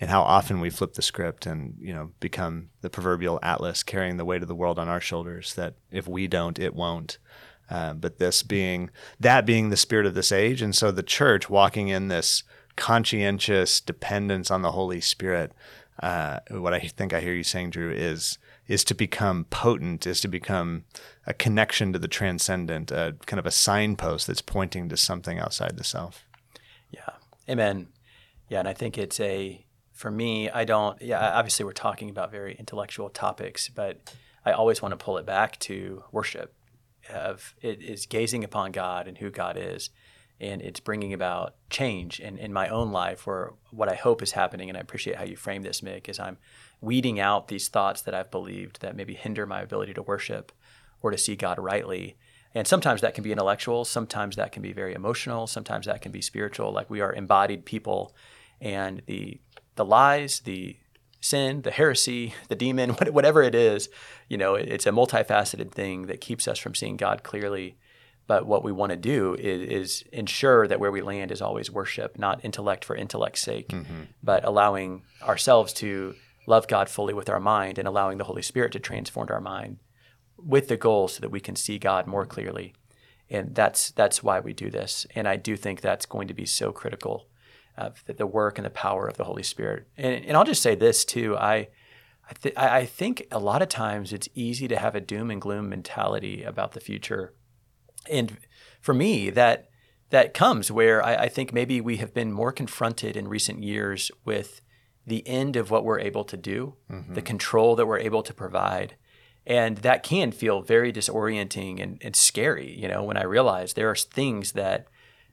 And 0.00 0.10
how 0.10 0.22
often 0.22 0.60
we 0.60 0.70
flip 0.70 0.94
the 0.94 1.02
script 1.02 1.46
and 1.46 1.74
you 1.80 1.94
know 1.94 2.10
become 2.20 2.68
the 2.82 2.90
proverbial 2.90 3.40
Atlas, 3.42 3.82
carrying 3.82 4.18
the 4.18 4.26
weight 4.26 4.42
of 4.42 4.48
the 4.48 4.54
world 4.54 4.78
on 4.78 4.88
our 4.88 5.00
shoulders. 5.00 5.54
That 5.54 5.74
if 5.90 6.06
we 6.06 6.28
don't, 6.28 6.58
it 6.58 6.74
won't. 6.74 7.18
Uh, 7.70 7.94
but 7.94 8.18
this 8.18 8.42
being 8.42 8.90
that 9.18 9.46
being 9.46 9.70
the 9.70 9.76
spirit 9.76 10.06
of 10.06 10.14
this 10.14 10.32
age, 10.32 10.60
and 10.60 10.74
so 10.74 10.90
the 10.90 11.02
church 11.02 11.48
walking 11.48 11.88
in 11.88 12.08
this 12.08 12.42
conscientious 12.76 13.80
dependence 13.80 14.50
on 14.50 14.62
the 14.62 14.72
Holy 14.72 15.00
Spirit. 15.00 15.52
Uh, 16.02 16.40
what 16.50 16.74
I 16.74 16.80
think 16.80 17.12
I 17.12 17.20
hear 17.20 17.34
you 17.34 17.42
saying, 17.42 17.70
Drew, 17.70 17.90
is 17.90 18.38
is 18.66 18.84
to 18.84 18.94
become 18.94 19.44
potent, 19.46 20.06
is 20.06 20.20
to 20.20 20.28
become 20.28 20.84
a 21.26 21.34
connection 21.34 21.92
to 21.92 21.98
the 21.98 22.08
transcendent, 22.08 22.90
a 22.90 23.16
kind 23.26 23.38
of 23.38 23.46
a 23.46 23.50
signpost 23.50 24.26
that's 24.26 24.42
pointing 24.42 24.88
to 24.88 24.96
something 24.96 25.38
outside 25.38 25.76
the 25.76 25.84
self. 25.84 26.26
Yeah, 26.90 27.10
amen. 27.48 27.88
Yeah, 28.48 28.60
and 28.60 28.68
I 28.68 28.72
think 28.72 28.98
it's 28.98 29.20
a 29.20 29.64
for 29.92 30.10
me. 30.10 30.50
I 30.50 30.64
don't. 30.64 31.00
Yeah, 31.00 31.32
obviously 31.34 31.64
we're 31.64 31.72
talking 31.72 32.10
about 32.10 32.30
very 32.30 32.54
intellectual 32.58 33.10
topics, 33.10 33.68
but 33.68 34.14
I 34.44 34.52
always 34.52 34.82
want 34.82 34.92
to 34.92 35.02
pull 35.02 35.18
it 35.18 35.26
back 35.26 35.58
to 35.60 36.04
worship 36.10 36.54
of 37.10 37.54
it 37.60 37.82
is 37.82 38.06
gazing 38.06 38.44
upon 38.44 38.72
God 38.72 39.08
and 39.08 39.18
who 39.18 39.30
God 39.30 39.56
is. 39.58 39.90
And 40.40 40.60
it's 40.60 40.80
bringing 40.80 41.12
about 41.12 41.54
change 41.70 42.18
in, 42.18 42.36
in 42.36 42.52
my 42.52 42.68
own 42.68 42.90
life, 42.90 43.26
where 43.26 43.52
what 43.70 43.88
I 43.88 43.94
hope 43.94 44.22
is 44.22 44.32
happening, 44.32 44.68
and 44.68 44.76
I 44.76 44.80
appreciate 44.80 45.16
how 45.16 45.24
you 45.24 45.36
frame 45.36 45.62
this, 45.62 45.82
Mick, 45.82 46.08
is 46.08 46.18
I'm 46.18 46.38
weeding 46.80 47.20
out 47.20 47.46
these 47.46 47.68
thoughts 47.68 48.02
that 48.02 48.14
I've 48.14 48.30
believed 48.30 48.80
that 48.80 48.96
maybe 48.96 49.14
hinder 49.14 49.46
my 49.46 49.60
ability 49.60 49.94
to 49.94 50.02
worship 50.02 50.50
or 51.00 51.12
to 51.12 51.18
see 51.18 51.36
God 51.36 51.58
rightly. 51.58 52.16
And 52.54 52.66
sometimes 52.66 53.00
that 53.02 53.14
can 53.14 53.22
be 53.22 53.30
intellectual, 53.30 53.84
sometimes 53.84 54.34
that 54.36 54.50
can 54.50 54.62
be 54.62 54.72
very 54.72 54.94
emotional, 54.94 55.46
sometimes 55.46 55.86
that 55.86 56.02
can 56.02 56.12
be 56.12 56.20
spiritual. 56.20 56.72
Like 56.72 56.90
we 56.90 57.00
are 57.00 57.12
embodied 57.12 57.64
people, 57.64 58.14
and 58.60 59.00
the 59.06 59.40
the 59.76 59.84
lies, 59.84 60.40
the 60.40 60.76
sin, 61.22 61.62
the 61.62 61.70
heresy, 61.70 62.34
the 62.48 62.54
demon, 62.54 62.90
whatever 63.10 63.42
it 63.42 63.54
is, 63.54 63.88
you 64.28 64.36
know, 64.36 64.54
it's 64.54 64.86
a 64.86 64.90
multifaceted 64.90 65.72
thing 65.72 66.06
that 66.06 66.20
keeps 66.20 66.46
us 66.46 66.58
from 66.58 66.74
seeing 66.74 66.98
God 66.98 67.22
clearly. 67.22 67.78
But 68.26 68.46
what 68.46 68.62
we 68.62 68.72
want 68.72 68.90
to 68.90 68.96
do 68.96 69.34
is, 69.34 69.68
is 69.68 70.04
ensure 70.12 70.68
that 70.68 70.78
where 70.78 70.92
we 70.92 71.00
land 71.00 71.32
is 71.32 71.42
always 71.42 71.70
worship, 71.70 72.18
not 72.18 72.44
intellect 72.44 72.84
for 72.84 72.94
intellect's 72.94 73.40
sake, 73.40 73.68
mm-hmm. 73.68 74.02
but 74.22 74.44
allowing 74.44 75.02
ourselves 75.22 75.72
to 75.74 76.14
love 76.46 76.68
God 76.68 76.88
fully 76.88 77.14
with 77.14 77.30
our 77.30 77.40
mind 77.40 77.78
and 77.78 77.88
allowing 77.88 78.18
the 78.18 78.24
Holy 78.24 78.42
Spirit 78.42 78.72
to 78.72 78.80
transform 78.80 79.28
our 79.30 79.40
mind 79.40 79.78
with 80.36 80.68
the 80.68 80.76
goal 80.76 81.08
so 81.08 81.20
that 81.20 81.30
we 81.30 81.40
can 81.40 81.56
see 81.56 81.78
God 81.78 82.06
more 82.06 82.26
clearly. 82.26 82.74
And 83.30 83.54
that's 83.54 83.90
that's 83.92 84.22
why 84.22 84.40
we 84.40 84.52
do 84.52 84.70
this. 84.70 85.06
And 85.14 85.26
I 85.26 85.36
do 85.36 85.56
think 85.56 85.80
that's 85.80 86.06
going 86.06 86.28
to 86.28 86.34
be 86.34 86.46
so 86.46 86.72
critical 86.72 87.26
of 87.76 88.04
the, 88.06 88.12
the 88.12 88.26
work 88.26 88.58
and 88.58 88.64
the 88.64 88.70
power 88.70 89.06
of 89.06 89.16
the 89.16 89.24
Holy 89.24 89.42
Spirit. 89.42 89.86
And, 89.96 90.24
and 90.24 90.36
I'll 90.36 90.44
just 90.44 90.62
say 90.62 90.74
this 90.74 91.04
too. 91.04 91.36
I 91.36 91.68
I, 92.28 92.34
th- 92.40 92.56
I 92.56 92.86
think 92.86 93.26
a 93.32 93.38
lot 93.40 93.62
of 93.62 93.68
times 93.68 94.12
it's 94.12 94.28
easy 94.34 94.68
to 94.68 94.78
have 94.78 94.94
a 94.94 95.00
doom 95.00 95.30
and 95.30 95.40
gloom 95.40 95.68
mentality 95.68 96.44
about 96.44 96.72
the 96.72 96.80
future, 96.80 97.34
and 98.08 98.38
for 98.80 98.94
me 98.94 99.28
that 99.30 99.68
that 100.10 100.34
comes 100.34 100.70
where 100.70 101.04
I, 101.04 101.14
I 101.14 101.28
think 101.28 101.52
maybe 101.52 101.80
we 101.80 101.96
have 101.96 102.14
been 102.14 102.32
more 102.32 102.52
confronted 102.52 103.16
in 103.16 103.28
recent 103.28 103.62
years 103.62 104.10
with 104.24 104.60
the 105.06 105.26
end 105.26 105.56
of 105.56 105.70
what 105.70 105.84
we're 105.84 105.98
able 105.98 106.24
to 106.24 106.36
do, 106.36 106.76
mm-hmm. 106.90 107.14
the 107.14 107.22
control 107.22 107.74
that 107.76 107.86
we're 107.86 107.98
able 107.98 108.22
to 108.22 108.34
provide. 108.34 108.96
And 109.44 109.78
that 109.78 110.04
can 110.04 110.30
feel 110.30 110.62
very 110.62 110.92
disorienting 110.92 111.82
and, 111.82 111.98
and 112.00 112.14
scary, 112.14 112.78
you 112.78 112.86
know, 112.86 113.02
when 113.02 113.16
I 113.16 113.24
realize 113.24 113.72
there 113.72 113.90
are 113.90 113.96
things 113.96 114.52
that 114.52 114.86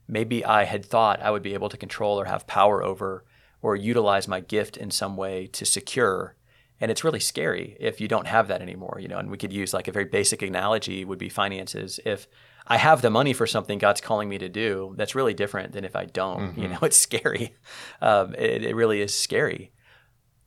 maybe 0.09 0.43
I 0.43 0.63
had 0.63 0.83
thought 0.83 1.21
I 1.21 1.31
would 1.31 1.43
be 1.43 1.53
able 1.53 1.69
to 1.69 1.77
control 1.77 2.19
or 2.19 2.25
have 2.25 2.47
power 2.47 2.83
over 2.83 3.23
or 3.61 3.75
utilize 3.75 4.27
my 4.27 4.39
gift 4.39 4.75
in 4.75 4.91
some 4.91 5.15
way 5.15 5.47
to 5.47 5.65
secure. 5.65 6.35
And 6.81 6.89
it's 6.89 7.03
really 7.03 7.19
scary 7.19 7.77
if 7.79 8.01
you 8.01 8.07
don't 8.07 8.27
have 8.27 8.47
that 8.47 8.61
anymore, 8.61 8.97
you 9.01 9.07
know. 9.07 9.17
And 9.17 9.29
we 9.29 9.37
could 9.37 9.53
use 9.53 9.73
like 9.73 9.87
a 9.87 9.91
very 9.91 10.05
basic 10.05 10.41
analogy 10.41 11.05
would 11.05 11.19
be 11.19 11.29
finances. 11.29 11.99
If 12.05 12.27
I 12.65 12.77
have 12.77 13.01
the 13.01 13.09
money 13.09 13.33
for 13.33 13.45
something 13.45 13.77
God's 13.77 14.01
calling 14.01 14.29
me 14.29 14.37
to 14.37 14.49
do, 14.49 14.93
that's 14.97 15.15
really 15.15 15.33
different 15.33 15.73
than 15.73 15.83
if 15.83 15.95
I 15.95 16.05
don't. 16.05 16.51
Mm-hmm. 16.51 16.61
You 16.61 16.67
know, 16.69 16.79
it's 16.83 16.97
scary. 16.97 17.55
Um, 18.01 18.33
it, 18.35 18.63
it 18.63 18.75
really 18.75 19.01
is 19.01 19.13
scary. 19.13 19.71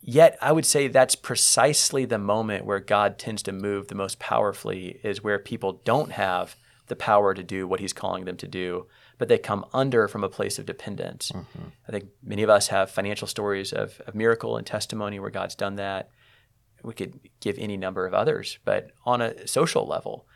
Yet 0.00 0.36
I 0.40 0.50
would 0.50 0.66
say 0.66 0.88
that's 0.88 1.14
precisely 1.14 2.04
the 2.04 2.18
moment 2.18 2.64
where 2.64 2.80
God 2.80 3.18
tends 3.18 3.42
to 3.44 3.52
move 3.52 3.86
the 3.86 3.94
most 3.94 4.18
powerfully 4.18 4.98
is 5.04 5.22
where 5.22 5.38
people 5.38 5.80
don't 5.84 6.12
have 6.12 6.56
the 6.88 6.96
power 6.96 7.34
to 7.34 7.42
do 7.42 7.68
what 7.68 7.78
He's 7.78 7.92
calling 7.92 8.24
them 8.24 8.36
to 8.38 8.48
do, 8.48 8.86
but 9.22 9.28
they 9.28 9.38
come 9.38 9.64
under 9.72 10.08
from 10.08 10.24
a 10.24 10.28
place 10.28 10.58
of 10.58 10.66
dependence. 10.66 11.30
Mm-hmm. 11.30 11.68
I 11.86 11.92
think 11.92 12.06
many 12.24 12.42
of 12.42 12.50
us 12.50 12.66
have 12.66 12.90
financial 12.90 13.28
stories 13.28 13.72
of, 13.72 14.00
of 14.04 14.16
miracle 14.16 14.56
and 14.56 14.66
testimony 14.66 15.20
where 15.20 15.30
God's 15.30 15.54
done 15.54 15.76
that. 15.76 16.10
We 16.82 16.92
could 16.92 17.20
give 17.38 17.56
any 17.56 17.76
number 17.76 18.04
of 18.04 18.14
others, 18.14 18.58
but 18.64 18.90
on 19.06 19.20
a 19.20 19.46
social 19.46 19.86
level, 19.86 20.26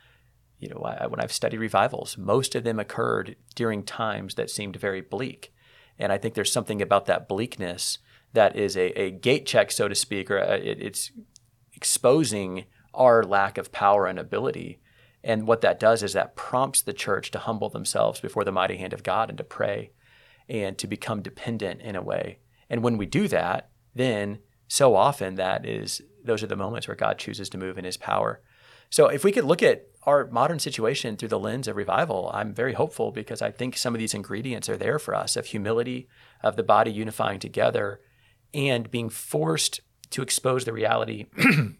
you 0.57 0.69
know, 0.69 0.77
I, 0.85 1.05
when 1.07 1.19
I've 1.19 1.33
studied 1.33 1.57
revivals, 1.57 2.17
most 2.17 2.55
of 2.55 2.63
them 2.63 2.79
occurred 2.79 3.35
during 3.55 3.83
times 3.83 4.35
that 4.35 4.49
seemed 4.49 4.77
very 4.77 5.01
bleak. 5.01 5.53
And 5.99 6.13
I 6.13 6.17
think 6.17 6.33
there's 6.33 6.53
something 6.53 6.81
about 6.81 7.07
that 7.07 7.27
bleakness 7.27 7.97
that 8.31 8.55
is 8.55 8.77
a, 8.77 8.97
a 8.97 9.11
gate 9.11 9.45
check, 9.45 9.69
so 9.69 9.89
to 9.89 9.95
speak, 9.95 10.31
or 10.31 10.37
a, 10.37 10.55
it, 10.59 10.81
it's 10.81 11.11
exposing 11.73 12.63
our 12.93 13.21
lack 13.21 13.57
of 13.57 13.73
power 13.73 14.07
and 14.07 14.17
ability. 14.17 14.79
And 15.27 15.45
what 15.45 15.59
that 15.59 15.77
does 15.77 16.03
is 16.03 16.13
that 16.13 16.37
prompts 16.37 16.81
the 16.81 16.93
church 16.93 17.31
to 17.31 17.39
humble 17.39 17.67
themselves 17.67 18.21
before 18.21 18.45
the 18.45 18.51
mighty 18.53 18.77
hand 18.77 18.93
of 18.93 19.03
God 19.03 19.27
and 19.27 19.37
to 19.37 19.43
pray 19.43 19.91
and 20.47 20.77
to 20.77 20.87
become 20.87 21.21
dependent 21.21 21.81
in 21.81 21.97
a 21.97 22.01
way. 22.01 22.39
And 22.69 22.81
when 22.81 22.97
we 22.97 23.05
do 23.05 23.27
that, 23.27 23.69
then 23.93 24.39
so 24.69 24.95
often 24.95 25.35
that 25.35 25.65
is 25.65 26.01
those 26.23 26.43
are 26.43 26.47
the 26.47 26.55
moments 26.55 26.87
where 26.87 26.95
God 26.95 27.17
chooses 27.17 27.49
to 27.49 27.57
move 27.57 27.77
in 27.77 27.83
his 27.83 27.97
power. 27.97 28.41
So 28.89 29.07
if 29.07 29.25
we 29.25 29.33
could 29.33 29.43
look 29.43 29.61
at 29.61 29.87
our 30.03 30.27
modern 30.27 30.59
situation 30.59 31.17
through 31.17 31.27
the 31.27 31.39
lens 31.39 31.67
of 31.67 31.75
revival, 31.75 32.31
I'm 32.33 32.53
very 32.53 32.73
hopeful 32.73 33.11
because 33.11 33.41
I 33.41 33.51
think 33.51 33.75
some 33.75 33.93
of 33.93 33.99
these 33.99 34.13
ingredients 34.13 34.69
are 34.69 34.77
there 34.77 34.97
for 34.97 35.13
us 35.13 35.35
of 35.35 35.47
humility, 35.47 36.07
of 36.41 36.55
the 36.55 36.63
body 36.63 36.91
unifying 36.91 37.39
together, 37.39 37.99
and 38.53 38.89
being 38.89 39.09
forced 39.09 39.81
to 40.11 40.21
expose 40.21 40.63
the 40.63 40.71
reality 40.71 41.25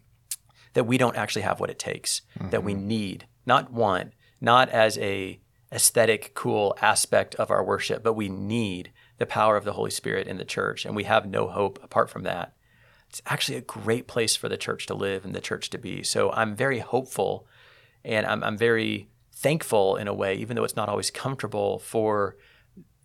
that 0.74 0.84
we 0.84 0.98
don't 0.98 1.16
actually 1.16 1.42
have 1.42 1.60
what 1.60 1.70
it 1.70 1.78
takes, 1.78 2.22
mm-hmm. 2.38 2.50
that 2.50 2.62
we 2.62 2.74
mm-hmm. 2.74 2.88
need, 2.88 3.26
not 3.48 3.72
want, 3.72 4.12
not 4.40 4.68
as 4.68 4.96
a 4.98 5.40
aesthetic, 5.72 6.32
cool 6.34 6.76
aspect 6.80 7.34
of 7.34 7.50
our 7.50 7.64
worship, 7.64 8.04
but 8.04 8.12
we 8.12 8.28
need 8.28 8.92
the 9.18 9.26
power 9.26 9.56
of 9.56 9.64
the 9.64 9.72
Holy 9.72 9.90
Spirit 9.90 10.28
in 10.28 10.38
the 10.38 10.44
church, 10.44 10.84
and 10.84 10.94
we 10.94 11.04
have 11.04 11.26
no 11.26 11.48
hope 11.48 11.80
apart 11.82 12.08
from 12.08 12.22
that 12.22 12.54
it's 13.08 13.22
actually 13.26 13.56
a 13.56 13.62
great 13.62 14.06
place 14.06 14.36
for 14.36 14.48
the 14.48 14.56
church 14.56 14.86
to 14.86 14.94
live 14.94 15.24
and 15.24 15.34
the 15.34 15.40
church 15.40 15.70
to 15.70 15.78
be. 15.78 16.02
So 16.02 16.30
I'm 16.32 16.54
very 16.54 16.80
hopeful 16.80 17.46
and 18.04 18.26
I'm, 18.26 18.44
I'm 18.44 18.58
very 18.58 19.08
thankful 19.32 19.96
in 19.96 20.08
a 20.08 20.14
way, 20.14 20.34
even 20.36 20.56
though 20.56 20.64
it's 20.64 20.76
not 20.76 20.88
always 20.88 21.10
comfortable 21.10 21.78
for 21.78 22.36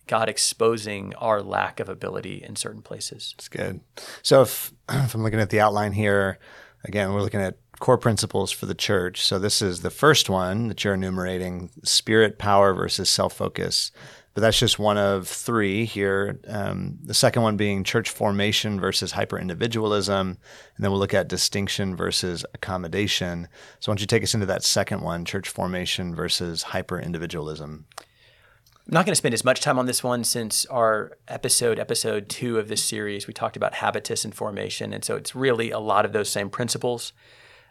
God 0.08 0.28
exposing 0.28 1.14
our 1.16 1.42
lack 1.42 1.80
of 1.80 1.88
ability 1.88 2.44
in 2.44 2.56
certain 2.58 2.82
places. 2.82 3.34
It's 3.38 3.48
good. 3.48 3.80
So 4.22 4.42
if, 4.42 4.74
if 4.90 5.16
I'm 5.16 5.24
looking 5.24 5.40
at 5.40 5.50
the 5.50 5.62
outline 5.62 5.94
here, 5.94 6.38
again, 6.84 7.14
we're 7.14 7.22
looking 7.22 7.42
at 7.42 7.58
core 7.84 7.98
principles 7.98 8.50
for 8.50 8.66
the 8.66 8.74
church. 8.74 9.22
So 9.26 9.38
this 9.38 9.62
is 9.62 9.82
the 9.82 9.90
first 9.90 10.30
one 10.30 10.70
that 10.70 10.84
you're 10.84 10.94
enumerating 10.94 11.70
spirit, 11.84 12.40
power 12.40 12.74
versus 12.74 13.10
self 13.10 13.34
focus 13.34 13.92
but 14.34 14.42
that's 14.42 14.58
just 14.58 14.80
one 14.80 14.98
of 14.98 15.28
three 15.28 15.86
here. 15.86 16.40
Um, 16.48 16.98
the 17.04 17.14
second 17.14 17.44
one 17.44 17.56
being 17.56 17.84
church 17.84 18.10
formation 18.10 18.80
versus 18.80 19.12
hyper 19.12 19.38
individualism. 19.38 20.28
And 20.76 20.84
then 20.84 20.90
we'll 20.90 21.00
look 21.00 21.14
at 21.14 21.28
distinction 21.28 21.96
versus 21.96 22.44
accommodation. 22.54 23.48
So, 23.80 23.92
why 23.92 23.94
don't 23.94 24.02
you 24.02 24.08
take 24.08 24.24
us 24.24 24.34
into 24.34 24.48
that 24.48 24.64
second 24.64 25.02
one, 25.02 25.24
church 25.24 25.50
formation 25.50 26.16
versus 26.16 26.64
hyper 26.64 27.00
individualism? 27.00 27.86
I'm 27.96 28.94
not 28.94 29.06
going 29.06 29.14
to 29.14 29.18
spend 29.18 29.36
as 29.36 29.46
much 29.46 29.62
time 29.62 29.78
on 29.78 29.86
this 29.86 30.04
one 30.04 30.24
since 30.24 30.66
our 30.66 31.12
episode, 31.28 31.78
episode 31.78 32.28
two 32.28 32.58
of 32.58 32.68
this 32.68 32.84
series, 32.84 33.28
we 33.28 33.34
talked 33.34 33.56
about 33.56 33.76
habitus 33.76 34.26
and 34.26 34.36
formation. 34.36 34.94
And 34.94 35.06
so 35.06 35.16
it's 35.16 35.36
really 35.36 35.72
a 35.72 35.80
lot 35.80 36.06
of 36.06 36.12
those 36.12 36.30
same 36.30 36.50
principles. 36.50 37.14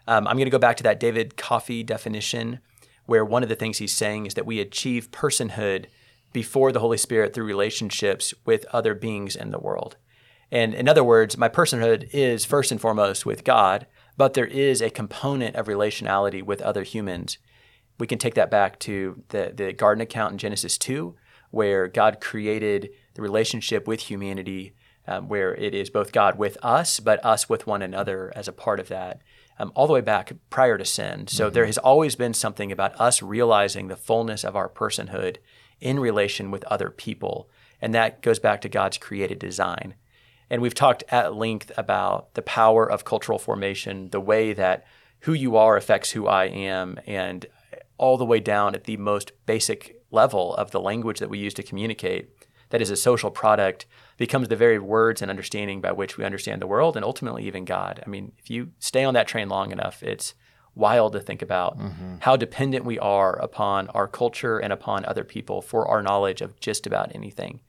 Um, 0.07 0.27
I'm 0.27 0.35
going 0.35 0.45
to 0.45 0.51
go 0.51 0.59
back 0.59 0.77
to 0.77 0.83
that 0.83 0.99
David 0.99 1.37
Coffey 1.37 1.83
definition, 1.83 2.59
where 3.05 3.23
one 3.23 3.43
of 3.43 3.49
the 3.49 3.55
things 3.55 3.77
he's 3.77 3.93
saying 3.93 4.25
is 4.25 4.33
that 4.33 4.45
we 4.45 4.59
achieve 4.59 5.11
personhood 5.11 5.85
before 6.33 6.71
the 6.71 6.79
Holy 6.79 6.97
Spirit 6.97 7.33
through 7.33 7.45
relationships 7.45 8.33
with 8.45 8.65
other 8.73 8.93
beings 8.95 9.35
in 9.35 9.51
the 9.51 9.59
world. 9.59 9.97
And 10.51 10.73
in 10.73 10.87
other 10.87 11.03
words, 11.03 11.37
my 11.37 11.49
personhood 11.49 12.09
is 12.11 12.45
first 12.45 12.71
and 12.71 12.81
foremost 12.81 13.25
with 13.25 13.43
God, 13.43 13.87
but 14.17 14.33
there 14.33 14.45
is 14.45 14.81
a 14.81 14.89
component 14.89 15.55
of 15.55 15.67
relationality 15.67 16.43
with 16.43 16.61
other 16.61 16.83
humans. 16.83 17.37
We 17.99 18.07
can 18.07 18.19
take 18.19 18.35
that 18.35 18.51
back 18.51 18.79
to 18.79 19.23
the, 19.29 19.51
the 19.55 19.73
garden 19.73 20.01
account 20.01 20.33
in 20.33 20.37
Genesis 20.37 20.77
2, 20.77 21.15
where 21.51 21.87
God 21.87 22.19
created 22.19 22.89
the 23.13 23.21
relationship 23.21 23.87
with 23.87 24.01
humanity, 24.01 24.75
um, 25.07 25.27
where 25.27 25.55
it 25.55 25.73
is 25.75 25.89
both 25.89 26.11
God 26.11 26.37
with 26.37 26.57
us, 26.63 26.99
but 26.99 27.23
us 27.25 27.49
with 27.49 27.67
one 27.67 27.81
another 27.81 28.31
as 28.35 28.47
a 28.47 28.53
part 28.53 28.79
of 28.79 28.87
that, 28.89 29.21
um, 29.63 29.71
all 29.75 29.87
the 29.87 29.93
way 29.93 30.01
back 30.01 30.33
prior 30.49 30.77
to 30.77 30.85
sin. 30.85 31.27
So 31.27 31.45
mm-hmm. 31.45 31.53
there 31.53 31.65
has 31.65 31.77
always 31.77 32.15
been 32.15 32.33
something 32.33 32.71
about 32.71 32.99
us 32.99 33.21
realizing 33.21 33.87
the 33.87 33.95
fullness 33.95 34.43
of 34.43 34.55
our 34.55 34.69
personhood 34.69 35.37
in 35.79 35.99
relation 35.99 36.51
with 36.51 36.63
other 36.65 36.89
people. 36.89 37.49
And 37.81 37.93
that 37.93 38.21
goes 38.21 38.39
back 38.39 38.61
to 38.61 38.69
God's 38.69 38.97
created 38.97 39.39
design. 39.39 39.95
And 40.49 40.61
we've 40.61 40.75
talked 40.75 41.03
at 41.09 41.35
length 41.35 41.71
about 41.77 42.33
the 42.33 42.41
power 42.41 42.89
of 42.89 43.05
cultural 43.05 43.39
formation, 43.39 44.09
the 44.09 44.19
way 44.19 44.53
that 44.53 44.85
who 45.21 45.33
you 45.33 45.55
are 45.55 45.77
affects 45.77 46.11
who 46.11 46.27
I 46.27 46.45
am, 46.45 46.99
and 47.07 47.45
all 47.97 48.17
the 48.17 48.25
way 48.25 48.39
down 48.39 48.75
at 48.75 48.83
the 48.83 48.97
most 48.97 49.31
basic 49.45 50.01
level 50.11 50.53
of 50.55 50.71
the 50.71 50.81
language 50.81 51.19
that 51.19 51.29
we 51.29 51.39
use 51.39 51.53
to 51.55 51.63
communicate, 51.63 52.29
that 52.73 52.81
is 52.81 52.89
a 52.89 52.95
social 52.95 53.29
product, 53.29 53.85
becomes 54.17 54.47
the 54.47 54.55
very 54.55 54.79
words 54.79 55.21
and 55.21 55.29
understanding 55.29 55.79
by 55.79 55.91
which 55.91 56.17
we 56.17 56.25
understand 56.25 56.59
the 56.59 56.65
world 56.65 56.95
and 56.95 57.05
ultimately 57.05 57.45
even 57.45 57.65
God. 57.65 58.01
I 58.03 58.09
mean, 58.09 58.31
if 58.39 58.49
you 58.49 58.71
stay 58.79 59.03
on 59.03 59.13
that 59.13 59.27
train 59.27 59.47
long 59.47 59.71
enough, 59.71 60.01
it's 60.01 60.33
wild 60.73 61.13
to 61.13 61.19
think 61.19 61.43
about 61.43 61.77
mm-hmm. 61.77 62.15
how 62.21 62.35
dependent 62.35 62.83
we 62.83 62.97
are 62.97 63.35
upon 63.35 63.89
our 63.89 64.07
culture 64.07 64.57
and 64.57 64.73
upon 64.73 65.05
other 65.05 65.23
people 65.23 65.61
for 65.61 65.87
our 65.87 66.01
knowledge 66.01 66.41
of 66.41 66.59
just 66.59 66.87
about 66.87 67.13
anything. 67.13 67.61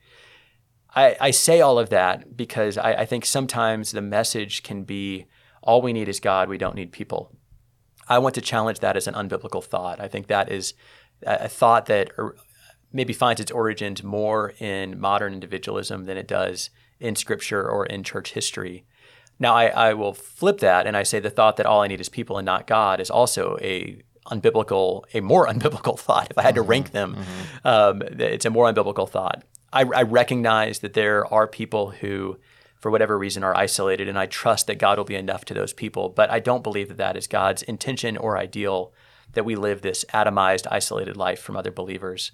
I, 0.97 1.17
I 1.21 1.31
say 1.33 1.61
all 1.61 1.79
of 1.79 1.91
that 1.91 2.35
because 2.35 2.79
I, 2.79 2.95
I, 2.95 3.05
think 3.05 3.27
sometimes 3.27 3.93
the 3.93 4.01
message 4.01 4.63
can 4.63 4.85
be 4.85 5.27
all 5.63 5.83
we 5.83 5.93
need 5.93 6.09
is 6.09 6.19
God, 6.19 6.49
we 6.49 6.57
don't 6.57 6.77
need 6.77 6.93
people. 6.93 7.31
I 8.09 8.21
want 8.21 8.37
to 8.37 8.41
challenge 8.41 8.79
that 8.79 8.97
as 8.97 9.07
an 9.07 9.13
unbiblical 9.13 9.63
thought. 9.63 10.01
I 10.01 10.09
think 10.09 10.29
that 10.29 10.51
is 10.51 10.73
a, 11.27 11.49
thought 11.49 11.87
that 11.87 12.11
er, 12.19 12.37
maybe 12.95 13.13
finds 13.13 13.41
its 13.41 13.51
origins 13.51 14.03
more 14.03 14.55
in 14.59 14.99
modern 14.99 15.35
individualism 15.35 16.05
than 16.05 16.17
it 16.17 16.29
does 16.29 16.71
in 17.01 17.17
scripture 17.17 17.69
or 17.69 17.85
in 17.85 18.05
church 18.05 18.33
history. 18.33 18.87
Now, 19.39 19.55
I, 19.55 19.67
I 19.67 19.95
will 19.95 20.15
flip 20.15 20.59
that 20.61 20.87
and 20.87 20.97
I 20.97 21.03
say 21.03 21.19
the 21.19 21.29
thought 21.29 21.57
that 21.57 21.67
all 21.67 21.83
I 21.83 21.89
need 21.89 22.01
is 22.01 22.09
people 22.09 22.39
and 22.39 22.47
not 22.47 22.69
God 22.69 23.01
is 23.01 23.11
also 23.11 23.59
a 23.61 24.01
unbiblical, 24.27 25.03
a 25.13 25.21
more 25.21 25.47
unbiblical 25.53 25.99
thought. 25.99 26.29
If 26.31 26.39
I 26.39 26.43
had 26.43 26.55
to 26.55 26.61
mm-hmm, 26.61 26.71
rank 26.71 26.93
them, 26.93 27.17
mm-hmm. 27.17 27.67
um, 27.67 28.03
it's 28.03 28.47
a 28.47 28.51
more 28.51 28.73
unbiblical 28.73 29.09
thought. 29.09 29.43
I, 29.73 29.83
I, 29.83 30.03
recognize 30.03 30.79
that 30.79 30.93
there 30.93 31.27
are 31.35 31.49
people 31.49 31.91
who, 31.91 32.39
for 32.77 32.93
whatever 32.93 33.19
reason, 33.19 33.43
are 33.43 33.57
isolated, 33.57 34.09
and 34.09 34.17
I 34.17 34.27
trust 34.27 34.69
that 34.69 34.79
God 34.79 34.99
will 34.99 35.05
be 35.05 35.17
enough 35.17 35.45
to 35.47 35.55
those 35.55 35.73
people. 35.73 36.11
But 36.11 36.31
I 36.31 36.39
don't 36.39 36.63
believe 36.63 36.87
that 36.89 36.99
that 36.99 37.17
is 37.17 37.27
God's 37.27 37.63
intention 37.65 38.17
or 38.17 38.39
ideal 38.39 38.93
that 39.33 39.45
we 39.45 39.57
live 39.57 39.83
this 39.83 40.05
atomized, 40.15 40.69
isolated 40.71 41.17
life 41.17 41.41
from 41.41 41.57
other 41.57 41.73
believers. 41.73 42.31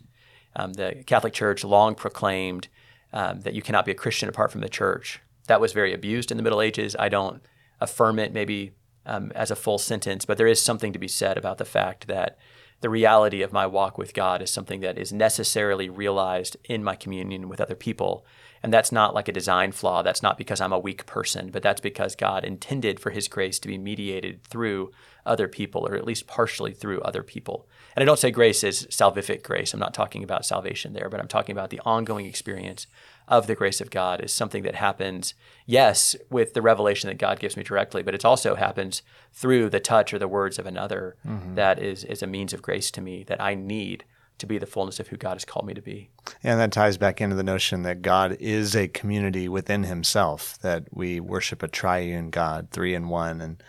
Um, 0.56 0.72
the 0.72 1.02
Catholic 1.06 1.32
Church 1.32 1.64
long 1.64 1.94
proclaimed 1.94 2.68
um, 3.12 3.40
that 3.40 3.54
you 3.54 3.62
cannot 3.62 3.84
be 3.84 3.92
a 3.92 3.94
Christian 3.96 4.28
apart 4.28 4.52
from 4.52 4.60
the 4.60 4.68
church 4.68 5.20
that 5.46 5.60
was 5.60 5.72
very 5.72 5.92
abused 5.92 6.30
in 6.30 6.36
the 6.36 6.42
Middle 6.42 6.62
Ages. 6.62 6.94
I 6.98 7.08
don't 7.08 7.42
affirm 7.80 8.18
it 8.18 8.32
maybe 8.32 8.72
um, 9.04 9.32
as 9.34 9.50
a 9.50 9.56
full 9.56 9.78
sentence, 9.78 10.24
but 10.24 10.38
there 10.38 10.46
is 10.46 10.62
something 10.62 10.92
to 10.92 10.98
be 10.98 11.08
said 11.08 11.36
about 11.36 11.58
the 11.58 11.64
fact 11.64 12.06
that 12.06 12.38
the 12.80 12.88
reality 12.88 13.42
of 13.42 13.52
my 13.52 13.66
walk 13.66 13.98
with 13.98 14.14
God 14.14 14.42
is 14.42 14.50
something 14.50 14.80
that 14.80 14.96
is 14.96 15.12
necessarily 15.12 15.88
realized 15.88 16.56
in 16.64 16.84
my 16.84 16.94
communion 16.94 17.48
with 17.48 17.60
other 17.60 17.74
people. 17.74 18.24
And 18.62 18.72
that's 18.72 18.92
not 18.92 19.14
like 19.14 19.28
a 19.28 19.32
design 19.32 19.72
flaw. 19.72 20.02
That's 20.02 20.22
not 20.22 20.36
because 20.36 20.60
I'm 20.60 20.72
a 20.72 20.78
weak 20.78 21.06
person, 21.06 21.50
but 21.50 21.62
that's 21.62 21.80
because 21.80 22.14
God 22.14 22.44
intended 22.44 23.00
for 23.00 23.10
His 23.10 23.26
grace 23.28 23.58
to 23.60 23.68
be 23.68 23.78
mediated 23.78 24.42
through 24.44 24.92
other 25.24 25.48
people, 25.48 25.86
or 25.86 25.94
at 25.94 26.04
least 26.04 26.26
partially 26.26 26.72
through 26.72 27.00
other 27.00 27.22
people. 27.22 27.66
And 27.94 28.02
I 28.02 28.06
don't 28.06 28.18
say 28.18 28.30
grace 28.30 28.62
is 28.62 28.86
salvific 28.86 29.42
grace. 29.42 29.72
I'm 29.72 29.80
not 29.80 29.94
talking 29.94 30.22
about 30.22 30.46
salvation 30.46 30.92
there, 30.92 31.08
but 31.08 31.20
I'm 31.20 31.28
talking 31.28 31.54
about 31.54 31.70
the 31.70 31.80
ongoing 31.84 32.26
experience 32.26 32.86
of 33.28 33.46
the 33.46 33.54
grace 33.54 33.80
of 33.80 33.90
God 33.90 34.20
is 34.20 34.32
something 34.32 34.64
that 34.64 34.74
happens, 34.74 35.34
yes, 35.64 36.16
with 36.30 36.52
the 36.54 36.62
revelation 36.62 37.08
that 37.08 37.18
God 37.18 37.38
gives 37.38 37.56
me 37.56 37.62
directly, 37.62 38.02
but 38.02 38.14
it 38.14 38.24
also 38.24 38.56
happens 38.56 39.02
through 39.32 39.70
the 39.70 39.80
touch 39.80 40.12
or 40.12 40.18
the 40.18 40.28
words 40.28 40.58
of 40.58 40.66
another 40.66 41.16
mm-hmm. 41.26 41.54
that 41.54 41.80
is, 41.80 42.04
is 42.04 42.22
a 42.22 42.26
means 42.26 42.52
of 42.52 42.62
grace 42.62 42.90
to 42.90 43.00
me 43.00 43.22
that 43.24 43.40
I 43.40 43.54
need 43.54 44.04
to 44.40 44.46
be 44.46 44.58
the 44.58 44.66
fullness 44.66 45.00
of 45.00 45.08
who 45.08 45.16
God 45.16 45.34
has 45.34 45.44
called 45.44 45.66
me 45.66 45.74
to 45.74 45.82
be. 45.82 46.10
And 46.42 46.58
that 46.60 46.72
ties 46.72 46.96
back 46.96 47.20
into 47.20 47.36
the 47.36 47.42
notion 47.42 47.82
that 47.82 48.02
God 48.02 48.36
is 48.40 48.74
a 48.74 48.88
community 48.88 49.48
within 49.48 49.84
himself, 49.84 50.58
that 50.62 50.84
we 50.92 51.20
worship 51.20 51.62
a 51.62 51.68
triune 51.68 52.30
God, 52.30 52.68
three 52.70 52.94
in 52.94 53.08
one. 53.08 53.40
And 53.40 53.62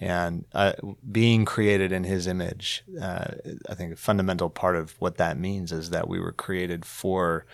and 0.00 0.44
uh, 0.52 0.72
being 1.10 1.44
created 1.44 1.92
in 1.92 2.02
his 2.02 2.26
image, 2.26 2.82
uh, 3.00 3.26
I 3.68 3.74
think 3.74 3.92
a 3.92 3.96
fundamental 3.96 4.50
part 4.50 4.74
of 4.74 5.00
what 5.00 5.18
that 5.18 5.38
means 5.38 5.70
is 5.70 5.90
that 5.90 6.08
we 6.08 6.18
were 6.18 6.32
created 6.32 6.84
for 6.84 7.46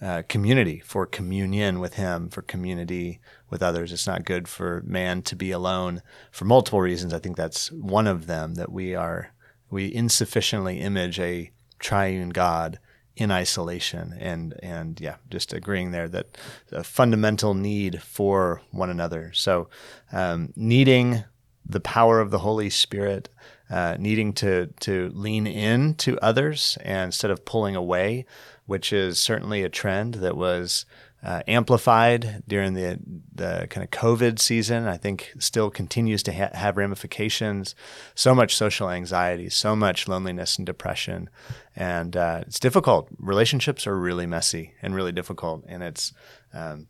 uh, 0.00 0.22
community, 0.28 0.80
for 0.80 1.04
communion 1.04 1.78
with 1.78 1.94
Him, 1.94 2.30
for 2.30 2.40
community 2.40 3.20
with 3.50 3.62
others. 3.62 3.92
It's 3.92 4.06
not 4.06 4.24
good 4.24 4.48
for 4.48 4.82
man 4.86 5.20
to 5.22 5.36
be 5.36 5.50
alone 5.50 6.00
for 6.30 6.46
multiple 6.46 6.80
reasons. 6.80 7.12
I 7.12 7.18
think 7.18 7.36
that's 7.36 7.70
one 7.70 8.06
of 8.06 8.26
them 8.26 8.54
that 8.54 8.72
we 8.72 8.94
are 8.94 9.32
we 9.68 9.86
insufficiently 9.86 10.80
image 10.80 11.20
a 11.20 11.50
triune 11.80 12.30
God 12.30 12.78
in 13.16 13.30
isolation. 13.30 14.14
And 14.18 14.54
and 14.62 15.00
yeah 15.00 15.16
just 15.28 15.52
agreeing 15.52 15.90
there 15.90 16.08
that 16.08 16.38
a 16.70 16.84
fundamental 16.84 17.54
need 17.54 18.02
for 18.02 18.62
one 18.70 18.90
another. 18.90 19.32
So 19.34 19.68
um, 20.12 20.52
needing 20.56 21.24
the 21.66 21.80
power 21.80 22.20
of 22.20 22.30
the 22.30 22.38
holy 22.38 22.70
spirit 22.70 23.28
uh, 23.70 23.96
needing 23.98 24.32
to 24.32 24.66
to 24.80 25.10
lean 25.14 25.46
in 25.46 25.94
to 25.94 26.18
others 26.18 26.76
instead 26.84 27.30
of 27.30 27.44
pulling 27.44 27.76
away 27.76 28.26
which 28.66 28.92
is 28.92 29.18
certainly 29.18 29.62
a 29.62 29.68
trend 29.68 30.14
that 30.14 30.36
was 30.36 30.86
uh, 31.22 31.42
amplified 31.46 32.42
during 32.48 32.74
the 32.74 32.98
the 33.34 33.66
kind 33.70 33.84
of 33.84 33.90
COVID 33.90 34.38
season. 34.38 34.86
I 34.86 34.96
think 34.96 35.32
still 35.38 35.70
continues 35.70 36.22
to 36.24 36.32
ha- 36.32 36.50
have 36.54 36.76
ramifications. 36.76 37.74
So 38.14 38.34
much 38.34 38.56
social 38.56 38.90
anxiety, 38.90 39.48
so 39.48 39.76
much 39.76 40.08
loneliness 40.08 40.56
and 40.56 40.66
depression, 40.66 41.28
and 41.76 42.16
uh, 42.16 42.44
it's 42.46 42.60
difficult. 42.60 43.08
Relationships 43.18 43.86
are 43.86 43.98
really 43.98 44.26
messy 44.26 44.74
and 44.80 44.94
really 44.94 45.12
difficult, 45.12 45.64
and 45.68 45.82
it's 45.82 46.12
um, 46.54 46.86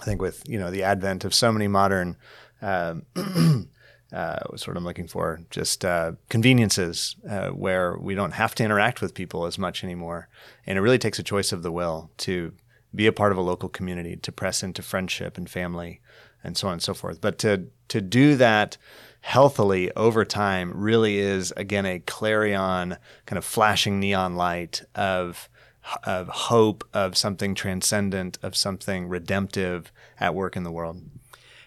I 0.00 0.04
think 0.04 0.20
with 0.20 0.42
you 0.48 0.58
know 0.58 0.70
the 0.70 0.82
advent 0.82 1.24
of 1.24 1.34
so 1.34 1.52
many 1.52 1.68
modern. 1.68 2.16
Um, 2.62 3.06
uh, 4.12 4.38
what's 4.48 4.66
what 4.66 4.76
I'm 4.76 4.84
looking 4.84 5.06
for, 5.06 5.40
just 5.50 5.84
uh, 5.84 6.12
conveniences 6.28 7.16
uh, 7.28 7.48
where 7.48 7.96
we 7.96 8.14
don't 8.14 8.32
have 8.32 8.54
to 8.56 8.64
interact 8.64 9.00
with 9.00 9.14
people 9.14 9.46
as 9.46 9.58
much 9.58 9.84
anymore. 9.84 10.28
And 10.66 10.76
it 10.76 10.80
really 10.80 10.98
takes 10.98 11.18
a 11.18 11.22
choice 11.22 11.52
of 11.52 11.62
the 11.62 11.72
will 11.72 12.10
to 12.18 12.52
be 12.94 13.06
a 13.06 13.12
part 13.12 13.32
of 13.32 13.38
a 13.38 13.42
local 13.42 13.68
community, 13.68 14.16
to 14.16 14.32
press 14.32 14.62
into 14.62 14.82
friendship 14.82 15.36
and 15.38 15.48
family, 15.48 16.00
and 16.42 16.56
so 16.56 16.68
on 16.68 16.74
and 16.74 16.82
so 16.82 16.94
forth. 16.94 17.20
But 17.20 17.38
to 17.38 17.66
to 17.88 18.00
do 18.00 18.36
that 18.36 18.76
healthily 19.20 19.94
over 19.96 20.24
time 20.24 20.72
really 20.74 21.18
is 21.18 21.52
again 21.56 21.84
a 21.86 21.98
clarion 22.00 22.96
kind 23.26 23.36
of 23.36 23.44
flashing 23.44 24.00
neon 24.00 24.34
light 24.36 24.82
of 24.94 25.48
of 26.04 26.28
hope 26.28 26.84
of 26.92 27.16
something 27.16 27.54
transcendent 27.54 28.38
of 28.42 28.56
something 28.56 29.08
redemptive 29.08 29.92
at 30.18 30.34
work 30.34 30.56
in 30.56 30.62
the 30.62 30.70
world 30.70 31.02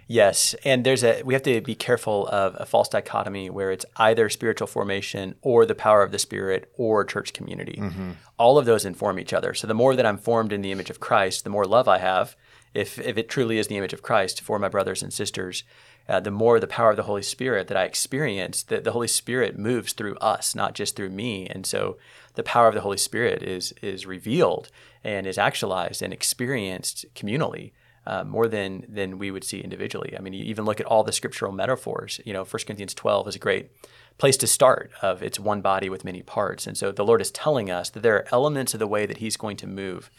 Yes, 0.08 0.54
and 0.66 0.86
there's 0.86 1.04
a 1.04 1.22
we 1.24 1.34
have 1.34 1.44
to 1.44 1.62
be 1.62 1.76
careful 1.76 2.28
of 2.28 2.56
a 2.60 2.66
false 2.66 2.90
dichotomy 2.90 3.50
where 3.50 3.72
it's 3.72 3.86
either 3.98 4.30
spiritual 4.30 4.68
formation 4.68 5.36
or 5.42 5.66
the 5.66 5.76
power 5.76 6.04
of 6.04 6.12
the 6.12 6.20
spirit 6.20 6.72
or 6.76 7.06
church 7.06 7.34
community. 7.34 7.80
Mm-hmm. 7.80 8.12
All 8.38 8.58
of 8.58 8.66
those 8.66 8.86
inform 8.86 9.20
each 9.20 9.34
other. 9.34 9.54
So 9.54 9.68
the 9.68 9.74
more 9.74 9.96
that 9.96 10.06
I'm 10.06 10.18
formed 10.18 10.52
in 10.52 10.62
the 10.62 10.72
image 10.72 10.90
of 10.90 11.00
Christ, 11.00 11.44
the 11.44 11.50
more 11.50 11.66
love 11.66 11.88
I 11.88 12.00
have, 12.00 12.36
if 12.74 13.00
if 13.00 13.18
it 13.18 13.30
truly 13.30 13.58
is 13.58 13.68
the 13.68 13.78
image 13.78 13.94
of 13.94 14.02
Christ 14.02 14.42
for 14.42 14.60
my 14.60 14.68
brothers 14.68 15.02
and 15.04 15.14
sisters, 15.14 15.64
uh, 16.10 16.20
the 16.20 16.32
more 16.32 16.60
the 16.60 16.68
power 16.68 16.92
of 16.92 16.98
the 16.98 17.04
Holy 17.04 17.24
Spirit 17.24 17.68
that 17.68 17.78
I 17.78 17.84
experience, 17.84 18.64
that 18.64 18.84
the 18.84 18.92
Holy 18.92 19.08
Spirit 19.08 19.58
moves 19.58 19.94
through 19.94 20.16
us, 20.18 20.54
not 20.54 20.74
just 20.74 20.96
through 20.96 21.12
me. 21.12 21.48
And 21.48 21.66
so 21.66 21.98
the 22.36 22.44
power 22.44 22.68
of 22.68 22.74
the 22.74 22.82
Holy 22.82 22.98
Spirit 22.98 23.42
is 23.42 23.74
is 23.82 24.06
revealed 24.06 24.70
and 25.04 25.26
is 25.26 25.38
actualized 25.38 26.02
and 26.02 26.12
experienced 26.12 27.06
communally 27.16 27.72
uh, 28.06 28.24
more 28.24 28.48
than 28.48 28.86
than 28.88 29.18
we 29.18 29.32
would 29.32 29.44
see 29.44 29.62
individually. 29.62 30.16
I 30.18 30.22
mean, 30.22 30.34
you 30.34 30.44
even 30.46 30.66
look 30.66 30.80
at 30.80 30.86
all 30.86 31.04
the 31.04 31.12
scriptural 31.12 31.52
metaphors. 31.52 32.20
You 32.26 32.34
know, 32.34 32.44
1 32.44 32.64
Corinthians 32.66 32.94
12 32.94 33.30
is 33.30 33.36
a 33.36 33.40
great 33.40 33.72
place 34.18 34.38
to 34.38 34.48
start 34.48 34.92
of 35.02 35.24
it's 35.24 35.40
one 35.40 35.62
body 35.62 35.90
with 35.90 36.04
many 36.04 36.22
parts. 36.22 36.68
And 36.68 36.78
so 36.78 36.92
the 36.92 37.06
Lord 37.06 37.22
is 37.22 37.32
telling 37.32 37.72
us 37.72 37.90
that 37.90 38.04
there 38.04 38.16
are 38.16 38.28
elements 38.32 38.74
of 38.74 38.80
the 38.80 38.88
way 38.88 39.06
that 39.06 39.18
he's 39.18 39.38
going 39.38 39.58
to 39.58 39.68
move 39.68 40.12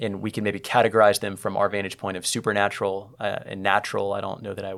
and 0.00 0.22
we 0.22 0.30
can 0.30 0.42
maybe 0.42 0.58
categorize 0.58 1.20
them 1.20 1.36
from 1.36 1.56
our 1.56 1.68
vantage 1.68 1.98
point 1.98 2.16
of 2.16 2.26
supernatural 2.26 3.14
uh, 3.20 3.40
and 3.44 3.62
natural. 3.62 4.14
I 4.14 4.22
don't 4.22 4.42
know 4.42 4.54
that 4.54 4.64
I 4.64 4.74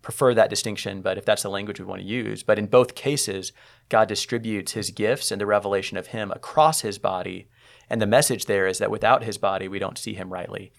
prefer 0.00 0.32
that 0.34 0.48
distinction, 0.48 1.02
but 1.02 1.18
if 1.18 1.24
that's 1.24 1.42
the 1.42 1.50
language 1.50 1.80
we 1.80 1.86
want 1.86 2.00
to 2.00 2.06
use, 2.06 2.44
but 2.44 2.58
in 2.58 2.66
both 2.66 2.94
cases, 2.94 3.52
God 3.88 4.06
distributes 4.06 4.72
his 4.72 4.90
gifts 4.90 5.32
and 5.32 5.40
the 5.40 5.46
revelation 5.46 5.96
of 5.96 6.08
him 6.08 6.30
across 6.30 6.82
his 6.82 6.98
body. 6.98 7.48
And 7.90 8.00
the 8.00 8.06
message 8.06 8.44
there 8.44 8.66
is 8.66 8.78
that 8.78 8.90
without 8.90 9.24
his 9.24 9.38
body, 9.38 9.66
we 9.66 9.80
don't 9.80 9.98
see 9.98 10.14
him 10.14 10.32
rightly. 10.32 10.72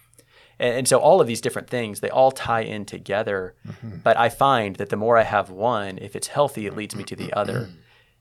And, 0.59 0.79
and, 0.79 0.87
so 0.87 0.99
all 0.99 1.21
of 1.21 1.27
these 1.27 1.41
different 1.41 1.69
things, 1.69 1.99
they 1.99 2.09
all 2.09 2.31
tie 2.31 2.61
in 2.61 2.85
together. 2.85 3.55
Mm-hmm. 3.67 3.97
But 4.03 4.17
I 4.17 4.29
find 4.29 4.75
that 4.75 4.89
the 4.89 4.97
more 4.97 5.17
I 5.17 5.23
have 5.23 5.49
one, 5.49 5.97
if 5.99 6.15
it's 6.15 6.27
healthy, 6.27 6.65
it 6.65 6.75
leads 6.75 6.95
me 6.95 7.03
to 7.05 7.15
the 7.15 7.31
other. 7.33 7.69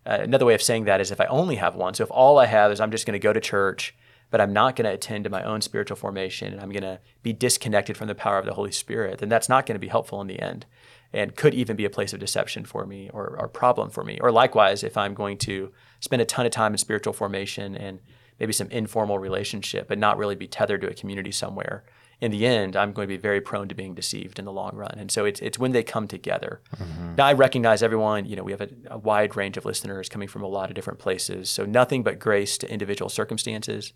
Uh, 0.07 0.19
another 0.21 0.47
way 0.47 0.55
of 0.55 0.63
saying 0.63 0.85
that 0.85 1.01
is 1.01 1.11
if 1.11 1.21
I 1.21 1.27
only 1.27 1.57
have 1.57 1.75
one. 1.75 1.95
So 1.95 2.05
if 2.05 2.11
all 2.11 2.39
I 2.39 2.47
have 2.47 2.73
is 2.73 2.81
I'm 2.81 2.91
just 2.91 3.05
going 3.05 3.13
to 3.13 3.19
go 3.19 3.33
to 3.33 3.41
church, 3.41 3.95
but 4.31 4.41
I'm 4.41 4.53
not 4.53 4.77
going 4.77 4.87
to 4.87 4.95
attend 4.95 5.25
to 5.25 5.31
my 5.31 5.43
own 5.43 5.61
spiritual 5.61 5.97
formation 5.97 6.53
and 6.53 6.63
I'm 6.63 6.71
going 6.71 6.83
to 6.83 7.01
be 7.23 7.33
disconnected 7.33 7.97
from 7.97 8.09
the 8.09 8.15
power 8.15 8.39
of 8.39 8.47
the 8.47 8.55
Holy 8.55 8.73
Spirit, 8.73 9.19
then 9.19 9.29
that's 9.29 9.49
not 9.49 9.67
going 9.67 9.75
to 9.75 9.81
be 9.81 9.89
helpful 9.89 10.21
in 10.21 10.27
the 10.27 10.41
end 10.41 10.67
and 11.13 11.37
could 11.37 11.55
even 11.55 11.77
be 11.77 11.85
a 11.85 11.91
place 11.91 12.13
of 12.13 12.21
deception 12.21 12.65
for 12.65 12.85
me 12.85 13.11
or, 13.13 13.37
or 13.39 13.49
problem 13.49 13.91
for 13.91 14.05
me. 14.05 14.19
Or 14.21 14.31
likewise, 14.31 14.83
if 14.83 14.97
I'm 14.97 15.15
going 15.15 15.39
to 15.39 15.73
spend 16.01 16.21
a 16.21 16.27
ton 16.27 16.47
of 16.47 16.53
time 16.53 16.73
in 16.73 16.79
spiritual 16.79 17.13
formation 17.13 17.77
and 17.77 18.01
maybe 18.39 18.53
some 18.53 18.69
informal 18.71 19.19
relationship, 19.19 19.89
but 19.89 19.99
not 19.99 20.19
really 20.19 20.35
be 20.35 20.47
tethered 20.47 20.83
to 20.83 20.91
a 20.91 20.95
community 20.95 21.33
somewhere, 21.33 21.85
in 22.21 22.33
the 22.33 22.47
end, 22.47 22.75
I'm 22.75 22.93
going 22.93 23.07
to 23.07 23.15
be 23.15 23.21
very 23.21 23.41
prone 23.41 23.69
to 23.69 23.75
being 23.75 23.95
deceived 23.95 24.39
in 24.39 24.45
the 24.45 24.53
long 24.53 24.75
run. 24.75 24.95
And 24.99 25.11
so 25.11 25.25
it's, 25.25 25.41
it's 25.41 25.59
when 25.59 25.71
they 25.71 25.85
come 25.85 26.09
together. 26.09 26.61
Mm-hmm. 26.77 27.15
Now, 27.15 27.27
I 27.27 27.33
recognize 27.33 27.83
everyone, 27.83 28.27
you 28.27 28.35
know, 28.35 28.43
we 28.43 28.51
have 28.51 28.61
a, 28.61 28.69
a, 28.91 28.99
wide 28.99 29.37
range 29.37 29.57
of 29.57 29.65
listeners 29.65 30.09
coming 30.09 30.27
from 30.27 30.43
a 30.43 30.49
lot 30.49 30.69
of 30.69 30.75
different 30.75 30.99
places. 30.99 31.49
So 31.49 31.65
nothing 31.65 32.03
but 32.03 32.19
grace 32.19 32.59
to 32.59 32.71
individual 32.71 33.09
circumstances. 33.09 33.93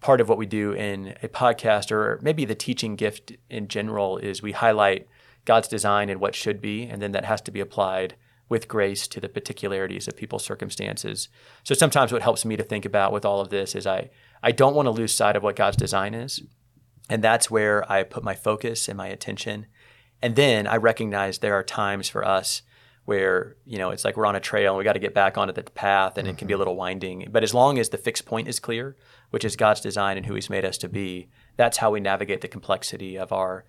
Part 0.00 0.20
of 0.20 0.28
what 0.28 0.38
we 0.38 0.46
do 0.46 0.72
in 0.72 1.14
a 1.22 1.28
podcast 1.28 1.92
or 1.92 2.18
maybe 2.20 2.44
the 2.44 2.56
teaching 2.56 2.96
gift 2.96 3.32
in 3.48 3.68
general 3.68 4.18
is 4.18 4.42
we 4.42 4.52
highlight 4.52 5.06
God's 5.44 5.68
design 5.68 6.10
and 6.10 6.20
what 6.20 6.34
should 6.34 6.60
be, 6.60 6.82
and 6.82 7.00
then 7.00 7.12
that 7.12 7.24
has 7.24 7.40
to 7.42 7.52
be 7.52 7.60
applied 7.60 8.16
with 8.48 8.68
grace 8.68 9.06
to 9.08 9.20
the 9.20 9.28
particularities 9.28 10.06
of 10.08 10.16
people's 10.16 10.44
circumstances. 10.44 11.28
So 11.62 11.74
sometimes 11.74 12.12
what 12.12 12.22
helps 12.22 12.44
me 12.44 12.56
to 12.56 12.62
think 12.62 12.84
about 12.84 13.12
with 13.12 13.24
all 13.24 13.40
of 13.40 13.50
this 13.50 13.74
is 13.74 13.86
I, 13.86 14.10
I 14.42 14.52
don't 14.52 14.74
want 14.74 14.86
to 14.86 14.90
lose 14.90 15.14
sight 15.14 15.36
of 15.36 15.42
what 15.42 15.56
God's 15.56 15.76
design 15.76 16.14
is. 16.14 16.42
And 17.08 17.22
that's 17.22 17.50
where 17.50 17.90
I 17.90 18.02
put 18.02 18.24
my 18.24 18.34
focus 18.34 18.88
and 18.88 18.96
my 18.96 19.06
attention. 19.08 19.66
And 20.22 20.34
then 20.36 20.66
I 20.66 20.76
recognize 20.76 21.38
there 21.38 21.54
are 21.54 21.62
times 21.62 22.08
for 22.08 22.24
us 22.24 22.62
where, 23.04 23.56
you 23.64 23.78
know, 23.78 23.90
it's 23.90 24.04
like 24.04 24.16
we're 24.16 24.26
on 24.26 24.34
a 24.34 24.40
trail 24.40 24.72
and 24.72 24.78
we 24.78 24.84
got 24.84 24.94
to 24.94 24.98
get 24.98 25.14
back 25.14 25.38
onto 25.38 25.52
the 25.52 25.62
path 25.62 26.18
and 26.18 26.26
mm-hmm. 26.26 26.34
it 26.34 26.38
can 26.38 26.48
be 26.48 26.52
a 26.52 26.54
mm-hmm. 26.54 26.60
little 26.60 26.76
winding. 26.76 27.28
But 27.30 27.44
as 27.44 27.54
long 27.54 27.78
as 27.78 27.90
the 27.90 27.98
fixed 27.98 28.26
point 28.26 28.48
is 28.48 28.58
clear, 28.58 28.96
which 29.30 29.44
is 29.44 29.54
God's 29.54 29.80
design 29.80 30.16
and 30.16 30.26
who 30.26 30.34
He's 30.34 30.50
made 30.50 30.64
us 30.64 30.76
to 30.78 30.88
be, 30.88 31.28
that's 31.56 31.78
how 31.78 31.92
we 31.92 32.00
navigate 32.00 32.40
the 32.40 32.48
complexity 32.48 33.16
of 33.16 33.32
our 33.32 33.64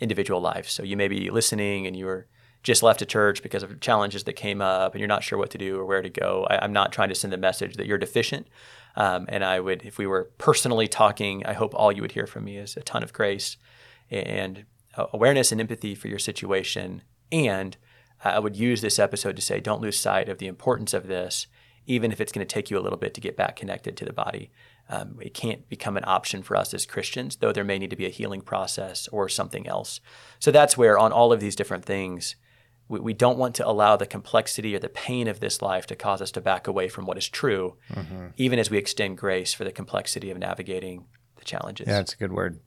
individual 0.00 0.40
lives. 0.40 0.72
So 0.72 0.82
you 0.82 0.96
may 0.96 1.08
be 1.08 1.28
listening 1.28 1.86
and 1.86 1.94
you're 1.94 2.26
just 2.62 2.82
left 2.82 3.02
a 3.02 3.06
church 3.06 3.42
because 3.42 3.62
of 3.62 3.80
challenges 3.80 4.24
that 4.24 4.34
came 4.34 4.60
up 4.60 4.94
and 4.94 5.00
you're 5.00 5.08
not 5.08 5.22
sure 5.22 5.38
what 5.38 5.50
to 5.50 5.58
do 5.58 5.78
or 5.78 5.84
where 5.84 6.02
to 6.02 6.08
go. 6.08 6.46
I, 6.48 6.64
am 6.64 6.72
not 6.72 6.92
trying 6.92 7.08
to 7.10 7.14
send 7.14 7.32
the 7.32 7.38
message 7.38 7.76
that 7.76 7.86
you're 7.86 7.98
deficient. 7.98 8.48
Um, 8.98 9.26
and 9.28 9.44
I 9.44 9.60
would, 9.60 9.82
if 9.84 9.96
we 9.96 10.08
were 10.08 10.24
personally 10.38 10.88
talking, 10.88 11.46
I 11.46 11.52
hope 11.52 11.72
all 11.72 11.92
you 11.92 12.02
would 12.02 12.12
hear 12.12 12.26
from 12.26 12.44
me 12.44 12.56
is 12.56 12.76
a 12.76 12.80
ton 12.80 13.04
of 13.04 13.12
grace 13.12 13.56
and 14.10 14.64
awareness 14.96 15.52
and 15.52 15.60
empathy 15.60 15.94
for 15.94 16.08
your 16.08 16.18
situation. 16.18 17.02
And 17.30 17.76
I 18.24 18.40
would 18.40 18.56
use 18.56 18.80
this 18.80 18.98
episode 18.98 19.36
to 19.36 19.42
say, 19.42 19.60
don't 19.60 19.80
lose 19.80 19.96
sight 19.96 20.28
of 20.28 20.38
the 20.38 20.48
importance 20.48 20.92
of 20.94 21.06
this, 21.06 21.46
even 21.86 22.10
if 22.10 22.20
it's 22.20 22.32
going 22.32 22.44
to 22.44 22.52
take 22.52 22.72
you 22.72 22.78
a 22.78 22.82
little 22.82 22.98
bit 22.98 23.14
to 23.14 23.20
get 23.20 23.36
back 23.36 23.54
connected 23.54 23.96
to 23.96 24.04
the 24.04 24.12
body. 24.12 24.50
Um, 24.88 25.18
it 25.22 25.32
can't 25.32 25.68
become 25.68 25.96
an 25.96 26.04
option 26.04 26.42
for 26.42 26.56
us 26.56 26.74
as 26.74 26.84
Christians, 26.84 27.36
though 27.36 27.52
there 27.52 27.62
may 27.62 27.78
need 27.78 27.90
to 27.90 27.96
be 27.96 28.06
a 28.06 28.10
healing 28.10 28.40
process 28.40 29.06
or 29.08 29.28
something 29.28 29.68
else. 29.68 30.00
So 30.40 30.50
that's 30.50 30.76
where, 30.76 30.98
on 30.98 31.12
all 31.12 31.32
of 31.32 31.38
these 31.38 31.54
different 31.54 31.84
things, 31.84 32.34
we, 32.88 33.00
we 33.00 33.12
don't 33.12 33.38
want 33.38 33.54
to 33.56 33.66
allow 33.66 33.96
the 33.96 34.06
complexity 34.06 34.74
or 34.74 34.78
the 34.78 34.88
pain 34.88 35.28
of 35.28 35.40
this 35.40 35.62
life 35.62 35.86
to 35.86 35.96
cause 35.96 36.20
us 36.20 36.30
to 36.32 36.40
back 36.40 36.66
away 36.66 36.88
from 36.88 37.06
what 37.06 37.18
is 37.18 37.28
true, 37.28 37.76
mm-hmm. 37.92 38.28
even 38.36 38.58
as 38.58 38.70
we 38.70 38.78
extend 38.78 39.18
grace 39.18 39.54
for 39.54 39.64
the 39.64 39.72
complexity 39.72 40.30
of 40.30 40.38
navigating 40.38 41.04
the 41.36 41.44
challenges. 41.44 41.86
Yeah, 41.86 41.94
that's 41.94 42.12
a 42.12 42.16
good 42.16 42.32
word. 42.32 42.60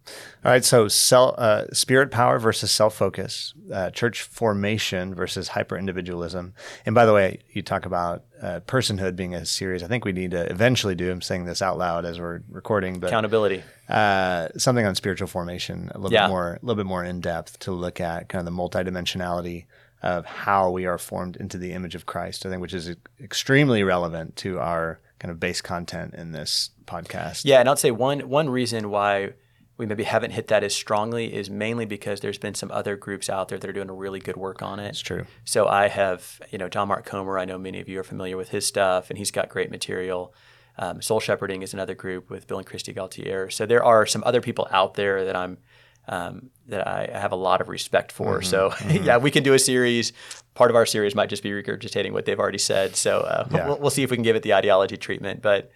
All 0.43 0.51
right, 0.51 0.63
so 0.63 0.87
self, 0.87 1.37
uh, 1.37 1.71
spirit 1.73 2.11
power 2.11 2.39
versus 2.39 2.71
self 2.71 2.95
focus, 2.95 3.53
uh, 3.71 3.89
church 3.91 4.21
formation 4.21 5.13
versus 5.13 5.49
hyper 5.49 5.77
individualism. 5.77 6.53
And 6.85 6.95
by 6.95 7.05
the 7.05 7.13
way, 7.13 7.41
you 7.51 7.61
talk 7.61 7.85
about 7.85 8.23
uh, 8.41 8.61
personhood 8.61 9.15
being 9.15 9.35
a 9.35 9.45
series. 9.45 9.83
I 9.83 9.87
think 9.87 10.05
we 10.05 10.13
need 10.13 10.31
to 10.31 10.49
eventually 10.49 10.95
do. 10.95 11.11
I'm 11.11 11.21
saying 11.21 11.45
this 11.45 11.61
out 11.61 11.77
loud 11.77 12.05
as 12.05 12.19
we're 12.19 12.41
recording, 12.49 12.99
but 12.99 13.07
accountability. 13.07 13.63
Uh, 13.89 14.47
something 14.57 14.85
on 14.85 14.95
spiritual 14.95 15.27
formation, 15.27 15.91
a 15.93 15.97
little 15.97 16.13
yeah. 16.13 16.27
bit 16.27 16.31
more, 16.31 16.53
a 16.53 16.65
little 16.65 16.81
bit 16.81 16.87
more 16.87 17.03
in 17.03 17.19
depth 17.19 17.59
to 17.59 17.71
look 17.71 17.99
at 17.99 18.29
kind 18.29 18.47
of 18.47 18.53
the 18.53 18.57
multidimensionality 18.57 19.65
of 20.01 20.25
how 20.25 20.71
we 20.71 20.85
are 20.85 20.97
formed 20.97 21.35
into 21.37 21.57
the 21.57 21.73
image 21.73 21.95
of 21.95 22.05
Christ, 22.05 22.45
I 22.45 22.49
think, 22.49 22.61
which 22.61 22.73
is 22.73 22.95
extremely 23.19 23.83
relevant 23.83 24.35
to 24.37 24.59
our 24.59 24.99
kind 25.19 25.31
of 25.31 25.39
base 25.39 25.61
content 25.61 26.15
in 26.15 26.31
this 26.31 26.71
podcast. 26.85 27.41
Yeah, 27.45 27.59
and 27.59 27.69
I'd 27.69 27.79
say 27.79 27.91
one 27.91 28.21
one 28.27 28.49
reason 28.49 28.89
why 28.89 29.33
we 29.77 29.85
maybe 29.85 30.03
haven't 30.03 30.31
hit 30.31 30.47
that 30.47 30.63
as 30.63 30.75
strongly 30.75 31.33
is 31.33 31.49
mainly 31.49 31.85
because 31.85 32.19
there's 32.19 32.37
been 32.37 32.53
some 32.53 32.71
other 32.71 32.95
groups 32.95 33.29
out 33.29 33.47
there 33.47 33.57
that 33.57 33.69
are 33.69 33.73
doing 33.73 33.89
a 33.89 33.93
really 33.93 34.19
good 34.19 34.37
work 34.37 34.61
on 34.61 34.79
it. 34.79 34.89
It's 34.89 34.99
true. 34.99 35.25
So 35.43 35.67
I 35.67 35.87
have, 35.87 36.39
you 36.51 36.59
know, 36.59 36.69
John 36.69 36.87
Mark 36.87 37.05
Comer. 37.05 37.39
I 37.39 37.45
know 37.45 37.57
many 37.57 37.79
of 37.79 37.89
you 37.89 37.99
are 37.99 38.03
familiar 38.03 38.37
with 38.37 38.49
his 38.49 38.65
stuff, 38.65 39.09
and 39.09 39.17
he's 39.17 39.31
got 39.31 39.49
great 39.49 39.71
material. 39.71 40.33
Um, 40.77 41.01
Soul 41.01 41.19
Shepherding 41.19 41.63
is 41.63 41.73
another 41.73 41.95
group 41.95 42.29
with 42.29 42.47
Bill 42.47 42.59
and 42.59 42.67
Kristi 42.67 42.95
Gaultiere. 42.95 43.49
So 43.51 43.65
there 43.65 43.83
are 43.83 44.05
some 44.05 44.23
other 44.25 44.41
people 44.41 44.67
out 44.71 44.93
there 44.93 45.25
that 45.25 45.35
I'm 45.35 45.57
um, 46.07 46.49
that 46.67 46.87
I 46.87 47.09
have 47.11 47.31
a 47.31 47.35
lot 47.35 47.61
of 47.61 47.69
respect 47.69 48.11
for. 48.11 48.39
Mm-hmm, 48.39 48.49
so 48.49 48.69
mm-hmm. 48.71 49.03
yeah, 49.03 49.17
we 49.17 49.31
can 49.31 49.43
do 49.43 49.53
a 49.53 49.59
series. 49.59 50.13
Part 50.53 50.69
of 50.69 50.75
our 50.75 50.85
series 50.85 51.15
might 51.15 51.29
just 51.29 51.43
be 51.43 51.51
regurgitating 51.51 52.11
what 52.11 52.25
they've 52.25 52.39
already 52.39 52.57
said. 52.57 52.95
So 52.95 53.21
uh, 53.21 53.47
yeah. 53.51 53.67
we'll, 53.67 53.77
we'll, 53.79 53.89
see 53.89 54.03
if 54.03 54.11
we 54.11 54.17
can 54.17 54.23
give 54.23 54.35
it 54.35 54.43
the 54.43 54.53
ideology 54.53 54.97
treatment. 54.97 55.41
But 55.41 55.71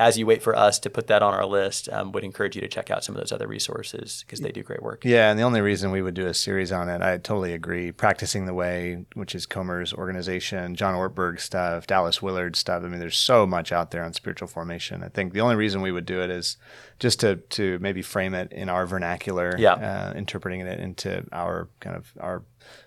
as 0.00 0.16
you 0.16 0.24
wait 0.24 0.42
for 0.42 0.56
us 0.56 0.78
to 0.78 0.88
put 0.88 1.08
that 1.08 1.22
on 1.22 1.34
our 1.34 1.44
list, 1.44 1.86
um, 1.92 2.10
would 2.12 2.24
encourage 2.24 2.56
you 2.56 2.62
to 2.62 2.68
check 2.68 2.90
out 2.90 3.04
some 3.04 3.14
of 3.14 3.20
those 3.20 3.32
other 3.32 3.46
resources 3.46 4.24
because 4.24 4.40
they 4.40 4.50
do 4.50 4.62
great 4.62 4.82
work. 4.82 5.04
Yeah, 5.04 5.30
and 5.30 5.38
the 5.38 5.42
only 5.42 5.60
reason 5.60 5.90
we 5.90 6.00
would 6.00 6.14
do 6.14 6.26
a 6.26 6.32
series 6.32 6.72
on 6.72 6.88
it, 6.88 7.02
I 7.02 7.18
totally 7.18 7.52
agree. 7.52 7.92
Practicing 7.92 8.46
the 8.46 8.54
Way, 8.54 9.04
which 9.12 9.34
is 9.34 9.44
Comer's 9.44 9.92
organization, 9.92 10.74
John 10.74 10.94
Ortberg 10.94 11.38
stuff, 11.38 11.86
Dallas 11.86 12.22
Willard 12.22 12.56
stuff. 12.56 12.82
I 12.82 12.88
mean, 12.88 12.98
there's 12.98 13.18
so 13.18 13.46
much 13.46 13.72
out 13.72 13.90
there 13.90 14.02
on 14.02 14.14
spiritual 14.14 14.48
formation. 14.48 15.04
I 15.04 15.08
think 15.08 15.34
the 15.34 15.42
only 15.42 15.56
reason 15.56 15.82
we 15.82 15.92
would 15.92 16.06
do 16.06 16.22
it 16.22 16.30
is 16.30 16.56
just 16.98 17.20
to 17.20 17.36
to 17.36 17.78
maybe 17.80 18.00
frame 18.00 18.32
it 18.32 18.50
in 18.52 18.70
our 18.70 18.86
vernacular, 18.86 19.54
yeah. 19.58 19.74
uh, 19.74 20.14
interpreting 20.16 20.60
it 20.60 20.80
into 20.80 21.26
our 21.30 21.68
kind 21.80 21.96
of 21.96 22.10
our 22.18 22.42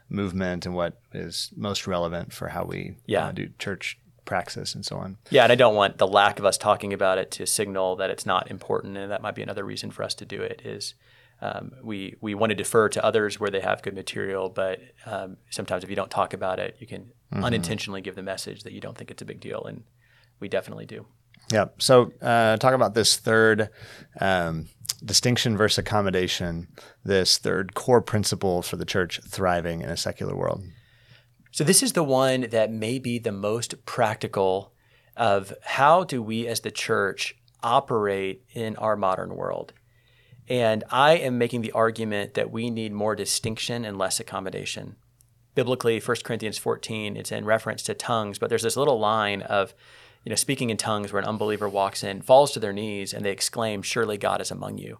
movement 0.09 0.65
and 0.65 0.73
what 0.73 0.99
is 1.13 1.51
most 1.55 1.85
relevant 1.85 2.33
for 2.33 2.47
how 2.47 2.63
we 2.63 2.95
yeah. 3.05 3.27
uh, 3.27 3.31
do 3.31 3.49
church 3.59 3.99
praxis 4.25 4.75
and 4.75 4.85
so 4.85 4.97
on. 4.97 5.17
Yeah, 5.29 5.43
and 5.43 5.51
I 5.51 5.55
don't 5.55 5.75
want 5.75 5.97
the 5.97 6.07
lack 6.07 6.39
of 6.39 6.45
us 6.45 6.57
talking 6.57 6.93
about 6.93 7.17
it 7.17 7.31
to 7.31 7.45
signal 7.45 7.95
that 7.97 8.09
it's 8.09 8.25
not 8.25 8.49
important, 8.49 8.97
and 8.97 9.11
that 9.11 9.21
might 9.21 9.35
be 9.35 9.41
another 9.41 9.63
reason 9.63 9.91
for 9.91 10.03
us 10.03 10.13
to 10.15 10.25
do 10.25 10.41
it. 10.41 10.61
Is 10.63 10.93
um, 11.41 11.73
we 11.83 12.15
we 12.21 12.35
want 12.35 12.51
to 12.51 12.55
defer 12.55 12.89
to 12.89 13.03
others 13.03 13.39
where 13.39 13.49
they 13.49 13.61
have 13.61 13.81
good 13.81 13.95
material, 13.95 14.49
but 14.49 14.79
um, 15.05 15.37
sometimes 15.49 15.83
if 15.83 15.89
you 15.89 15.95
don't 15.95 16.11
talk 16.11 16.33
about 16.33 16.59
it, 16.59 16.77
you 16.79 16.87
can 16.87 17.11
mm-hmm. 17.33 17.43
unintentionally 17.43 18.01
give 18.01 18.15
the 18.15 18.23
message 18.23 18.63
that 18.63 18.73
you 18.73 18.81
don't 18.81 18.97
think 18.97 19.11
it's 19.11 19.21
a 19.21 19.25
big 19.25 19.39
deal, 19.39 19.63
and 19.65 19.83
we 20.39 20.47
definitely 20.47 20.85
do. 20.85 21.05
Yeah. 21.51 21.65
So 21.77 22.13
uh, 22.21 22.57
talk 22.57 22.73
about 22.73 22.93
this 22.93 23.17
third 23.17 23.69
um, 24.21 24.67
distinction 25.03 25.57
versus 25.57 25.79
accommodation. 25.79 26.67
This 27.03 27.37
third 27.37 27.73
core 27.73 28.01
principle 28.01 28.61
for 28.61 28.77
the 28.77 28.85
church 28.85 29.19
thriving 29.27 29.81
in 29.81 29.89
a 29.89 29.97
secular 29.97 30.35
world. 30.35 30.63
So 31.53 31.63
this 31.63 31.83
is 31.83 31.93
the 31.93 32.03
one 32.03 32.47
that 32.49 32.71
may 32.71 32.97
be 32.97 33.19
the 33.19 33.31
most 33.31 33.85
practical 33.85 34.73
of 35.15 35.53
how 35.61 36.03
do 36.03 36.19
we 36.19 36.47
as 36.47 36.61
the 36.61 36.71
church 36.71 37.37
operate 37.61 38.43
in 38.55 38.75
our 38.77 38.95
modern 38.95 39.35
world. 39.35 39.71
And 40.49 40.83
I 40.89 41.13
am 41.13 41.37
making 41.37 41.61
the 41.61 41.71
argument 41.73 42.33
that 42.33 42.49
we 42.49 42.71
need 42.71 42.91
more 42.91 43.15
distinction 43.15 43.85
and 43.85 43.99
less 43.99 44.19
accommodation. 44.19 44.95
Biblically, 45.53 45.99
1 45.99 46.17
Corinthians 46.23 46.57
14, 46.57 47.15
it's 47.15 47.31
in 47.31 47.45
reference 47.45 47.83
to 47.83 47.93
tongues, 47.93 48.39
but 48.39 48.49
there's 48.49 48.63
this 48.63 48.75
little 48.75 48.99
line 48.99 49.43
of, 49.43 49.75
you 50.25 50.31
know, 50.31 50.35
speaking 50.35 50.71
in 50.71 50.77
tongues 50.77 51.13
where 51.13 51.21
an 51.21 51.27
unbeliever 51.27 51.69
walks 51.69 52.03
in, 52.03 52.23
falls 52.23 52.51
to 52.53 52.59
their 52.59 52.73
knees, 52.73 53.13
and 53.13 53.23
they 53.23 53.31
exclaim, 53.31 53.83
Surely 53.83 54.17
God 54.17 54.41
is 54.41 54.49
among 54.49 54.79
you. 54.79 54.97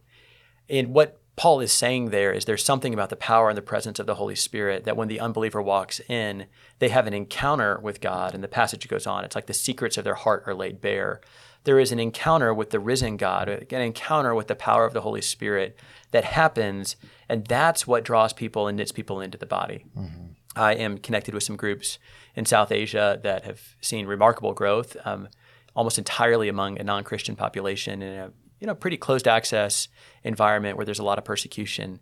And 0.69 0.89
what 0.89 1.19
Paul 1.35 1.61
is 1.61 1.71
saying 1.71 2.09
there 2.09 2.31
is 2.31 2.45
there's 2.45 2.63
something 2.63 2.93
about 2.93 3.09
the 3.09 3.15
power 3.15 3.49
and 3.49 3.57
the 3.57 3.63
presence 3.63 3.97
of 3.99 4.05
the 4.05 4.15
Holy 4.15 4.35
Spirit 4.35 4.83
that 4.83 4.95
when 4.95 5.07
the 5.07 5.19
unbeliever 5.19 5.61
walks 5.61 5.99
in, 6.07 6.45
they 6.79 6.89
have 6.89 7.07
an 7.07 7.13
encounter 7.13 7.79
with 7.81 8.01
God. 8.01 8.35
And 8.35 8.43
the 8.43 8.47
passage 8.47 8.87
goes 8.87 9.07
on. 9.07 9.25
It's 9.25 9.35
like 9.35 9.47
the 9.47 9.53
secrets 9.53 9.97
of 9.97 10.03
their 10.03 10.13
heart 10.13 10.43
are 10.45 10.53
laid 10.53 10.79
bare. 10.79 11.21
There 11.63 11.79
is 11.79 11.91
an 11.91 11.99
encounter 11.99 12.53
with 12.53 12.69
the 12.69 12.79
risen 12.79 13.17
God, 13.17 13.49
an 13.49 13.81
encounter 13.81 14.35
with 14.35 14.47
the 14.47 14.55
power 14.55 14.85
of 14.85 14.93
the 14.93 15.01
Holy 15.01 15.21
Spirit 15.21 15.79
that 16.11 16.25
happens. 16.25 16.97
And 17.27 17.45
that's 17.45 17.87
what 17.87 18.03
draws 18.03 18.33
people 18.33 18.67
and 18.67 18.77
knits 18.77 18.91
people 18.91 19.19
into 19.19 19.37
the 19.37 19.45
body. 19.45 19.85
Mm-hmm. 19.97 20.33
I 20.55 20.75
am 20.75 20.99
connected 20.99 21.33
with 21.33 21.43
some 21.43 21.55
groups 21.55 21.97
in 22.35 22.45
South 22.45 22.71
Asia 22.71 23.19
that 23.23 23.45
have 23.45 23.75
seen 23.81 24.05
remarkable 24.05 24.53
growth, 24.53 24.95
um, 25.03 25.29
almost 25.75 25.97
entirely 25.97 26.47
among 26.47 26.79
a 26.79 26.83
non 26.83 27.03
Christian 27.03 27.35
population 27.35 28.03
in 28.03 28.13
a 28.19 28.31
you 28.63 28.67
know 28.67 28.73
pretty 28.73 28.95
closed 28.95 29.27
access 29.27 29.89
environment 30.23 30.77
where 30.77 30.85
there's 30.85 30.97
a 30.97 31.03
lot 31.03 31.17
of 31.17 31.25
persecution. 31.25 31.99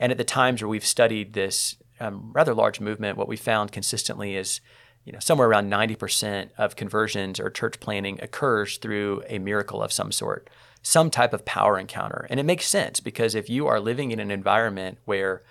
And 0.00 0.10
at 0.10 0.16
the 0.16 0.24
times 0.24 0.62
where 0.62 0.68
we've 0.68 0.86
studied 0.86 1.34
this 1.34 1.76
um, 2.00 2.30
rather 2.32 2.54
large 2.54 2.80
movement, 2.80 3.18
what 3.18 3.28
we 3.28 3.36
found 3.36 3.72
consistently 3.72 4.34
is 4.34 4.62
you 5.04 5.12
know 5.12 5.18
somewhere 5.18 5.46
around 5.46 5.70
90% 5.70 6.48
of 6.56 6.76
conversions 6.76 7.38
or 7.38 7.50
church 7.50 7.78
planting 7.78 8.18
occurs 8.22 8.78
through 8.78 9.22
a 9.28 9.38
miracle 9.38 9.82
of 9.82 9.92
some 9.92 10.10
sort, 10.10 10.48
some 10.80 11.10
type 11.10 11.34
of 11.34 11.44
power 11.44 11.78
encounter. 11.78 12.26
And 12.30 12.40
it 12.40 12.46
makes 12.46 12.66
sense 12.66 13.00
because 13.00 13.34
if 13.34 13.50
you 13.50 13.66
are 13.66 13.78
living 13.78 14.10
in 14.10 14.18
an 14.18 14.30
environment 14.30 14.96
where 15.04 15.42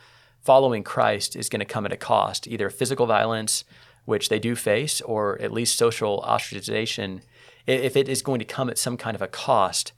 following 0.42 0.84
Christ 0.84 1.36
is 1.36 1.50
going 1.50 1.60
to 1.60 1.66
come 1.66 1.86
at 1.86 1.94
a 1.94 1.98
cost, 1.98 2.48
either 2.48 2.72
physical 2.72 3.06
violence, 3.06 3.64
which 4.06 4.30
they 4.30 4.40
do 4.40 4.56
face, 4.56 5.02
or 5.02 5.40
at 5.40 5.52
least 5.52 5.78
social 5.78 6.24
ostracization, 6.28 7.22
if 7.68 7.96
it 7.96 8.10
is 8.10 8.24
going 8.24 8.40
to 8.40 8.46
come 8.46 8.72
at 8.72 8.80
some 8.80 8.98
kind 8.98 9.14
of 9.14 9.22
a 9.22 9.28
cost, 9.28 9.92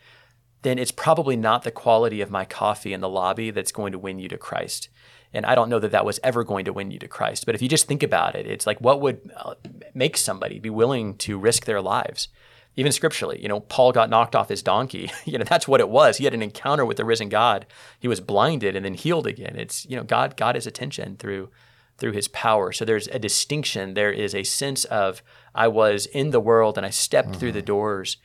then 0.61 0.77
it's 0.77 0.91
probably 0.91 1.35
not 1.35 1.63
the 1.63 1.71
quality 1.71 2.21
of 2.21 2.31
my 2.31 2.45
coffee 2.45 2.93
in 2.93 3.01
the 3.01 3.09
lobby 3.09 3.51
that's 3.51 3.71
going 3.71 3.91
to 3.91 3.99
win 3.99 4.19
you 4.19 4.27
to 4.29 4.37
Christ. 4.37 4.89
And 5.33 5.45
I 5.45 5.55
don't 5.55 5.69
know 5.69 5.79
that 5.79 5.91
that 5.91 6.05
was 6.05 6.19
ever 6.23 6.43
going 6.43 6.65
to 6.65 6.73
win 6.73 6.91
you 6.91 6.99
to 6.99 7.07
Christ. 7.07 7.45
But 7.45 7.55
if 7.55 7.61
you 7.61 7.69
just 7.69 7.87
think 7.87 8.03
about 8.03 8.35
it, 8.35 8.47
it's 8.47 8.65
like 8.65 8.79
what 8.81 8.99
would 9.01 9.31
uh, 9.35 9.55
make 9.93 10.17
somebody 10.17 10.59
be 10.59 10.69
willing 10.69 11.17
to 11.17 11.37
risk 11.37 11.65
their 11.65 11.81
lives? 11.81 12.29
Even 12.75 12.91
scripturally, 12.91 13.41
you 13.41 13.47
know, 13.47 13.59
Paul 13.59 13.91
got 13.91 14.09
knocked 14.09 14.35
off 14.35 14.49
his 14.49 14.63
donkey. 14.63 15.11
you 15.25 15.37
know, 15.37 15.43
that's 15.43 15.67
what 15.67 15.81
it 15.81 15.89
was. 15.89 16.17
He 16.17 16.25
had 16.25 16.33
an 16.33 16.41
encounter 16.41 16.85
with 16.85 16.97
the 16.97 17.05
risen 17.05 17.29
God. 17.29 17.65
He 17.99 18.07
was 18.07 18.21
blinded 18.21 18.75
and 18.75 18.85
then 18.85 18.93
healed 18.93 19.27
again. 19.27 19.55
It's, 19.55 19.85
you 19.85 19.95
know, 19.95 20.03
God 20.03 20.35
got 20.35 20.55
his 20.55 20.67
attention 20.67 21.17
through 21.17 21.49
through 21.97 22.13
his 22.13 22.29
power. 22.29 22.71
So 22.71 22.85
there's 22.85 23.09
a 23.09 23.19
distinction. 23.19 23.93
There 23.93 24.11
is 24.11 24.33
a 24.33 24.43
sense 24.43 24.85
of 24.85 25.21
I 25.53 25.67
was 25.67 26.05
in 26.05 26.29
the 26.29 26.39
world 26.39 26.77
and 26.77 26.85
I 26.85 26.91
stepped 26.91 27.31
mm-hmm. 27.31 27.39
through 27.39 27.51
the 27.51 27.61
doors 27.61 28.15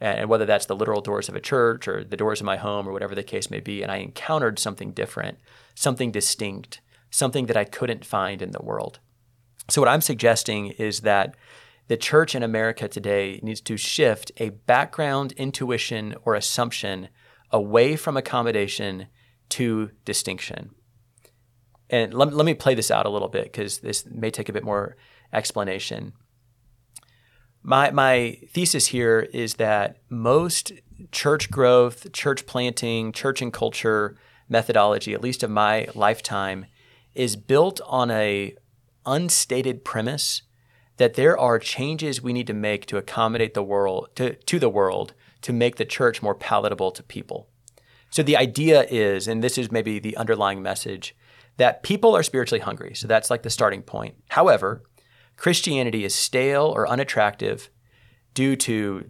and 0.00 0.28
whether 0.28 0.44
that's 0.44 0.66
the 0.66 0.76
literal 0.76 1.00
doors 1.00 1.28
of 1.28 1.36
a 1.36 1.40
church 1.40 1.88
or 1.88 2.04
the 2.04 2.16
doors 2.16 2.40
of 2.40 2.46
my 2.46 2.56
home 2.56 2.88
or 2.88 2.92
whatever 2.92 3.14
the 3.14 3.22
case 3.22 3.50
may 3.50 3.60
be, 3.60 3.82
and 3.82 3.90
I 3.90 3.96
encountered 3.98 4.58
something 4.58 4.92
different, 4.92 5.38
something 5.74 6.10
distinct, 6.10 6.80
something 7.10 7.46
that 7.46 7.56
I 7.56 7.64
couldn't 7.64 8.04
find 8.04 8.42
in 8.42 8.50
the 8.50 8.62
world. 8.62 8.98
So, 9.70 9.80
what 9.80 9.88
I'm 9.88 10.00
suggesting 10.00 10.68
is 10.72 11.00
that 11.00 11.36
the 11.88 11.96
church 11.96 12.34
in 12.34 12.42
America 12.42 12.88
today 12.88 13.40
needs 13.42 13.60
to 13.62 13.76
shift 13.76 14.32
a 14.38 14.50
background 14.50 15.32
intuition 15.32 16.14
or 16.24 16.34
assumption 16.34 17.08
away 17.50 17.96
from 17.96 18.16
accommodation 18.16 19.06
to 19.50 19.90
distinction. 20.04 20.70
And 21.90 22.14
let, 22.14 22.32
let 22.32 22.46
me 22.46 22.54
play 22.54 22.74
this 22.74 22.90
out 22.90 23.06
a 23.06 23.10
little 23.10 23.28
bit 23.28 23.44
because 23.44 23.78
this 23.78 24.06
may 24.06 24.30
take 24.30 24.48
a 24.48 24.52
bit 24.52 24.64
more 24.64 24.96
explanation. 25.32 26.14
My 27.66 27.90
my 27.90 28.38
thesis 28.50 28.88
here 28.88 29.20
is 29.32 29.54
that 29.54 29.96
most 30.10 30.72
church 31.12 31.50
growth, 31.50 32.12
church 32.12 32.44
planting, 32.44 33.10
church 33.10 33.40
and 33.40 33.50
culture 33.50 34.18
methodology, 34.50 35.14
at 35.14 35.22
least 35.22 35.42
of 35.42 35.50
my 35.50 35.88
lifetime, 35.94 36.66
is 37.14 37.36
built 37.36 37.80
on 37.86 38.10
a 38.10 38.54
unstated 39.06 39.82
premise 39.82 40.42
that 40.98 41.14
there 41.14 41.38
are 41.38 41.58
changes 41.58 42.22
we 42.22 42.34
need 42.34 42.46
to 42.46 42.52
make 42.52 42.84
to 42.86 42.98
accommodate 42.98 43.54
the 43.54 43.62
world 43.62 44.10
to, 44.16 44.34
to 44.34 44.58
the 44.58 44.68
world 44.68 45.14
to 45.40 45.52
make 45.52 45.76
the 45.76 45.84
church 45.86 46.22
more 46.22 46.34
palatable 46.34 46.90
to 46.90 47.02
people. 47.02 47.48
So 48.10 48.22
the 48.22 48.36
idea 48.36 48.84
is, 48.90 49.26
and 49.26 49.42
this 49.42 49.56
is 49.56 49.72
maybe 49.72 49.98
the 49.98 50.16
underlying 50.18 50.62
message, 50.62 51.16
that 51.56 51.82
people 51.82 52.14
are 52.14 52.22
spiritually 52.22 52.60
hungry. 52.60 52.94
So 52.94 53.08
that's 53.08 53.30
like 53.30 53.42
the 53.42 53.50
starting 53.50 53.82
point. 53.82 54.16
However, 54.28 54.82
Christianity 55.36 56.04
is 56.04 56.14
stale 56.14 56.72
or 56.74 56.88
unattractive 56.88 57.70
due 58.34 58.56
to 58.56 59.08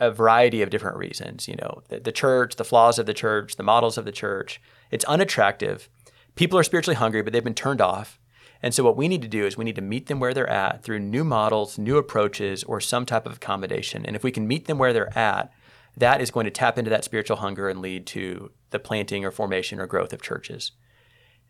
a 0.00 0.10
variety 0.10 0.62
of 0.62 0.70
different 0.70 0.96
reasons. 0.96 1.46
You 1.46 1.56
know, 1.56 1.82
the, 1.88 2.00
the, 2.00 2.12
church, 2.12 2.56
the 2.56 2.64
flaws 2.64 2.98
of 2.98 3.06
the 3.06 3.14
church, 3.14 3.56
the 3.56 3.62
models 3.62 3.96
of 3.96 4.04
the 4.04 4.12
church. 4.12 4.60
It's 4.90 5.04
unattractive. 5.04 5.88
People 6.34 6.58
are 6.58 6.64
spiritually 6.64 6.96
hungry, 6.96 7.22
but 7.22 7.32
they've 7.32 7.44
been 7.44 7.54
turned 7.54 7.80
off. 7.80 8.18
And 8.62 8.72
so, 8.72 8.84
what 8.84 8.96
we 8.96 9.08
need 9.08 9.22
to 9.22 9.28
do 9.28 9.44
is 9.44 9.56
we 9.56 9.64
need 9.64 9.76
to 9.76 9.82
meet 9.82 10.06
them 10.06 10.20
where 10.20 10.32
they're 10.32 10.48
at 10.48 10.82
through 10.82 11.00
new 11.00 11.24
models, 11.24 11.78
new 11.78 11.96
approaches, 11.96 12.62
or 12.64 12.80
some 12.80 13.04
type 13.04 13.26
of 13.26 13.36
accommodation. 13.36 14.06
And 14.06 14.14
if 14.14 14.22
we 14.22 14.30
can 14.30 14.46
meet 14.46 14.66
them 14.66 14.78
where 14.78 14.92
they're 14.92 15.16
at, 15.18 15.52
that 15.96 16.20
is 16.20 16.30
going 16.30 16.44
to 16.44 16.50
tap 16.50 16.78
into 16.78 16.90
that 16.90 17.04
spiritual 17.04 17.38
hunger 17.38 17.68
and 17.68 17.80
lead 17.80 18.06
to 18.08 18.50
the 18.70 18.78
planting 18.78 19.24
or 19.24 19.30
formation 19.30 19.80
or 19.80 19.86
growth 19.86 20.12
of 20.12 20.22
churches. 20.22 20.72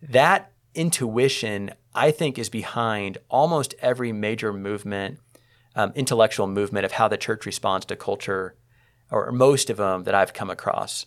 That 0.01 0.53
intuition, 0.75 1.73
I 1.95 2.11
think, 2.11 2.39
is 2.39 2.49
behind 2.49 3.19
almost 3.29 3.75
every 3.81 4.13
major 4.13 4.53
movement, 4.53 5.19
um, 5.75 5.93
intellectual 5.95 6.47
movement 6.47 6.85
of 6.85 6.93
how 6.93 7.09
the 7.09 7.17
church 7.17 7.47
responds 7.47 7.87
to 7.87 7.97
culture, 7.97 8.57
or 9.11 9.33
most 9.33 9.71
of 9.71 9.77
them 9.77 10.05
that 10.05 10.15
I've 10.15 10.33
come 10.33 10.51
across. 10.51 11.07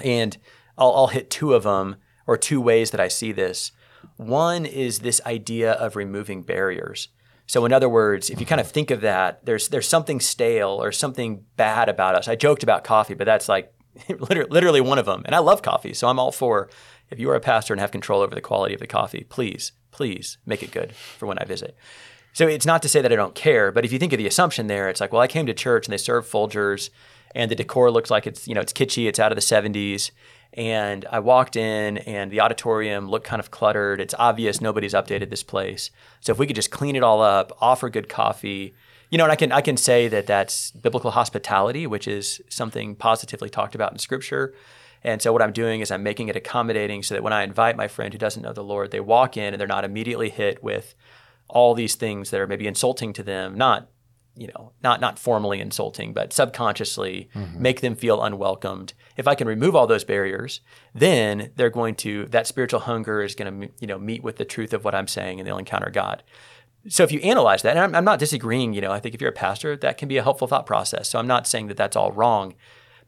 And 0.00 0.36
I'll, 0.78 0.92
I'll 0.94 1.06
hit 1.08 1.30
two 1.30 1.54
of 1.54 1.62
them, 1.62 1.96
or 2.26 2.36
two 2.36 2.60
ways 2.60 2.90
that 2.90 3.00
I 3.00 3.08
see 3.08 3.32
this. 3.32 3.72
One 4.16 4.66
is 4.66 5.00
this 5.00 5.20
idea 5.26 5.72
of 5.72 5.96
removing 5.96 6.42
barriers. 6.42 7.08
So, 7.46 7.64
in 7.66 7.72
other 7.72 7.88
words, 7.88 8.30
if 8.30 8.40
you 8.40 8.46
kind 8.46 8.60
of 8.60 8.70
think 8.70 8.90
of 8.90 9.02
that, 9.02 9.44
there's 9.44 9.68
there's 9.68 9.88
something 9.88 10.20
stale 10.20 10.82
or 10.82 10.92
something 10.92 11.44
bad 11.56 11.88
about 11.88 12.14
us. 12.14 12.28
I 12.28 12.36
joked 12.36 12.62
about 12.62 12.84
coffee, 12.84 13.14
but 13.14 13.26
that's 13.26 13.48
like 13.48 13.72
literally 14.08 14.80
one 14.80 14.98
of 14.98 15.06
them. 15.06 15.22
And 15.26 15.34
I 15.34 15.40
love 15.40 15.62
coffee, 15.62 15.92
so 15.92 16.08
I'm 16.08 16.18
all 16.18 16.32
for 16.32 16.70
if 17.10 17.18
you 17.18 17.30
are 17.30 17.36
a 17.36 17.40
pastor 17.40 17.74
and 17.74 17.80
have 17.80 17.90
control 17.90 18.20
over 18.20 18.34
the 18.34 18.40
quality 18.40 18.74
of 18.74 18.80
the 18.80 18.86
coffee, 18.86 19.26
please, 19.28 19.72
please 19.90 20.38
make 20.46 20.62
it 20.62 20.70
good 20.70 20.94
for 20.94 21.26
when 21.26 21.38
I 21.38 21.44
visit. 21.44 21.76
So 22.32 22.48
it's 22.48 22.66
not 22.66 22.82
to 22.82 22.88
say 22.88 23.00
that 23.00 23.12
I 23.12 23.16
don't 23.16 23.34
care, 23.34 23.70
but 23.70 23.84
if 23.84 23.92
you 23.92 23.98
think 23.98 24.12
of 24.12 24.18
the 24.18 24.26
assumption 24.26 24.66
there, 24.66 24.88
it's 24.88 25.00
like, 25.00 25.12
well, 25.12 25.22
I 25.22 25.28
came 25.28 25.46
to 25.46 25.54
church 25.54 25.86
and 25.86 25.92
they 25.92 25.98
serve 25.98 26.28
Folgers 26.28 26.90
and 27.34 27.50
the 27.50 27.56
decor 27.56 27.90
looks 27.90 28.10
like 28.10 28.26
it's 28.26 28.46
you 28.46 28.54
know 28.54 28.60
it's 28.60 28.72
kitschy, 28.72 29.06
it's 29.06 29.18
out 29.18 29.32
of 29.32 29.36
the 29.36 29.42
70s. 29.42 30.10
And 30.56 31.04
I 31.10 31.18
walked 31.18 31.56
in, 31.56 31.98
and 31.98 32.30
the 32.30 32.40
auditorium 32.40 33.10
looked 33.10 33.26
kind 33.26 33.40
of 33.40 33.50
cluttered. 33.50 34.00
It's 34.00 34.14
obvious 34.16 34.60
nobody's 34.60 34.94
updated 34.94 35.30
this 35.30 35.42
place. 35.42 35.90
So 36.20 36.30
if 36.30 36.38
we 36.38 36.46
could 36.46 36.54
just 36.54 36.70
clean 36.70 36.94
it 36.94 37.02
all 37.02 37.20
up, 37.22 37.50
offer 37.60 37.90
good 37.90 38.08
coffee, 38.08 38.72
you 39.10 39.18
know, 39.18 39.24
and 39.24 39.32
I 39.32 39.36
can 39.36 39.50
I 39.50 39.60
can 39.60 39.76
say 39.76 40.06
that 40.08 40.26
that's 40.26 40.70
biblical 40.70 41.10
hospitality, 41.10 41.86
which 41.86 42.06
is 42.06 42.40
something 42.48 42.94
positively 42.94 43.50
talked 43.50 43.74
about 43.74 43.92
in 43.92 43.98
Scripture. 43.98 44.54
And 45.04 45.20
so 45.20 45.32
what 45.32 45.42
I'm 45.42 45.52
doing 45.52 45.80
is 45.80 45.90
I'm 45.90 46.02
making 46.02 46.28
it 46.28 46.36
accommodating 46.36 47.02
so 47.02 47.14
that 47.14 47.22
when 47.22 47.32
I 47.32 47.42
invite 47.42 47.76
my 47.76 47.88
friend 47.88 48.12
who 48.12 48.18
doesn't 48.18 48.42
know 48.42 48.54
the 48.54 48.64
Lord, 48.64 48.90
they 48.90 49.00
walk 49.00 49.36
in 49.36 49.52
and 49.52 49.60
they're 49.60 49.66
not 49.66 49.84
immediately 49.84 50.30
hit 50.30 50.62
with 50.62 50.94
all 51.46 51.74
these 51.74 51.94
things 51.94 52.30
that 52.30 52.40
are 52.40 52.46
maybe 52.46 52.66
insulting 52.66 53.12
to 53.12 53.22
them, 53.22 53.56
not 53.56 53.88
you 54.36 54.48
know, 54.48 54.72
not 54.82 55.00
not 55.00 55.18
formally 55.18 55.60
insulting, 55.60 56.12
but 56.12 56.32
subconsciously 56.32 57.28
mm-hmm. 57.34 57.62
make 57.62 57.80
them 57.82 57.94
feel 57.94 58.20
unwelcomed. 58.22 58.92
If 59.16 59.28
I 59.28 59.36
can 59.36 59.46
remove 59.46 59.76
all 59.76 59.86
those 59.86 60.02
barriers, 60.02 60.60
then 60.92 61.52
they're 61.54 61.70
going 61.70 61.94
to 61.96 62.26
that 62.26 62.46
spiritual 62.46 62.80
hunger 62.80 63.22
is 63.22 63.36
going 63.36 63.60
to 63.60 63.68
you 63.78 63.86
know 63.86 63.98
meet 63.98 64.24
with 64.24 64.36
the 64.36 64.44
truth 64.44 64.72
of 64.72 64.84
what 64.84 64.94
I'm 64.94 65.06
saying, 65.06 65.38
and 65.38 65.46
they'll 65.46 65.58
encounter 65.58 65.90
God. 65.90 66.24
So 66.88 67.02
if 67.02 67.12
you 67.12 67.20
analyze 67.20 67.62
that, 67.62 67.76
and 67.76 67.78
I'm, 67.78 67.94
I'm 67.94 68.04
not 68.04 68.18
disagreeing, 68.18 68.74
you 68.74 68.80
know, 68.80 68.92
I 68.92 69.00
think 69.00 69.14
if 69.14 69.20
you're 69.20 69.30
a 69.30 69.34
pastor, 69.34 69.74
that 69.76 69.96
can 69.96 70.08
be 70.08 70.18
a 70.18 70.22
helpful 70.22 70.48
thought 70.48 70.66
process. 70.66 71.08
So 71.08 71.18
I'm 71.18 71.26
not 71.26 71.46
saying 71.46 71.68
that 71.68 71.78
that's 71.78 71.96
all 71.96 72.12
wrong, 72.12 72.54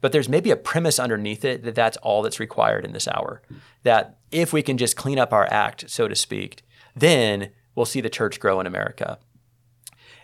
but 0.01 0.11
there's 0.11 0.29
maybe 0.29 0.51
a 0.51 0.55
premise 0.55 0.99
underneath 0.99 1.43
it 1.43 1.63
that 1.63 1.75
that's 1.75 1.97
all 1.97 2.21
that's 2.21 2.39
required 2.39 2.85
in 2.85 2.93
this 2.93 3.07
hour. 3.07 3.41
That 3.83 4.17
if 4.31 4.53
we 4.53 4.61
can 4.61 4.77
just 4.77 4.95
clean 4.95 5.19
up 5.19 5.33
our 5.33 5.47
act, 5.51 5.89
so 5.89 6.07
to 6.07 6.15
speak, 6.15 6.63
then 6.95 7.51
we'll 7.75 7.85
see 7.85 8.01
the 8.01 8.09
church 8.09 8.39
grow 8.39 8.59
in 8.59 8.67
America. 8.67 9.19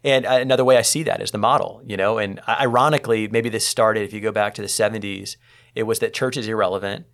And 0.04 0.26
uh, 0.26 0.32
another 0.32 0.66
way 0.66 0.78
I 0.78 0.82
see 0.82 1.04
that 1.04 1.22
is 1.22 1.32
the 1.32 1.38
model, 1.38 1.82
you 1.86 1.96
know, 1.96 2.18
and 2.18 2.40
uh, 2.46 2.58
ironically, 2.60 3.28
maybe 3.28 3.50
this 3.50 3.66
started, 3.66 4.04
if 4.04 4.14
you 4.14 4.20
go 4.20 4.32
back 4.32 4.54
to 4.56 4.62
the 4.62 4.68
70s, 4.68 5.38
it 5.76 5.84
was 5.84 6.00
that 6.00 6.14
church 6.14 6.36
is 6.36 6.48
irrelevant 6.48 7.06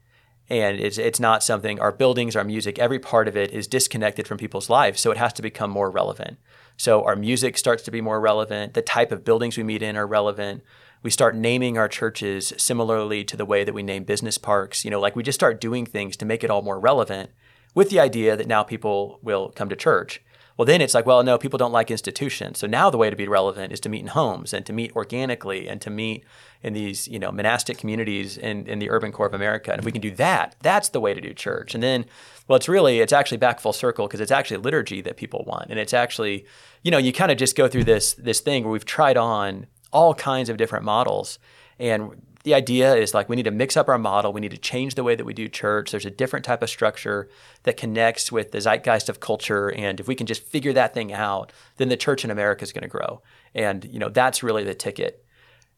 and 0.50 0.80
it's, 0.80 0.98
it's 0.98 1.20
not 1.20 1.44
something, 1.44 1.80
our 1.80 1.92
buildings, 1.92 2.36
our 2.36 2.44
music, 2.44 2.80
every 2.80 2.98
part 2.98 3.28
of 3.28 3.38
it 3.38 3.52
is 3.52 3.68
disconnected 3.68 4.28
from 4.28 4.40
people's 4.40 4.70
lives. 4.70 5.00
So 5.00 5.12
it 5.12 5.18
has 5.18 5.34
to 5.34 5.44
become 5.44 5.70
more 5.70 5.92
relevant. 5.92 6.40
So 6.76 7.04
our 7.04 7.16
music 7.16 7.58
starts 7.58 7.84
to 7.84 7.92
be 7.92 8.02
more 8.02 8.20
relevant. 8.20 8.74
The 8.74 8.82
type 8.82 9.12
of 9.12 9.24
buildings 9.24 9.58
we 9.58 9.64
meet 9.64 9.84
in 9.84 9.96
are 9.96 10.08
relevant. 10.08 10.64
We 11.02 11.10
start 11.10 11.36
naming 11.36 11.78
our 11.78 11.88
churches 11.88 12.54
similarly 12.58 13.24
to 13.26 13.38
the 13.38 13.46
way 13.46 13.64
that 13.64 13.74
we 13.74 13.84
name 13.84 14.04
business 14.04 14.38
parks. 14.38 14.84
You 14.84 14.92
know, 14.92 15.00
like 15.00 15.16
we 15.16 15.24
just 15.24 15.40
start 15.40 15.62
doing 15.62 15.86
things 15.86 16.18
to 16.18 16.26
make 16.26 16.44
it 16.44 16.50
all 16.50 16.62
more 16.62 16.80
relevant 16.80 17.32
with 17.74 17.90
the 17.90 18.00
idea 18.00 18.36
that 18.36 18.48
now 18.48 18.64
people 18.64 19.20
will 19.22 19.50
come 19.50 19.70
to 19.70 19.76
church. 19.76 20.22
Well, 20.60 20.66
then 20.66 20.82
it's 20.82 20.94
like, 20.94 21.06
well, 21.06 21.24
no, 21.24 21.38
people 21.38 21.58
don't 21.58 21.72
like 21.72 21.90
institutions. 21.90 22.60
So 22.60 22.68
now 22.68 22.90
the 22.90 22.98
way 22.98 23.10
to 23.10 23.16
be 23.16 23.30
relevant 23.30 23.72
is 23.72 23.80
to 23.80 23.88
meet 23.88 24.02
in 24.02 24.08
homes 24.08 24.54
and 24.54 24.66
to 24.66 24.74
meet 24.74 24.94
organically 24.94 25.70
and 25.70 25.80
to 25.80 25.90
meet 25.90 26.26
in 26.62 26.74
these, 26.74 27.08
you 27.08 27.18
know, 27.18 27.32
monastic 27.32 27.78
communities 27.78 28.38
in, 28.38 28.68
in 28.68 28.80
the 28.80 28.90
urban 28.90 29.14
core 29.14 29.28
of 29.28 29.34
America. 29.34 29.72
And 29.72 29.80
if 29.80 29.86
we 29.86 29.94
can 29.94 30.02
do 30.02 30.12
that, 30.16 30.58
that's 30.62 30.90
the 30.90 31.00
way 31.00 31.14
to 31.14 31.22
do 31.22 31.34
church. 31.34 31.74
And 31.74 31.82
then, 31.82 32.04
well, 32.50 32.58
it's 32.58 32.68
really, 32.68 33.00
it's 33.00 33.14
actually 33.14 33.38
back 33.38 33.62
full 33.62 33.72
circle 33.72 34.06
because 34.06 34.20
it's 34.20 34.32
actually 34.32 34.58
liturgy 34.58 35.00
that 35.00 35.16
people 35.16 35.46
want. 35.48 35.70
And 35.70 35.80
it's 35.80 35.94
actually, 35.94 36.46
you 36.84 36.92
know, 36.92 36.98
you 36.98 37.14
kind 37.14 37.32
of 37.32 37.38
just 37.38 37.56
go 37.56 37.70
through 37.70 37.86
this 37.86 38.16
this 38.16 38.42
thing 38.42 38.66
where 38.66 38.74
we've 38.74 38.84
tried 38.84 39.16
on 39.16 39.66
all 39.92 40.14
kinds 40.14 40.50
of 40.50 40.58
different 40.58 40.86
models. 40.86 41.40
And 41.80 42.22
the 42.44 42.54
idea 42.54 42.96
is 42.96 43.14
like 43.14 43.28
we 43.28 43.36
need 43.36 43.44
to 43.44 43.52
mix 43.52 43.76
up 43.76 43.90
our 43.90 43.98
model. 43.98 44.32
We 44.32 44.42
need 44.42 44.52
to 44.52 44.58
change 44.58 44.96
the 44.96 45.04
way 45.04 45.16
that 45.16 45.26
we 45.26 45.34
do 45.34 45.48
church. 45.48 45.92
There's 45.92 46.06
a 46.06 46.12
different 46.12 46.46
type 46.46 46.64
of 46.64 46.70
structure 46.70 47.30
that 47.64 47.78
connects 47.78 48.32
with 48.32 48.52
the 48.52 48.60
zeitgeist 48.60 49.10
of 49.10 49.20
culture. 49.20 49.70
And 49.72 50.00
if 50.00 50.08
we 50.08 50.16
can 50.16 50.26
just 50.26 50.44
figure 50.44 50.74
that 50.74 50.94
thing 50.94 51.12
out, 51.12 51.52
then 51.78 51.90
the 51.90 51.98
church 51.98 52.24
in 52.24 52.32
America 52.32 52.64
is 52.64 52.72
going 52.72 52.84
to 52.84 52.88
grow. 52.88 53.22
And 53.54 53.86
you 53.86 54.00
know 54.00 54.10
that's 54.10 54.44
really 54.44 54.64
the 54.64 54.74
ticket. 54.74 55.26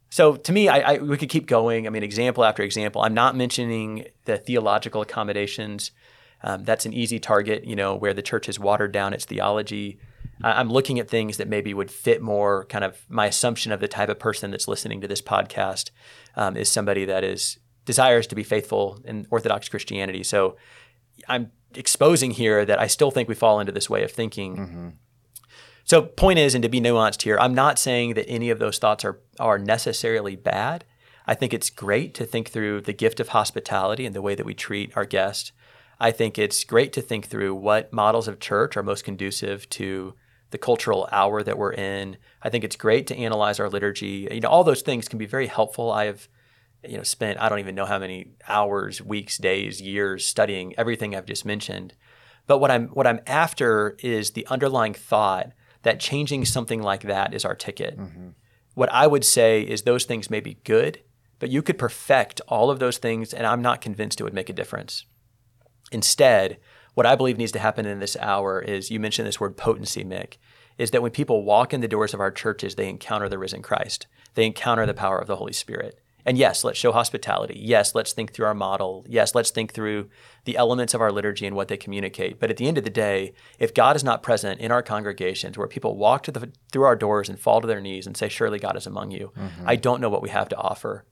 So 0.10 0.36
to 0.36 0.52
me, 0.52 0.68
I, 0.68 0.96
I, 0.96 0.98
we 0.98 1.18
could 1.18 1.30
keep 1.30 1.48
going. 1.48 1.88
I 1.88 1.90
mean, 1.90 2.04
example 2.04 2.44
after 2.44 2.64
example. 2.64 3.02
I'm 3.02 3.14
not 3.14 3.36
mentioning 3.36 4.08
the 4.26 4.38
theological 4.38 5.02
accommodations. 5.02 5.92
Um, 6.44 6.64
that's 6.64 6.86
an 6.86 6.94
easy 6.94 7.20
target, 7.20 7.66
you 7.66 7.76
know, 7.76 7.96
where 7.96 8.14
the 8.14 8.22
church 8.22 8.48
has 8.48 8.60
watered 8.60 8.92
down 8.92 9.14
its 9.14 9.26
theology. 9.26 10.00
I'm 10.44 10.70
looking 10.70 11.00
at 11.00 11.08
things 11.08 11.38
that 11.38 11.48
maybe 11.48 11.74
would 11.74 11.92
fit 11.92 12.22
more 12.22 12.66
kind 12.66 12.84
of 12.84 13.06
my 13.10 13.28
assumption 13.28 13.72
of 13.72 13.80
the 13.80 13.88
type 13.88 14.10
of 14.10 14.18
person 14.18 14.52
that's 14.52 14.68
listening 14.68 15.02
to 15.02 15.08
this 15.08 15.22
podcast 15.22 15.92
um, 16.36 16.58
is 16.58 16.68
somebody 16.70 17.06
that 17.06 17.24
is 17.24 17.60
desires 17.86 18.28
to 18.28 18.36
be 18.36 18.44
faithful 18.44 19.00
in 19.06 19.28
Orthodox 19.30 19.70
Christianity. 19.70 20.24
So 20.24 20.58
I'm 21.28 21.52
exposing 21.76 22.32
here 22.32 22.66
that 22.66 22.80
I 22.80 22.88
still 22.88 23.12
think 23.12 23.30
we 23.30 23.36
fall 23.36 23.60
into 23.60 23.72
this 23.72 23.90
way 23.90 24.04
of 24.04 24.12
thinking. 24.12 24.58
Mm-hmm. 24.58 24.90
So 25.84 26.04
point 26.04 26.40
is, 26.40 26.56
and 26.56 26.64
to 26.64 26.70
be 26.70 26.82
nuanced 26.82 27.24
here, 27.24 27.38
I'm 27.40 27.54
not 27.54 27.80
saying 27.80 28.14
that 28.14 28.28
any 28.28 28.50
of 28.50 28.60
those 28.60 28.78
thoughts 28.78 29.04
are 29.04 29.20
are 29.40 29.60
necessarily 29.60 30.36
bad. 30.36 30.86
I 31.28 31.36
think 31.36 31.54
it's 31.54 31.70
great 31.70 32.14
to 32.16 32.26
think 32.26 32.50
through 32.50 32.82
the 32.82 32.94
gift 32.94 33.20
of 33.20 33.30
hospitality 33.30 34.06
and 34.06 34.16
the 34.16 34.22
way 34.22 34.36
that 34.36 34.46
we 34.46 34.54
treat 34.54 34.96
our 34.98 35.06
guests. 35.06 35.52
I 36.02 36.10
think 36.10 36.40
it's 36.40 36.64
great 36.64 36.94
to 36.94 37.02
think 37.02 37.28
through 37.28 37.54
what 37.54 37.94
models 37.94 38.28
of 38.28 38.40
church 38.40 38.76
are 38.76 38.82
most 38.82 39.04
conducive 39.04 39.70
to 39.70 40.16
the 40.50 40.58
cultural 40.58 41.08
hour 41.12 41.44
that 41.44 41.60
we're 41.60 41.74
in. 41.74 42.18
I 42.42 42.50
think 42.50 42.64
it's 42.64 42.76
great 42.76 43.06
to 43.08 43.16
analyze 43.16 43.60
our 43.60 43.70
liturgy. 43.70 44.28
You 44.32 44.40
know, 44.40 44.50
all 44.50 44.64
those 44.64 44.82
things 44.82 45.08
can 45.08 45.20
be 45.20 45.28
very 45.28 45.46
helpful. 45.46 45.92
I 45.92 46.06
have, 46.06 46.28
you 46.84 46.98
know, 46.98 47.04
spent 47.04 47.40
I 47.40 47.50
don't 47.50 47.60
even 47.60 47.76
know 47.76 47.86
how 47.86 48.00
many 48.00 48.32
hours, 48.48 49.00
weeks, 49.00 49.38
days, 49.38 49.80
years 49.80 50.26
studying 50.26 50.74
everything 50.76 51.16
I've 51.16 51.28
just 51.28 51.46
mentioned. 51.46 51.94
But 52.48 52.58
what 52.58 52.72
I'm 52.72 52.88
what 52.88 53.06
I'm 53.06 53.20
after 53.28 53.96
is 54.00 54.32
the 54.32 54.48
underlying 54.48 54.96
thought 54.96 55.52
that 55.84 56.00
changing 56.00 56.46
something 56.46 56.82
like 56.82 57.04
that 57.04 57.32
is 57.32 57.46
our 57.46 57.56
ticket. 57.56 58.00
Mm-hmm. 58.00 58.30
What 58.74 58.92
I 58.92 59.06
would 59.06 59.24
say 59.24 59.62
is 59.62 59.84
those 59.84 60.06
things 60.06 60.32
may 60.32 60.40
be 60.40 60.56
good, 60.64 61.04
but 61.38 61.52
you 61.52 61.62
could 61.62 61.78
perfect 61.78 62.42
all 62.48 62.72
of 62.72 62.80
those 62.80 62.98
things, 62.98 63.36
and 63.36 63.46
I'm 63.46 63.62
not 63.62 63.82
convinced 63.82 64.20
it 64.20 64.24
would 64.24 64.34
make 64.34 64.50
a 64.50 64.54
difference. 64.54 65.06
Instead, 65.92 66.58
what 66.94 67.06
I 67.06 67.16
believe 67.16 67.38
needs 67.38 67.52
to 67.54 67.60
happen 67.60 67.86
in 67.86 68.00
this 68.00 68.18
hour 68.18 68.62
is 68.62 68.92
you 68.92 69.00
mentioned 69.00 69.28
this 69.28 69.40
word 69.40 69.58
potency, 69.58 70.04
Mick, 70.04 70.38
is 70.78 70.92
that 70.92 71.02
when 71.02 71.12
people 71.12 71.44
walk 71.44 71.74
in 71.74 71.82
the 71.82 71.88
doors 71.88 72.14
of 72.14 72.20
our 72.20 72.32
churches, 72.32 72.76
they 72.76 72.90
encounter 72.90 73.30
the 73.30 73.38
risen 73.38 73.62
Christ. 73.62 74.08
They 74.36 74.46
encounter 74.46 74.86
the 74.86 74.94
power 74.94 75.20
of 75.20 75.28
the 75.28 75.36
Holy 75.36 75.54
Spirit. 75.54 76.00
And 76.26 76.38
yes, 76.38 76.64
let's 76.64 76.78
show 76.78 76.92
hospitality. 76.92 77.60
Yes, 77.60 77.96
let's 77.96 78.14
think 78.14 78.32
through 78.32 78.46
our 78.46 78.54
model. 78.54 79.06
Yes, 79.10 79.34
let's 79.34 79.50
think 79.50 79.74
through 79.74 80.10
the 80.46 80.56
elements 80.58 80.94
of 80.94 81.02
our 81.02 81.12
liturgy 81.12 81.48
and 81.48 81.56
what 81.56 81.68
they 81.68 81.78
communicate. 81.78 82.40
But 82.40 82.50
at 82.50 82.58
the 82.58 82.68
end 82.68 82.78
of 82.78 82.84
the 82.84 82.90
day, 82.90 83.34
if 83.60 83.74
God 83.74 83.96
is 83.96 84.04
not 84.04 84.22
present 84.22 84.60
in 84.60 84.72
our 84.72 84.84
congregations 84.84 85.58
where 85.58 85.68
people 85.68 85.98
walk 85.98 86.26
the, 86.26 86.52
through 86.72 86.84
our 86.84 86.96
doors 86.96 87.30
and 87.30 87.40
fall 87.40 87.62
to 87.62 87.68
their 87.68 87.82
knees 87.82 88.06
and 88.06 88.16
say, 88.16 88.30
Surely 88.30 88.60
God 88.60 88.78
is 88.78 88.86
among 88.86 89.12
you, 89.12 89.32
mm-hmm. 89.36 89.64
I 89.68 89.76
don't 89.76 90.02
know 90.02 90.10
what 90.10 90.22
we 90.22 90.30
have 90.30 90.50
to 90.50 90.58
offer 90.58 91.06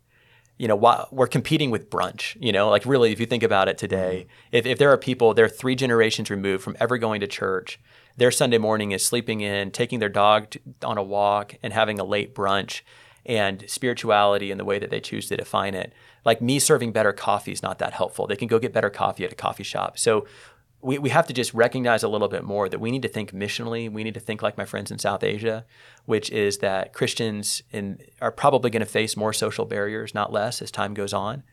you 0.60 0.68
know, 0.68 1.07
we're 1.10 1.26
competing 1.26 1.72
with 1.72 1.89
brunch, 1.89 2.36
you 2.39 2.51
know, 2.51 2.70
like 2.70 2.86
really, 2.86 3.14
if 3.14 3.20
you 3.20 3.26
think 3.26 3.43
about 3.43 3.70
it 3.70 3.78
today, 3.78 4.28
mm-hmm. 4.28 4.55
if, 4.57 4.66
if 4.66 4.78
there 4.78 4.91
are 4.91 4.97
people, 4.97 5.34
they're 5.34 5.47
three 5.47 5.74
generations 5.74 6.30
removed 6.30 6.64
from 6.64 6.76
ever 6.82 6.97
going 6.97 7.22
to 7.22 7.28
church, 7.28 7.80
their 8.18 8.30
Sunday 8.30 8.57
morning 8.57 8.91
is 8.91 9.03
sleeping 9.03 9.39
in, 9.39 9.72
taking 9.72 9.99
their 9.99 10.10
dog 10.10 10.49
to, 10.49 10.60
on 10.84 10.97
a 10.97 11.03
walk, 11.03 11.55
and 11.64 11.72
having 11.72 11.97
a 11.97 12.03
late 12.03 12.36
brunch, 12.36 12.82
and 13.26 13.64
spirituality 13.70 14.51
and 14.51 14.60
the 14.60 14.66
way 14.66 14.80
that 14.80 14.89
they 14.89 14.99
choose 14.99 15.28
to 15.30 15.38
define 15.38 15.76
it. 15.76 15.93
Like 16.26 16.41
me 16.41 16.60
serving 16.60 16.91
better 16.91 17.14
coffee 17.14 17.53
is 17.53 17.64
not 17.64 17.80
that 17.80 17.93
helpful. 17.93 18.28
They 18.28 18.36
can 18.36 18.47
go 18.47 18.60
get 18.60 18.74
better 18.74 18.89
coffee 18.89 19.24
at 19.24 19.32
a 19.32 19.36
coffee 19.36 19.64
shop. 19.64 19.97
So 19.97 20.28
we, 20.82 20.97
we 20.97 21.09
have 21.09 21.27
to 21.27 21.34
just 21.34 21.53
recognize 21.53 22.03
a 22.03 22.07
little 22.07 22.27
bit 22.27 22.43
more 22.43 22.69
that 22.69 22.80
we 22.80 22.91
need 22.91 23.01
to 23.01 23.07
think 23.07 23.34
missionally. 23.34 23.91
We 23.91 24.03
need 24.03 24.13
to 24.13 24.19
think 24.19 24.41
like 24.41 24.57
my 24.57 24.65
friends 24.65 24.91
in 24.91 24.99
South 24.99 25.23
Asia, 25.23 25.65
which 26.05 26.30
is 26.30 26.59
that 26.59 26.93
Christians 26.93 27.61
in, 27.71 27.99
are 28.21 28.32
probably 28.32 28.69
going 28.69 28.82
to 28.82 28.86
face 28.86 29.17
more 29.17 29.34
social 29.34 29.65
barriers, 29.65 30.13
not 30.13 30.32
less, 30.32 30.61
as 30.61 30.71
time 30.71 30.93
goes 30.93 31.13
on. 31.13 31.43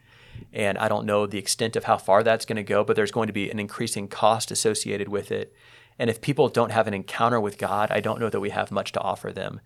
And 0.52 0.78
I 0.78 0.88
don't 0.88 1.06
know 1.06 1.26
the 1.26 1.38
extent 1.38 1.76
of 1.76 1.84
how 1.84 1.96
far 1.96 2.22
that's 2.22 2.44
going 2.44 2.56
to 2.56 2.62
go, 2.62 2.84
but 2.84 2.94
there's 2.94 3.10
going 3.10 3.26
to 3.26 3.32
be 3.32 3.50
an 3.50 3.58
increasing 3.58 4.06
cost 4.06 4.50
associated 4.50 5.08
with 5.08 5.32
it. 5.32 5.52
And 5.98 6.10
if 6.10 6.20
people 6.20 6.48
don't 6.48 6.72
have 6.72 6.86
an 6.86 6.94
encounter 6.94 7.40
with 7.40 7.58
God, 7.58 7.90
I 7.90 8.00
don't 8.00 8.20
know 8.20 8.28
that 8.28 8.40
we 8.40 8.50
have 8.50 8.70
much 8.70 8.92
to 8.92 9.00
offer 9.00 9.32
them. 9.32 9.60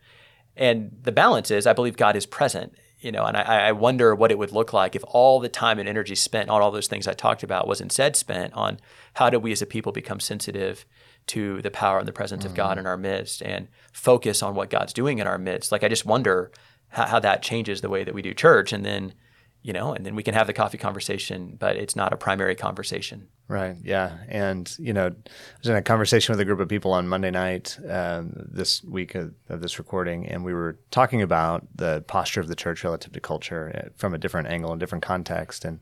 And 0.57 0.97
the 1.03 1.13
balance 1.13 1.51
is, 1.51 1.67
I 1.67 1.73
believe 1.73 1.97
God 1.97 2.17
is 2.17 2.27
present 2.27 2.75
you 3.01 3.11
know, 3.11 3.25
and 3.25 3.37
I, 3.37 3.69
I, 3.69 3.73
wonder 3.73 4.15
what 4.15 4.31
it 4.31 4.39
would 4.39 4.53
look 4.53 4.73
like 4.73 4.95
if 4.95 5.03
all 5.09 5.41
the 5.41 5.49
time 5.49 5.79
and 5.79 5.89
energy 5.89 6.15
spent 6.15 6.51
on 6.51 6.61
all 6.61 6.71
those 6.71 6.87
things 6.87 7.09
I 7.09 7.15
talked 7.15 7.43
about 7.43 7.67
was 7.67 7.81
instead 7.81 8.15
spent 8.15 8.53
on 8.53 8.79
how 9.15 9.31
do 9.31 9.39
we 9.39 9.53
as 9.53 9.63
a 9.63 9.67
people 9.67 9.91
become 9.91 10.21
sensitive 10.21 10.85
to 11.29 11.63
the 11.63 11.71
power 11.71 11.99
and 11.99 12.07
the 12.07 12.13
presence 12.13 12.43
mm-hmm. 12.43 12.53
of 12.53 12.57
God 12.57 12.73
mm-hmm. 12.73 12.81
in 12.81 12.87
our 12.87 12.97
midst 12.97 13.43
and 13.43 13.69
focus 13.93 14.43
on 14.43 14.55
what 14.55 14.71
God's 14.71 14.93
doing 14.93 15.19
in 15.19 15.27
our 15.27 15.39
midst. 15.39 15.73
Like 15.73 15.83
I 15.83 15.89
just 15.89 16.05
wonder 16.05 16.51
how, 16.89 17.07
how 17.07 17.21
that 17.21 17.43
changes 17.43 17.81
the 17.81 17.89
way 17.89 18.05
that 18.05 18.15
we 18.15 18.23
do 18.23 18.35
church, 18.35 18.73
and 18.73 18.85
then 18.85 19.15
you 19.63 19.73
know, 19.73 19.93
and 19.93 20.07
then 20.07 20.15
we 20.15 20.23
can 20.23 20.33
have 20.35 20.47
the 20.47 20.53
coffee 20.53 20.79
conversation, 20.79 21.57
but 21.59 21.77
it's 21.77 21.95
not 21.95 22.13
a 22.13 22.17
primary 22.17 22.55
conversation. 22.55 23.29
Right. 23.47 23.77
Yeah. 23.83 24.17
And, 24.29 24.73
you 24.79 24.93
know, 24.93 25.09
I 25.09 25.31
was 25.59 25.69
in 25.69 25.77
a 25.77 25.83
conversation 25.83 26.33
with 26.33 26.41
a 26.41 26.45
group 26.45 26.61
of 26.61 26.69
people 26.69 26.93
on 26.93 27.09
Monday 27.09 27.31
night 27.31 27.79
um, 27.89 28.33
this 28.51 28.83
week 28.85 29.15
of, 29.15 29.35
of, 29.49 29.61
this 29.61 29.79
recording, 29.79 30.27
and 30.27 30.45
we 30.45 30.55
were 30.55 30.79
talking 30.91 31.21
about 31.21 31.67
the 31.75 32.03
posture 32.07 32.41
of 32.41 32.49
the 32.49 32.55
church 32.55 32.85
relative 32.85 33.13
to 33.13 33.21
culture 33.21 33.73
uh, 33.75 33.89
from 33.97 34.15
a 34.15 34.19
different 34.19 34.49
angle 34.49 34.71
and 34.71 34.81
different 34.81 35.05
context. 35.05 35.65
And 35.65 35.81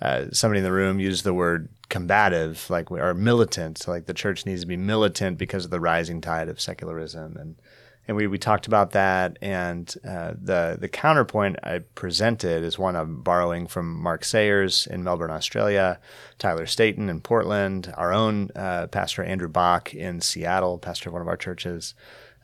uh, 0.00 0.26
somebody 0.32 0.58
in 0.58 0.64
the 0.64 0.72
room 0.72 0.98
used 0.98 1.24
the 1.24 1.34
word 1.34 1.68
combative, 1.90 2.70
like, 2.70 2.90
or 2.90 3.12
militant, 3.12 3.86
like 3.86 4.06
the 4.06 4.14
church 4.14 4.46
needs 4.46 4.62
to 4.62 4.66
be 4.66 4.76
militant 4.78 5.36
because 5.36 5.66
of 5.66 5.70
the 5.70 5.80
rising 5.80 6.20
tide 6.22 6.48
of 6.48 6.60
secularism. 6.60 7.36
And, 7.36 7.56
and 8.08 8.16
we, 8.16 8.26
we 8.26 8.38
talked 8.38 8.66
about 8.66 8.92
that. 8.92 9.38
And 9.40 9.92
uh, 10.06 10.32
the 10.40 10.76
the 10.80 10.88
counterpoint 10.88 11.56
I 11.62 11.80
presented 11.94 12.64
is 12.64 12.78
one 12.78 12.96
I'm 12.96 13.22
borrowing 13.22 13.66
from 13.66 14.00
Mark 14.00 14.24
Sayers 14.24 14.86
in 14.86 15.04
Melbourne, 15.04 15.30
Australia, 15.30 16.00
Tyler 16.38 16.66
Staton 16.66 17.08
in 17.08 17.20
Portland, 17.20 17.92
our 17.96 18.12
own 18.12 18.50
uh, 18.56 18.88
pastor 18.88 19.22
Andrew 19.22 19.48
Bach 19.48 19.94
in 19.94 20.20
Seattle, 20.20 20.78
pastor 20.78 21.10
of 21.10 21.12
one 21.12 21.22
of 21.22 21.28
our 21.28 21.36
churches, 21.36 21.94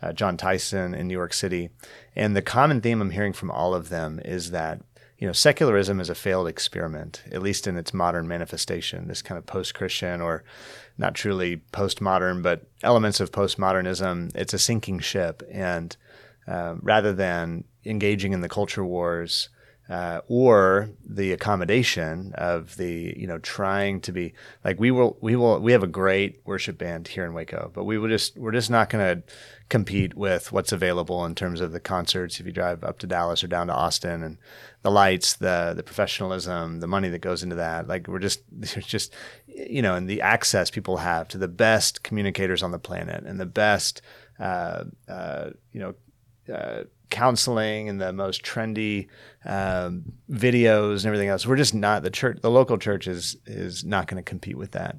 uh, 0.00 0.12
Jon 0.12 0.36
Tyson 0.36 0.94
in 0.94 1.08
New 1.08 1.14
York 1.14 1.32
City. 1.32 1.70
And 2.14 2.36
the 2.36 2.42
common 2.42 2.80
theme 2.80 3.00
I'm 3.00 3.10
hearing 3.10 3.32
from 3.32 3.50
all 3.50 3.74
of 3.74 3.88
them 3.88 4.20
is 4.24 4.52
that 4.52 4.80
you 5.18 5.26
know, 5.26 5.32
secularism 5.32 5.98
is 5.98 6.08
a 6.08 6.14
failed 6.14 6.46
experiment, 6.46 7.24
at 7.32 7.42
least 7.42 7.66
in 7.66 7.76
its 7.76 7.92
modern 7.92 8.28
manifestation, 8.28 9.08
this 9.08 9.20
kind 9.20 9.36
of 9.36 9.46
post 9.46 9.74
Christian 9.74 10.20
or 10.20 10.44
not 10.98 11.14
truly 11.14 11.62
postmodern, 11.72 12.42
but 12.42 12.66
elements 12.82 13.20
of 13.20 13.32
postmodernism. 13.32 14.34
It's 14.34 14.52
a 14.52 14.58
sinking 14.58 14.98
ship. 14.98 15.42
And 15.50 15.96
uh, 16.46 16.74
rather 16.82 17.12
than 17.12 17.64
engaging 17.84 18.32
in 18.32 18.40
the 18.40 18.48
culture 18.48 18.84
wars, 18.84 19.48
uh, 19.88 20.20
or 20.28 20.90
the 21.02 21.32
accommodation 21.32 22.32
of 22.34 22.76
the 22.76 23.14
you 23.16 23.26
know 23.26 23.38
trying 23.38 24.00
to 24.02 24.12
be 24.12 24.34
like 24.62 24.78
we 24.78 24.90
will 24.90 25.16
we 25.22 25.34
will 25.34 25.58
we 25.60 25.72
have 25.72 25.82
a 25.82 25.88
great 25.88 26.40
worship 26.44 26.76
band 26.76 27.08
here 27.08 27.24
in 27.24 27.32
Waco, 27.32 27.70
but 27.72 27.84
we 27.84 27.96
will 27.96 28.08
just 28.08 28.36
we're 28.36 28.52
just 28.52 28.70
not 28.70 28.90
going 28.90 29.16
to 29.16 29.22
compete 29.70 30.14
with 30.14 30.52
what's 30.52 30.72
available 30.72 31.24
in 31.24 31.34
terms 31.34 31.60
of 31.60 31.72
the 31.72 31.80
concerts 31.80 32.38
if 32.38 32.46
you 32.46 32.52
drive 32.52 32.84
up 32.84 32.98
to 32.98 33.06
Dallas 33.06 33.42
or 33.42 33.48
down 33.48 33.66
to 33.68 33.74
Austin 33.74 34.22
and 34.22 34.38
the 34.82 34.90
lights, 34.90 35.36
the 35.36 35.72
the 35.74 35.82
professionalism, 35.82 36.80
the 36.80 36.86
money 36.86 37.08
that 37.08 37.20
goes 37.20 37.42
into 37.42 37.56
that. 37.56 37.88
Like 37.88 38.08
we're 38.08 38.18
just 38.18 38.42
there's 38.52 38.86
just 38.86 39.14
you 39.46 39.80
know 39.80 39.94
and 39.94 40.08
the 40.08 40.20
access 40.20 40.70
people 40.70 40.98
have 40.98 41.28
to 41.28 41.38
the 41.38 41.48
best 41.48 42.02
communicators 42.02 42.62
on 42.62 42.72
the 42.72 42.78
planet 42.78 43.24
and 43.24 43.40
the 43.40 43.46
best 43.46 44.02
uh, 44.38 44.84
uh, 45.08 45.50
you 45.72 45.80
know. 45.80 45.94
Counseling 47.10 47.88
and 47.88 48.00
the 48.00 48.12
most 48.12 48.42
trendy 48.42 49.08
um, 49.44 50.12
videos 50.30 50.98
and 50.98 51.06
everything 51.06 51.28
else. 51.28 51.46
We're 51.46 51.56
just 51.56 51.74
not 51.74 52.02
the 52.02 52.10
church. 52.10 52.38
The 52.42 52.50
local 52.50 52.76
church 52.76 53.06
is 53.06 53.36
is 53.46 53.84
not 53.84 54.06
going 54.06 54.22
to 54.22 54.28
compete 54.28 54.58
with 54.58 54.72
that. 54.72 54.98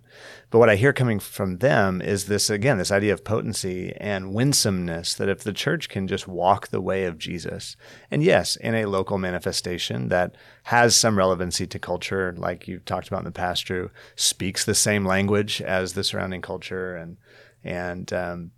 But 0.50 0.60
what 0.60 0.70
I 0.70 0.76
hear 0.76 0.94
coming 0.94 1.20
from 1.20 1.58
them 1.58 2.02
is 2.02 2.26
this 2.26 2.50
again, 2.50 2.78
this 2.78 2.92
idea 2.92 3.14
of 3.14 3.24
potency 3.24 3.94
and 3.98 4.34
winsomeness. 4.34 5.14
That 5.14 5.30
if 5.30 5.44
the 5.44 5.54
church 5.54 5.90
can 5.90 6.08
just 6.08 6.28
walk 6.28 6.70
the 6.70 6.82
way 6.82 7.06
of 7.06 7.18
Jesus, 7.18 7.76
and 8.10 8.24
yes, 8.24 8.56
in 8.56 8.76
a 8.76 8.86
local 8.86 9.18
manifestation 9.18 10.08
that 10.10 10.36
has 10.64 10.96
some 10.96 11.18
relevancy 11.18 11.68
to 11.68 11.80
culture, 11.80 12.34
like 12.38 12.68
you've 12.68 12.86
talked 12.86 13.08
about 13.08 13.20
in 13.20 13.26
the 13.26 13.32
past, 13.32 13.66
Drew, 13.66 13.92
speaks 14.16 14.66
the 14.66 14.76
same 14.76 15.06
language 15.06 15.62
as 15.62 15.94
the 15.94 16.04
surrounding 16.04 16.42
culture, 16.42 16.96
and 16.96 17.18
and 17.64 18.12
um, 18.14 18.52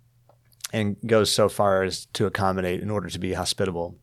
and 0.72 0.96
goes 1.06 1.30
so 1.30 1.48
far 1.48 1.82
as 1.82 2.06
to 2.14 2.26
accommodate 2.26 2.80
in 2.80 2.90
order 2.90 3.08
to 3.08 3.18
be 3.18 3.34
hospitable. 3.34 3.96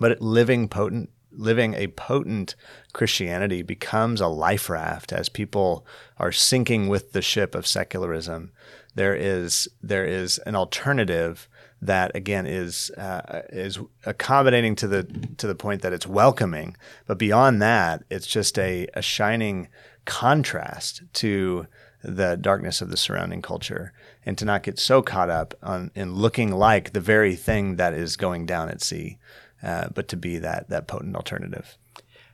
But 0.00 0.20
living 0.20 0.68
potent 0.68 1.10
living 1.34 1.74
a 1.74 1.86
potent 1.88 2.54
Christianity 2.92 3.62
becomes 3.62 4.20
a 4.20 4.26
life 4.26 4.68
raft 4.68 5.12
as 5.12 5.28
people 5.28 5.86
are 6.18 6.32
sinking 6.32 6.88
with 6.88 7.12
the 7.12 7.22
ship 7.22 7.54
of 7.54 7.66
secularism. 7.66 8.52
There 8.94 9.14
is 9.14 9.68
there 9.82 10.04
is 10.04 10.38
an 10.38 10.54
alternative 10.54 11.48
that 11.80 12.14
again 12.14 12.46
is 12.46 12.90
uh, 12.92 13.42
is 13.50 13.78
accommodating 14.06 14.76
to 14.76 14.88
the 14.88 15.04
to 15.38 15.46
the 15.46 15.54
point 15.54 15.82
that 15.82 15.92
it's 15.92 16.06
welcoming, 16.06 16.76
but 17.06 17.18
beyond 17.18 17.60
that, 17.62 18.04
it's 18.10 18.26
just 18.26 18.58
a, 18.58 18.86
a 18.94 19.02
shining 19.02 19.68
contrast 20.04 21.02
to 21.14 21.66
the 22.02 22.36
darkness 22.36 22.80
of 22.80 22.90
the 22.90 22.96
surrounding 22.96 23.42
culture 23.42 23.92
and 24.24 24.38
to 24.38 24.44
not 24.44 24.62
get 24.62 24.78
so 24.78 25.02
caught 25.02 25.30
up 25.30 25.54
on 25.62 25.90
in 25.94 26.14
looking 26.14 26.52
like 26.52 26.92
the 26.92 27.00
very 27.00 27.34
thing 27.34 27.76
that 27.76 27.94
is 27.94 28.16
going 28.16 28.46
down 28.46 28.68
at 28.68 28.82
sea, 28.82 29.18
uh, 29.62 29.88
but 29.94 30.08
to 30.08 30.16
be 30.16 30.38
that 30.38 30.68
that 30.68 30.86
potent 30.86 31.16
alternative. 31.16 31.76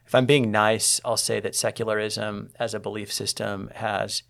If 0.07 0.15
I'm 0.15 0.27
being 0.27 0.51
nice, 0.51 1.01
I'll 1.05 1.19
say 1.19 1.39
that 1.41 1.55
secularism 1.55 2.51
as 2.59 2.73
a 2.73 2.81
belief 2.81 3.13
system 3.13 3.71
has 3.75 4.23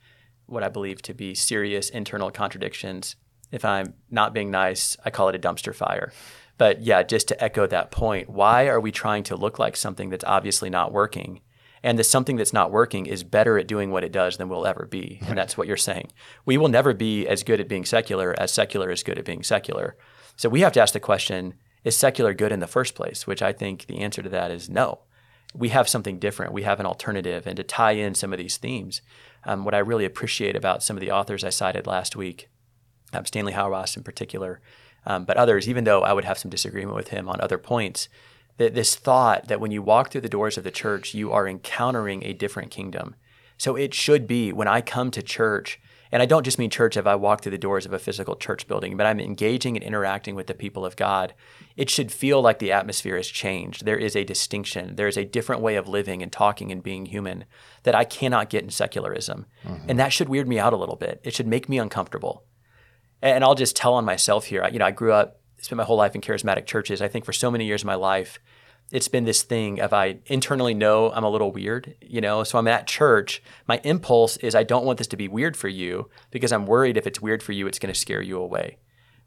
what 0.47 0.65
I 0.65 0.69
believe 0.69 1.03
to 1.03 1.15
be 1.15 1.35
serious 1.35 1.89
internal 1.89 2.31
contradictions. 2.31 3.17
If 3.53 3.65
I'm 3.65 3.95
not 4.11 4.35
being 4.35 4.51
nice, 4.51 4.97
I 5.05 5.11
call 5.11 5.29
it 5.29 5.37
a 5.37 5.39
dumpster 5.39 5.75
fire. 5.75 6.13
But 6.57 6.83
yeah, 6.83 7.05
just 7.05 7.29
to 7.29 7.43
echo 7.43 7.67
that 7.69 7.93
point, 7.93 8.29
why 8.29 8.67
are 8.67 8.81
we 8.81 8.91
trying 8.91 9.23
to 9.25 9.37
look 9.37 9.61
like 9.61 9.77
something 9.77 10.11
that's 10.11 10.25
obviously 10.25 10.69
not 10.69 10.93
working? 10.93 11.41
And 11.83 11.99
the 11.99 12.05
something 12.05 12.37
that's 12.37 12.53
not 12.53 12.71
working 12.71 13.07
is 13.07 13.25
better 13.25 13.59
at 13.59 13.67
doing 13.67 13.91
what 13.91 14.05
it 14.05 14.13
does 14.13 14.37
than 14.37 14.49
we'll 14.49 14.67
ever 14.67 14.87
be. 14.91 15.21
And 15.27 15.37
that's 15.37 15.57
what 15.57 15.67
you're 15.67 15.77
saying. 15.77 16.11
We 16.45 16.57
will 16.57 16.69
never 16.69 16.95
be 16.95 17.27
as 17.27 17.43
good 17.43 17.61
at 17.61 17.69
being 17.69 17.85
secular 17.85 18.35
as 18.39 18.53
secular 18.53 18.91
is 18.91 19.03
good 19.03 19.19
at 19.19 19.25
being 19.25 19.43
secular. 19.43 19.97
So 20.37 20.49
we 20.49 20.61
have 20.61 20.73
to 20.73 20.81
ask 20.81 20.93
the 20.93 21.01
question 21.01 21.55
is 21.85 21.97
secular 21.97 22.35
good 22.35 22.53
in 22.53 22.61
the 22.61 22.67
first 22.67 22.95
place? 22.95 23.27
Which 23.27 23.43
I 23.43 23.53
think 23.53 23.87
the 23.87 24.01
answer 24.01 24.23
to 24.23 24.29
that 24.29 24.51
is 24.51 24.69
no. 24.69 25.01
We 25.55 25.71
have 25.71 25.89
something 25.89 26.19
different. 26.19 26.53
We 26.53 26.65
have 26.65 26.81
an 26.81 26.87
alternative. 26.87 27.47
And 27.47 27.57
to 27.57 27.63
tie 27.63 27.93
in 27.93 28.15
some 28.15 28.33
of 28.33 28.39
these 28.39 28.57
themes, 28.57 29.01
um, 29.45 29.65
what 29.65 29.75
I 29.75 29.79
really 29.79 30.05
appreciate 30.05 30.57
about 30.57 30.83
some 30.83 30.97
of 30.97 31.01
the 31.01 31.11
authors 31.11 31.45
I 31.45 31.51
cited 31.51 31.87
last 31.87 32.17
week, 32.17 32.49
um, 33.13 33.25
Stanley 33.25 33.53
Hauerwas 33.53 33.97
in 33.97 34.03
particular, 34.03 34.61
um, 35.07 35.25
but 35.25 35.37
others, 35.37 35.69
even 35.69 35.85
though 35.85 36.03
I 36.03 36.13
would 36.13 36.25
have 36.25 36.39
some 36.39 36.51
disagreement 36.51 36.97
with 36.97 37.09
him 37.09 37.29
on 37.29 37.41
other 37.41 37.57
points, 37.57 38.09
this 38.59 38.97
thought 38.97 39.49
that 39.49 39.61
when 39.61 39.71
you 39.71 39.83
walk 39.83 40.11
through 40.11 40.21
the 40.21 40.29
doors 40.29 40.59
of 40.59 40.65
the 40.65 40.71
church, 40.71 41.15
you 41.15 41.33
are 41.33 41.49
encountering 41.49 42.25
a 42.25 42.33
different 42.33 42.71
kingdom. 42.71 43.15
So 43.57 43.77
it 43.77 43.95
should 43.95 44.27
be 44.27 44.53
when 44.53 44.69
I 44.69 44.81
come 44.81 45.11
to 45.13 45.23
church, 45.23 45.81
and 46.11 46.23
I 46.23 46.27
don't 46.27 46.45
just 46.45 46.59
mean 46.59 46.71
church 46.71 46.97
if 46.97 47.07
I 47.07 47.15
walk 47.15 47.43
through 47.43 47.53
the 47.53 47.59
doors 47.59 47.87
of 47.87 47.93
a 47.93 47.99
physical 47.99 48.35
church 48.35 48.67
building, 48.67 48.97
but 48.97 49.07
I'm 49.07 49.21
engaging 49.21 49.77
and 49.77 49.85
interacting 49.85 50.35
with 50.35 50.49
the 50.49 50.55
people 50.55 50.85
of 50.85 50.97
God. 50.97 51.35
It 51.77 51.89
should 51.91 52.11
feel 52.11 52.41
like 52.41 52.59
the 52.59 52.73
atmosphere 52.73 53.17
has 53.17 53.29
changed. 53.29 53.85
There 53.85 53.99
is 53.99 54.17
a 54.17 54.25
distinction. 54.25 54.97
There 54.97 55.09
is 55.09 55.17
a 55.17 55.25
different 55.25 55.63
way 55.63 55.77
of 55.77 55.89
living 55.89 56.23
and 56.23 56.33
talking 56.33 56.73
and 56.73 56.83
being 56.83 57.07
human 57.07 57.45
that 57.85 57.95
I 57.95 58.05
cannot 58.05 58.51
get 58.51 58.65
in 58.65 58.71
secularism. 58.71 59.47
Mm-hmm. 59.65 59.91
And 59.91 59.99
that 59.99 60.13
should 60.13 60.29
weird 60.29 60.49
me 60.49 60.59
out 60.59 60.73
a 60.73 60.77
little 60.79 60.97
bit. 60.97 61.21
It 61.23 61.35
should 61.35 61.47
make 61.47 61.69
me 61.69 61.79
uncomfortable. 61.79 62.45
And 63.21 63.45
I'll 63.45 63.55
just 63.55 63.77
tell 63.77 63.95
on 63.95 64.05
myself 64.05 64.47
here. 64.47 64.69
You 64.73 64.79
know, 64.79 64.87
I 64.87 64.93
grew 64.93 65.13
up 65.13 65.39
spent 65.61 65.77
my 65.77 65.85
whole 65.85 65.97
life 65.97 66.15
in 66.15 66.21
charismatic 66.21 66.67
churches. 66.67 67.03
I 67.03 67.09
think 67.09 67.25
for 67.25 67.33
so 67.33 67.51
many 67.51 67.67
years 67.67 67.83
of 67.83 67.87
my 67.87 67.95
life, 67.95 68.39
it's 68.91 69.09
been 69.09 69.25
this 69.25 69.43
thing 69.43 69.81
of 69.81 69.93
I 69.93 70.19
internally 70.27 70.75
know 70.75 71.13
I'm 71.13 71.25
a 71.25 71.31
little 71.31 71.53
weird, 71.53 71.95
you 72.01 72.21
know. 72.21 72.43
So 72.45 72.59
I'm 72.59 72.69
at 72.69 72.87
church. 72.87 73.43
My 73.67 73.81
impulse 73.85 74.37
is 74.39 74.55
I 74.55 74.63
don't 74.63 74.87
want 74.87 74.99
this 74.99 75.07
to 75.09 75.17
be 75.17 75.29
weird 75.29 75.57
for 75.57 75.69
you 75.69 76.09
because 76.31 76.53
I'm 76.53 76.67
worried 76.67 76.97
if 76.97 77.07
it's 77.07 77.21
weird 77.21 77.43
for 77.43 77.53
you, 77.53 77.67
it's 77.67 77.79
going 77.79 77.93
to 77.93 77.99
scare 77.99 78.23
you 78.23 78.39
away. 78.39 78.79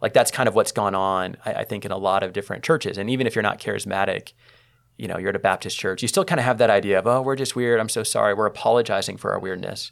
Like 0.01 0.13
that's 0.13 0.31
kind 0.31 0.49
of 0.49 0.55
what's 0.55 0.71
gone 0.71 0.95
on, 0.95 1.37
I, 1.45 1.53
I 1.53 1.63
think, 1.63 1.85
in 1.85 1.91
a 1.91 1.97
lot 1.97 2.23
of 2.23 2.33
different 2.33 2.63
churches. 2.63 2.97
And 2.97 3.09
even 3.09 3.27
if 3.27 3.35
you're 3.35 3.43
not 3.43 3.59
charismatic, 3.59 4.33
you 4.97 5.07
know, 5.07 5.17
you're 5.17 5.29
at 5.29 5.35
a 5.35 5.39
Baptist 5.39 5.77
church, 5.77 6.01
you 6.01 6.07
still 6.07 6.25
kind 6.25 6.39
of 6.39 6.45
have 6.45 6.57
that 6.57 6.71
idea 6.71 6.97
of, 6.97 7.05
oh, 7.05 7.21
we're 7.21 7.35
just 7.35 7.55
weird. 7.55 7.79
I'm 7.79 7.89
so 7.89 8.01
sorry. 8.01 8.33
We're 8.33 8.47
apologizing 8.47 9.17
for 9.17 9.31
our 9.31 9.39
weirdness. 9.39 9.91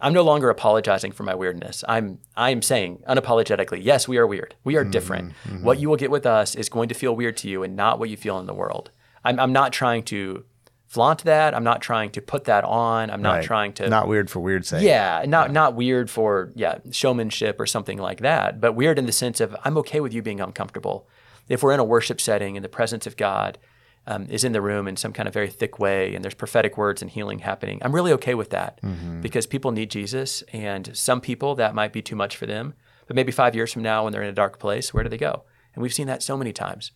I'm 0.00 0.12
no 0.14 0.22
longer 0.22 0.48
apologizing 0.48 1.12
for 1.12 1.24
my 1.24 1.34
weirdness. 1.34 1.84
I'm 1.86 2.20
I'm 2.36 2.62
saying 2.62 3.02
unapologetically, 3.08 3.84
yes, 3.84 4.08
we 4.08 4.16
are 4.16 4.26
weird. 4.26 4.54
We 4.64 4.76
are 4.76 4.84
different. 4.84 5.34
Mm-hmm. 5.44 5.64
What 5.64 5.78
you 5.78 5.88
will 5.90 5.96
get 5.96 6.10
with 6.10 6.24
us 6.24 6.54
is 6.54 6.68
going 6.68 6.88
to 6.88 6.94
feel 6.94 7.14
weird 7.14 7.36
to 7.38 7.48
you 7.48 7.62
and 7.62 7.76
not 7.76 7.98
what 7.98 8.08
you 8.08 8.16
feel 8.16 8.38
in 8.38 8.46
the 8.46 8.54
world. 8.54 8.90
I'm 9.24 9.38
I'm 9.38 9.52
not 9.52 9.72
trying 9.72 10.02
to 10.04 10.44
flaunt 10.86 11.22
that. 11.22 11.54
I'm 11.54 11.62
not 11.62 11.80
trying 11.80 12.10
to 12.10 12.20
put 12.20 12.44
that 12.44 12.64
on. 12.64 13.10
I'm 13.10 13.22
not 13.22 13.36
right. 13.36 13.44
trying 13.44 13.72
to 13.74 13.88
not 13.88 14.08
weird 14.08 14.28
for 14.28 14.40
weird 14.40 14.66
sake. 14.66 14.82
Yeah, 14.82 15.24
not 15.26 15.48
yeah. 15.48 15.52
not 15.52 15.74
weird 15.74 16.10
for 16.10 16.52
yeah, 16.56 16.78
showmanship 16.90 17.60
or 17.60 17.66
something 17.66 17.98
like 17.98 18.20
that, 18.20 18.60
but 18.60 18.72
weird 18.72 18.98
in 18.98 19.06
the 19.06 19.12
sense 19.12 19.40
of 19.40 19.54
I'm 19.64 19.78
okay 19.78 20.00
with 20.00 20.12
you 20.12 20.20
being 20.20 20.40
uncomfortable. 20.40 21.08
If 21.48 21.62
we're 21.62 21.72
in 21.72 21.80
a 21.80 21.84
worship 21.84 22.20
setting 22.20 22.56
and 22.56 22.64
the 22.64 22.68
presence 22.68 23.06
of 23.06 23.16
God 23.16 23.58
um, 24.06 24.26
is 24.30 24.44
in 24.44 24.52
the 24.52 24.60
room 24.60 24.88
in 24.88 24.96
some 24.96 25.12
kind 25.12 25.28
of 25.28 25.34
very 25.34 25.48
thick 25.48 25.78
way 25.78 26.14
and 26.14 26.24
there's 26.24 26.34
prophetic 26.34 26.76
words 26.76 27.02
and 27.02 27.10
healing 27.10 27.40
happening, 27.40 27.78
I'm 27.82 27.94
really 27.94 28.12
okay 28.12 28.34
with 28.34 28.50
that 28.50 28.80
mm-hmm. 28.82 29.20
because 29.20 29.46
people 29.46 29.72
need 29.72 29.90
Jesus. 29.90 30.42
And 30.52 30.96
some 30.96 31.20
people, 31.20 31.54
that 31.56 31.74
might 31.74 31.92
be 31.92 32.02
too 32.02 32.16
much 32.16 32.36
for 32.36 32.46
them. 32.46 32.74
But 33.06 33.16
maybe 33.16 33.32
five 33.32 33.56
years 33.56 33.72
from 33.72 33.82
now, 33.82 34.04
when 34.04 34.12
they're 34.12 34.22
in 34.22 34.28
a 34.28 34.32
dark 34.32 34.58
place, 34.60 34.94
where 34.94 35.02
do 35.02 35.10
they 35.10 35.18
go? 35.18 35.42
And 35.74 35.82
we've 35.82 35.94
seen 35.94 36.06
that 36.06 36.22
so 36.22 36.36
many 36.36 36.52
times. 36.52 36.92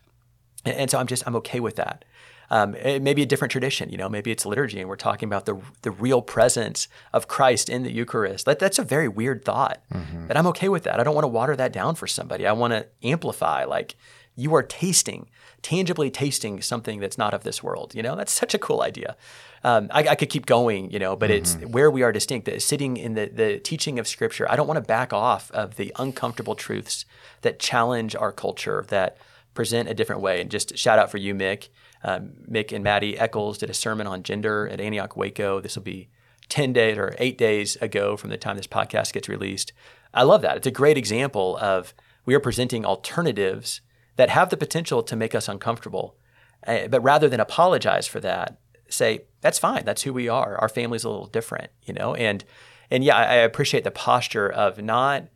And, 0.64 0.76
and 0.76 0.90
so 0.90 0.98
I'm 0.98 1.08
just, 1.08 1.24
I'm 1.26 1.36
okay 1.36 1.60
with 1.60 1.76
that. 1.76 2.04
Um, 2.54 2.76
it 2.76 3.02
may 3.02 3.14
be 3.14 3.22
a 3.22 3.26
different 3.26 3.50
tradition, 3.50 3.90
you 3.90 3.96
know, 3.96 4.08
maybe 4.08 4.30
it's 4.30 4.46
liturgy 4.46 4.78
and 4.78 4.88
we're 4.88 4.94
talking 4.94 5.28
about 5.28 5.44
the, 5.44 5.60
the 5.82 5.90
real 5.90 6.22
presence 6.22 6.86
of 7.12 7.26
Christ 7.26 7.68
in 7.68 7.82
the 7.82 7.90
Eucharist. 7.90 8.46
That, 8.46 8.60
that's 8.60 8.78
a 8.78 8.84
very 8.84 9.08
weird 9.08 9.44
thought, 9.44 9.82
mm-hmm. 9.92 10.28
but 10.28 10.36
I'm 10.36 10.46
okay 10.48 10.68
with 10.68 10.84
that. 10.84 11.00
I 11.00 11.02
don't 11.02 11.16
want 11.16 11.24
to 11.24 11.28
water 11.28 11.56
that 11.56 11.72
down 11.72 11.96
for 11.96 12.06
somebody. 12.06 12.46
I 12.46 12.52
want 12.52 12.72
to 12.72 12.86
amplify, 13.02 13.64
like, 13.64 13.96
you 14.36 14.54
are 14.54 14.62
tasting 14.62 15.30
tangibly 15.62 16.10
tasting 16.10 16.60
something 16.60 17.00
that's 17.00 17.16
not 17.16 17.34
of 17.34 17.42
this 17.42 17.62
world. 17.62 17.94
You 17.94 18.02
know, 18.02 18.14
that's 18.14 18.30
such 18.32 18.54
a 18.54 18.58
cool 18.58 18.82
idea. 18.82 19.16
Um, 19.64 19.88
I, 19.90 20.08
I, 20.08 20.14
could 20.14 20.28
keep 20.28 20.44
going, 20.44 20.90
you 20.90 20.98
know, 20.98 21.16
but 21.16 21.30
mm-hmm. 21.30 21.62
it's 21.62 21.72
where 21.72 21.90
we 21.90 22.02
are 22.02 22.12
distinct. 22.12 22.48
Sitting 22.60 22.98
in 22.98 23.14
the 23.14 23.26
the 23.26 23.58
teaching 23.58 23.98
of 23.98 24.06
Scripture, 24.06 24.46
I 24.50 24.56
don't 24.56 24.66
want 24.66 24.76
to 24.76 24.82
back 24.86 25.12
off 25.12 25.50
of 25.52 25.76
the 25.76 25.90
uncomfortable 25.98 26.54
truths 26.54 27.06
that 27.40 27.58
challenge 27.58 28.14
our 28.14 28.30
culture, 28.30 28.84
that 28.88 29.16
present 29.54 29.88
a 29.88 29.94
different 29.94 30.20
way. 30.20 30.40
And 30.42 30.50
just 30.50 30.76
shout 30.76 30.98
out 30.98 31.10
for 31.10 31.16
you, 31.16 31.34
Mick. 31.34 31.68
Um, 32.04 32.32
Mick 32.48 32.70
and 32.70 32.84
Maddie 32.84 33.18
Eccles 33.18 33.58
did 33.58 33.70
a 33.70 33.74
sermon 33.74 34.06
on 34.06 34.22
gender 34.22 34.68
at 34.68 34.80
Antioch 34.80 35.16
Waco. 35.16 35.60
This 35.60 35.74
will 35.74 35.82
be 35.82 36.10
10 36.50 36.74
days 36.74 36.98
or 36.98 37.14
eight 37.18 37.38
days 37.38 37.76
ago 37.76 38.16
from 38.16 38.30
the 38.30 38.36
time 38.36 38.56
this 38.56 38.66
podcast 38.66 39.14
gets 39.14 39.28
released. 39.28 39.72
I 40.12 40.22
love 40.22 40.42
that. 40.42 40.58
It's 40.58 40.66
a 40.66 40.70
great 40.70 40.98
example 40.98 41.56
of 41.56 41.94
we 42.26 42.34
are 42.34 42.40
presenting 42.40 42.84
alternatives 42.84 43.80
that 44.16 44.30
have 44.30 44.50
the 44.50 44.56
potential 44.56 45.02
to 45.02 45.16
make 45.16 45.34
us 45.34 45.48
uncomfortable. 45.48 46.16
Uh, 46.66 46.86
but 46.88 47.02
rather 47.02 47.28
than 47.28 47.40
apologize 47.40 48.06
for 48.06 48.20
that, 48.20 48.58
say 48.88 49.24
that's 49.40 49.58
fine. 49.58 49.84
That's 49.84 50.02
who 50.02 50.12
we 50.12 50.28
are. 50.28 50.56
Our 50.58 50.68
family's 50.68 51.04
a 51.04 51.10
little 51.10 51.26
different, 51.26 51.70
you 51.82 51.94
know. 51.94 52.14
And 52.14 52.44
and 52.90 53.02
yeah, 53.02 53.16
I, 53.16 53.22
I 53.22 53.34
appreciate 53.36 53.84
the 53.84 53.90
posture 53.90 54.48
of 54.48 54.82
not. 54.82 55.28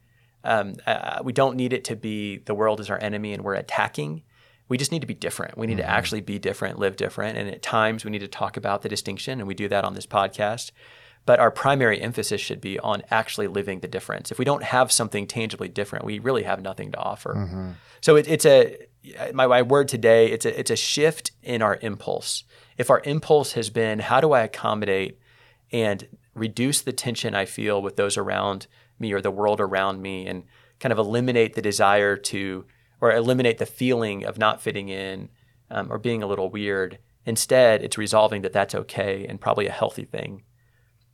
Um, 0.44 0.74
uh, 0.86 1.20
we 1.24 1.32
don't 1.32 1.56
need 1.56 1.72
it 1.72 1.84
to 1.84 1.96
be 1.96 2.38
the 2.38 2.54
world 2.54 2.80
is 2.80 2.88
our 2.88 3.02
enemy 3.02 3.32
and 3.32 3.42
we're 3.42 3.54
attacking. 3.54 4.22
We 4.68 4.76
just 4.76 4.92
need 4.92 5.00
to 5.00 5.06
be 5.06 5.14
different. 5.14 5.56
We 5.56 5.66
need 5.66 5.78
mm-hmm. 5.78 5.86
to 5.86 5.90
actually 5.90 6.20
be 6.20 6.38
different, 6.38 6.78
live 6.78 6.96
different, 6.96 7.38
and 7.38 7.48
at 7.48 7.62
times 7.62 8.04
we 8.04 8.10
need 8.10 8.20
to 8.20 8.28
talk 8.28 8.56
about 8.56 8.82
the 8.82 8.88
distinction, 8.88 9.40
and 9.40 9.48
we 9.48 9.54
do 9.54 9.68
that 9.68 9.84
on 9.84 9.94
this 9.94 10.06
podcast. 10.06 10.72
But 11.26 11.40
our 11.40 11.50
primary 11.50 12.00
emphasis 12.00 12.40
should 12.40 12.60
be 12.60 12.78
on 12.78 13.02
actually 13.10 13.48
living 13.48 13.80
the 13.80 13.88
difference. 13.88 14.30
If 14.30 14.38
we 14.38 14.46
don't 14.46 14.62
have 14.62 14.90
something 14.90 15.26
tangibly 15.26 15.68
different, 15.68 16.04
we 16.06 16.18
really 16.20 16.44
have 16.44 16.62
nothing 16.62 16.92
to 16.92 16.98
offer. 16.98 17.34
Mm-hmm. 17.34 17.70
So 18.00 18.16
it, 18.16 18.26
it's 18.28 18.46
a 18.46 18.76
my, 19.34 19.46
my 19.46 19.62
word 19.62 19.88
today. 19.88 20.30
It's 20.30 20.46
a 20.46 20.58
it's 20.58 20.70
a 20.70 20.76
shift 20.76 21.32
in 21.42 21.60
our 21.60 21.78
impulse. 21.82 22.44
If 22.78 22.90
our 22.90 23.02
impulse 23.04 23.52
has 23.52 23.70
been, 23.70 23.98
how 23.98 24.20
do 24.20 24.32
I 24.32 24.40
accommodate 24.42 25.18
and 25.70 26.08
reduce 26.34 26.80
the 26.80 26.92
tension 26.92 27.34
I 27.34 27.44
feel 27.44 27.82
with 27.82 27.96
those 27.96 28.16
around 28.16 28.66
me 28.98 29.12
or 29.12 29.20
the 29.20 29.30
world 29.30 29.60
around 29.60 30.00
me, 30.00 30.26
and 30.26 30.44
kind 30.80 30.92
of 30.92 30.98
eliminate 30.98 31.54
the 31.54 31.62
desire 31.62 32.16
to 32.16 32.64
or 33.00 33.12
eliminate 33.12 33.58
the 33.58 33.66
feeling 33.66 34.24
of 34.24 34.38
not 34.38 34.60
fitting 34.60 34.88
in 34.88 35.28
um, 35.70 35.90
or 35.90 35.98
being 35.98 36.22
a 36.22 36.26
little 36.26 36.50
weird. 36.50 36.98
Instead, 37.24 37.82
it's 37.82 37.98
resolving 37.98 38.42
that 38.42 38.52
that's 38.52 38.74
okay 38.74 39.26
and 39.26 39.40
probably 39.40 39.66
a 39.66 39.72
healthy 39.72 40.04
thing 40.04 40.42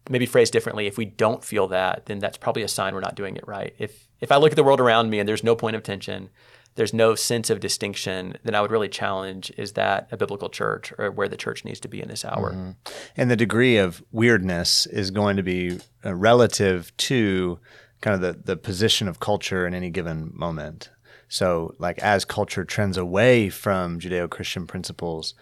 maybe 0.08 0.26
phrased 0.26 0.52
differently, 0.52 0.86
if 0.86 0.98
we 0.98 1.04
don't 1.04 1.42
feel 1.42 1.68
that, 1.68 2.06
then 2.06 2.18
that's 2.18 2.36
probably 2.36 2.62
a 2.62 2.68
sign 2.68 2.94
we're 2.94 3.00
not 3.00 3.14
doing 3.14 3.36
it 3.36 3.46
right. 3.46 3.74
If 3.78 4.08
if 4.20 4.30
I 4.32 4.36
look 4.36 4.52
at 4.52 4.56
the 4.56 4.64
world 4.64 4.80
around 4.80 5.10
me 5.10 5.18
and 5.18 5.28
there's 5.28 5.44
no 5.44 5.56
point 5.56 5.76
of 5.76 5.82
tension, 5.82 6.30
there's 6.76 6.94
no 6.94 7.14
sense 7.14 7.50
of 7.50 7.60
distinction, 7.60 8.36
then 8.42 8.54
I 8.54 8.60
would 8.60 8.70
really 8.70 8.88
challenge 8.88 9.52
is 9.56 9.72
that 9.72 10.08
a 10.10 10.16
biblical 10.16 10.48
church 10.48 10.92
or 10.98 11.10
where 11.10 11.28
the 11.28 11.36
church 11.36 11.64
needs 11.64 11.80
to 11.80 11.88
be 11.88 12.00
in 12.00 12.08
this 12.08 12.24
hour? 12.24 12.52
Mm-hmm. 12.52 12.70
And 13.16 13.30
the 13.30 13.36
degree 13.36 13.76
of 13.76 14.02
weirdness 14.12 14.86
is 14.86 15.10
going 15.10 15.36
to 15.36 15.42
be 15.42 15.78
uh, 16.04 16.14
relative 16.14 16.94
to 16.98 17.58
kind 18.00 18.14
of 18.14 18.20
the, 18.20 18.42
the 18.42 18.56
position 18.56 19.08
of 19.08 19.20
culture 19.20 19.66
in 19.66 19.74
any 19.74 19.90
given 19.90 20.30
moment. 20.34 20.90
So, 21.34 21.74
like, 21.80 21.98
as 21.98 22.24
culture 22.24 22.64
trends 22.64 22.96
away 22.96 23.48
from 23.48 23.98
Judeo 23.98 24.30
Christian 24.30 24.68
principles, 24.68 25.34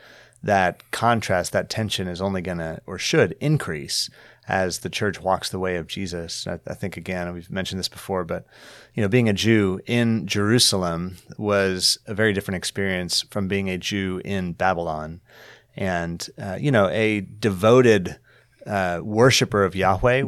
that 0.43 0.91
contrast, 0.91 1.53
that 1.53 1.69
tension 1.69 2.09
is 2.09 2.19
only 2.19 2.41
going 2.41 2.57
to 2.57 2.81
or 2.87 2.97
should 2.97 3.37
increase 3.41 4.09
as 4.49 4.79
the 4.79 4.89
church 4.89 5.21
walks 5.21 5.51
the 5.51 5.59
way 5.59 5.77
of 5.77 5.89
Jesus. 5.89 6.47
I, 6.47 6.61
I, 6.67 6.73
think 6.73 6.97
again, 6.97 7.31
we've 7.35 7.51
mentioned 7.51 7.79
this 7.79 7.91
before, 7.91 8.25
but 8.25 8.47
you 8.95 9.03
know, 9.03 9.09
being 9.09 9.29
a 9.29 9.35
Jew 9.35 9.83
in 9.85 10.27
Jerusalem 10.27 11.19
was 11.37 11.99
a 12.07 12.15
very 12.15 12.33
different 12.33 12.57
experience 12.57 13.21
from 13.31 13.47
being 13.47 13.69
a 13.69 13.77
Jew 13.77 14.23
in 14.25 14.55
Babylon, 14.55 15.21
and 15.77 16.27
uh, 16.41 16.57
you 16.59 16.71
know, 16.71 16.89
a 16.89 17.21
devoted 17.21 18.19
uh, 18.67 19.01
worshiper 19.03 19.63
of 19.63 19.77
Yahweh 19.77 20.25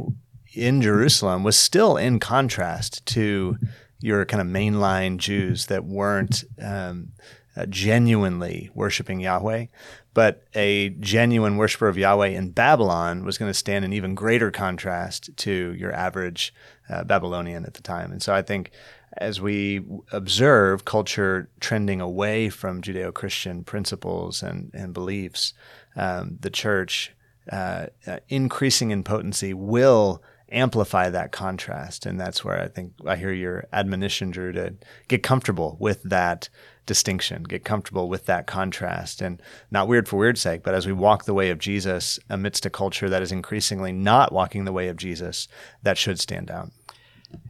in 0.52 0.82
Jerusalem 0.82 1.42
was 1.42 1.58
still 1.58 1.96
in 1.96 2.20
contrast 2.20 3.06
to 3.06 3.56
your 4.04 4.24
kind 4.26 4.40
of 4.40 4.46
mainline 4.46 5.16
Jews 5.16 5.66
that 5.66 5.84
weren't. 5.84 6.44
Um, 6.62 7.12
uh, 7.56 7.66
genuinely 7.66 8.68
worshiping 8.74 9.20
Yahweh, 9.20 9.66
but 10.12 10.42
a 10.56 10.88
genuine 10.88 11.56
worshiper 11.56 11.86
of 11.86 11.96
Yahweh 11.96 12.28
in 12.30 12.50
Babylon 12.50 13.24
was 13.24 13.38
going 13.38 13.48
to 13.48 13.54
stand 13.54 13.84
in 13.84 13.92
even 13.92 14.16
greater 14.16 14.50
contrast 14.50 15.30
to 15.36 15.72
your 15.74 15.92
average 15.92 16.52
uh, 16.88 17.04
Babylonian 17.04 17.64
at 17.64 17.74
the 17.74 17.80
time. 17.80 18.10
And 18.10 18.20
so 18.20 18.34
I 18.34 18.42
think 18.42 18.72
as 19.16 19.40
we 19.40 19.84
observe 20.10 20.84
culture 20.84 21.48
trending 21.60 22.00
away 22.00 22.48
from 22.48 22.82
Judeo 22.82 23.14
Christian 23.14 23.62
principles 23.62 24.42
and, 24.42 24.72
and 24.74 24.92
beliefs, 24.92 25.54
um, 25.94 26.38
the 26.40 26.50
church 26.50 27.12
uh, 27.52 27.86
uh, 28.06 28.18
increasing 28.28 28.90
in 28.90 29.04
potency 29.04 29.54
will 29.54 30.22
amplify 30.54 31.10
that 31.10 31.32
contrast. 31.32 32.06
And 32.06 32.18
that's 32.18 32.44
where 32.44 32.60
I 32.60 32.68
think 32.68 32.92
I 33.06 33.16
hear 33.16 33.32
your 33.32 33.66
admonition, 33.72 34.30
Drew, 34.30 34.52
to 34.52 34.74
get 35.08 35.22
comfortable 35.22 35.76
with 35.80 36.02
that 36.04 36.48
distinction, 36.86 37.42
get 37.42 37.64
comfortable 37.64 38.08
with 38.08 38.26
that 38.26 38.46
contrast. 38.46 39.20
And 39.20 39.42
not 39.70 39.88
weird 39.88 40.08
for 40.08 40.16
weird's 40.16 40.40
sake, 40.40 40.62
but 40.62 40.74
as 40.74 40.86
we 40.86 40.92
walk 40.92 41.24
the 41.24 41.34
way 41.34 41.50
of 41.50 41.58
Jesus 41.58 42.18
amidst 42.30 42.66
a 42.66 42.70
culture 42.70 43.08
that 43.08 43.22
is 43.22 43.32
increasingly 43.32 43.92
not 43.92 44.32
walking 44.32 44.64
the 44.64 44.72
way 44.72 44.88
of 44.88 44.96
Jesus, 44.96 45.48
that 45.82 45.98
should 45.98 46.20
stand 46.20 46.50
out. 46.50 46.70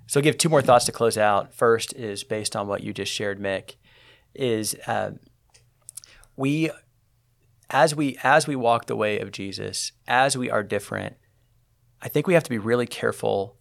So, 0.07 0.21
I'll 0.21 0.25
give 0.25 0.39
two 0.39 0.49
more 0.49 0.63
thoughts 0.63 0.87
to 0.87 0.93
close 0.93 1.19
out. 1.19 1.55
First 1.55 1.93
is 1.95 2.25
based 2.25 2.57
on 2.57 2.67
what 2.67 2.83
you 2.83 2.95
just 2.95 3.13
shared, 3.13 3.39
Mick. 3.39 3.75
Is 4.35 4.75
uh, 4.87 5.13
we, 6.37 6.71
as 7.69 7.95
we 7.95 8.17
as 8.23 8.47
we 8.47 8.57
walk 8.57 8.87
the 8.87 8.97
way 8.97 9.21
of 9.21 9.31
Jesus, 9.31 9.93
as 10.09 10.39
we 10.39 10.51
are 10.51 10.63
different, 10.63 11.17
I 12.05 12.09
think 12.09 12.27
we 12.27 12.35
have 12.35 12.45
to 12.45 12.51
be 12.51 12.59
really 12.59 12.87
careful 12.87 13.57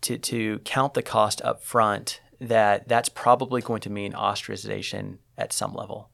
to 0.00 0.16
to 0.18 0.58
count 0.60 0.94
the 0.94 1.02
cost 1.02 1.42
up 1.42 1.62
front 1.62 2.20
that 2.40 2.88
that's 2.88 3.08
probably 3.08 3.60
going 3.60 3.82
to 3.82 3.90
mean 3.90 4.12
ostracization 4.12 5.18
at 5.36 5.52
some 5.52 5.74
level. 5.74 6.10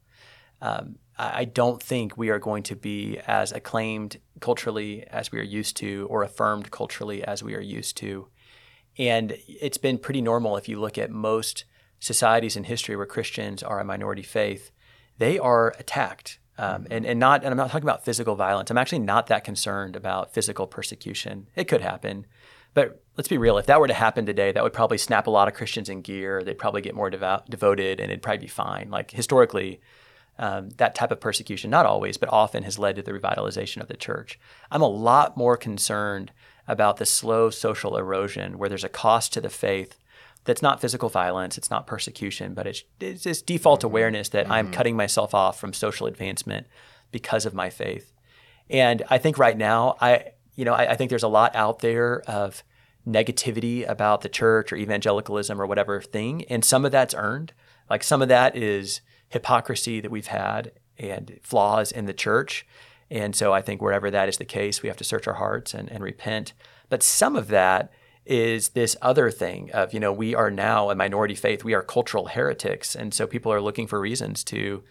Um, 0.60 0.96
I 1.16 1.44
don't 1.44 1.82
think 1.82 2.16
we 2.16 2.30
are 2.30 2.38
going 2.38 2.62
to 2.64 2.76
be 2.76 3.18
as 3.26 3.52
acclaimed 3.52 4.20
culturally 4.40 5.06
as 5.08 5.30
we 5.30 5.38
are 5.38 5.42
used 5.42 5.76
to, 5.78 6.06
or 6.08 6.22
affirmed 6.22 6.70
culturally 6.70 7.22
as 7.22 7.42
we 7.42 7.54
are 7.54 7.60
used 7.60 7.98
to. 7.98 8.28
And 8.96 9.36
it's 9.46 9.76
been 9.76 9.98
pretty 9.98 10.22
normal 10.22 10.56
if 10.56 10.66
you 10.66 10.80
look 10.80 10.96
at 10.96 11.10
most 11.10 11.64
societies 11.98 12.56
in 12.56 12.64
history 12.64 12.96
where 12.96 13.06
Christians 13.06 13.62
are 13.62 13.80
a 13.80 13.84
minority 13.84 14.22
faith, 14.22 14.70
they 15.18 15.38
are 15.38 15.74
attacked. 15.78 16.38
Um, 16.58 16.86
and, 16.90 17.06
and 17.06 17.18
not 17.18 17.42
and 17.42 17.50
I'm 17.50 17.56
not 17.56 17.70
talking 17.70 17.88
about 17.88 18.04
physical 18.04 18.34
violence. 18.34 18.70
I'm 18.70 18.78
actually 18.78 18.98
not 18.98 19.28
that 19.28 19.44
concerned 19.44 19.96
about 19.96 20.34
physical 20.34 20.66
persecution. 20.66 21.48
It 21.56 21.64
could 21.64 21.80
happen. 21.80 22.26
But 22.74 23.02
let's 23.16 23.28
be 23.28 23.38
real, 23.38 23.58
if 23.58 23.66
that 23.66 23.80
were 23.80 23.88
to 23.88 23.94
happen 23.94 24.26
today, 24.26 24.52
that 24.52 24.62
would 24.62 24.72
probably 24.72 24.98
snap 24.98 25.26
a 25.26 25.30
lot 25.30 25.48
of 25.48 25.54
Christians 25.54 25.88
in 25.88 26.02
gear. 26.02 26.44
They'd 26.44 26.58
probably 26.58 26.82
get 26.82 26.94
more 26.94 27.10
devout, 27.10 27.50
devoted 27.50 27.98
and 27.98 28.10
it'd 28.10 28.22
probably 28.22 28.38
be 28.38 28.46
fine. 28.46 28.90
Like 28.90 29.10
historically, 29.10 29.80
um, 30.38 30.70
that 30.76 30.94
type 30.94 31.10
of 31.10 31.20
persecution, 31.20 31.70
not 31.70 31.86
always, 31.86 32.16
but 32.16 32.30
often 32.32 32.62
has 32.62 32.78
led 32.78 32.96
to 32.96 33.02
the 33.02 33.12
revitalization 33.12 33.80
of 33.82 33.88
the 33.88 33.96
church. 33.96 34.38
I'm 34.70 34.82
a 34.82 34.88
lot 34.88 35.36
more 35.36 35.56
concerned 35.56 36.32
about 36.66 36.98
the 36.98 37.06
slow 37.06 37.50
social 37.50 37.96
erosion 37.96 38.56
where 38.56 38.68
there's 38.68 38.84
a 38.84 38.88
cost 38.88 39.32
to 39.32 39.40
the 39.40 39.50
faith 39.50 39.98
that's 40.44 40.62
not 40.62 40.80
physical 40.80 41.08
violence, 41.08 41.58
it's 41.58 41.70
not 41.70 41.86
persecution, 41.86 42.54
but 42.54 42.66
it's, 42.66 42.82
it's 43.00 43.24
this 43.24 43.42
default 43.42 43.84
awareness 43.84 44.30
that 44.30 44.44
mm-hmm. 44.44 44.52
I'm 44.52 44.70
cutting 44.72 44.96
myself 44.96 45.34
off 45.34 45.60
from 45.60 45.72
social 45.72 46.06
advancement 46.06 46.66
because 47.12 47.44
of 47.46 47.54
my 47.54 47.70
faith. 47.70 48.12
And 48.68 49.02
I 49.10 49.18
think 49.18 49.38
right 49.38 49.56
now, 49.56 49.96
I 50.00 50.32
you 50.60 50.66
know, 50.66 50.74
I, 50.74 50.92
I, 50.92 50.96
think 50.96 51.08
there's 51.08 51.22
a 51.22 51.28
lot 51.28 51.56
out 51.56 51.78
there 51.78 52.20
of 52.28 52.62
negativity 53.08 53.88
about 53.88 54.20
the 54.20 54.28
church 54.28 54.72
or 54.72 54.76
evangelicalism 54.76 55.58
or 55.58 55.64
whatever 55.64 56.02
thing, 56.02 56.44
and 56.50 56.62
some 56.62 56.84
of 56.84 56.92
that's 56.92 57.14
earned. 57.14 57.54
Like 57.88 58.04
some 58.04 58.20
of 58.20 58.28
that 58.28 58.54
is 58.54 59.00
hypocrisy 59.30 60.00
that 60.00 60.10
we've 60.10 60.26
had 60.26 60.72
and 60.98 61.38
flaws 61.42 61.90
in 61.90 62.04
the 62.04 62.12
church. 62.12 62.66
And 63.10 63.34
so 63.34 63.54
I 63.54 63.62
think 63.62 63.80
wherever 63.80 64.10
that 64.10 64.28
is 64.28 64.36
the 64.36 64.44
case, 64.44 64.82
we 64.82 64.88
have 64.88 64.98
to 64.98 65.04
search 65.04 65.26
our 65.26 65.34
hearts 65.34 65.72
and, 65.72 65.90
and 65.90 66.04
repent. 66.04 66.52
But 66.90 67.02
some 67.02 67.36
of 67.36 67.48
that 67.48 67.90
is 68.30 68.70
this 68.70 68.96
other 69.02 69.28
thing 69.28 69.72
of, 69.72 69.92
you 69.92 69.98
know, 69.98 70.12
we 70.12 70.36
are 70.36 70.52
now 70.52 70.88
a 70.88 70.94
minority 70.94 71.34
faith. 71.34 71.64
We 71.64 71.74
are 71.74 71.82
cultural 71.82 72.26
heretics. 72.26 72.94
And 72.94 73.12
so 73.12 73.26
people 73.26 73.52
are 73.52 73.60
looking 73.60 73.88
for 73.88 73.98
reasons 73.98 74.44
to 74.44 74.84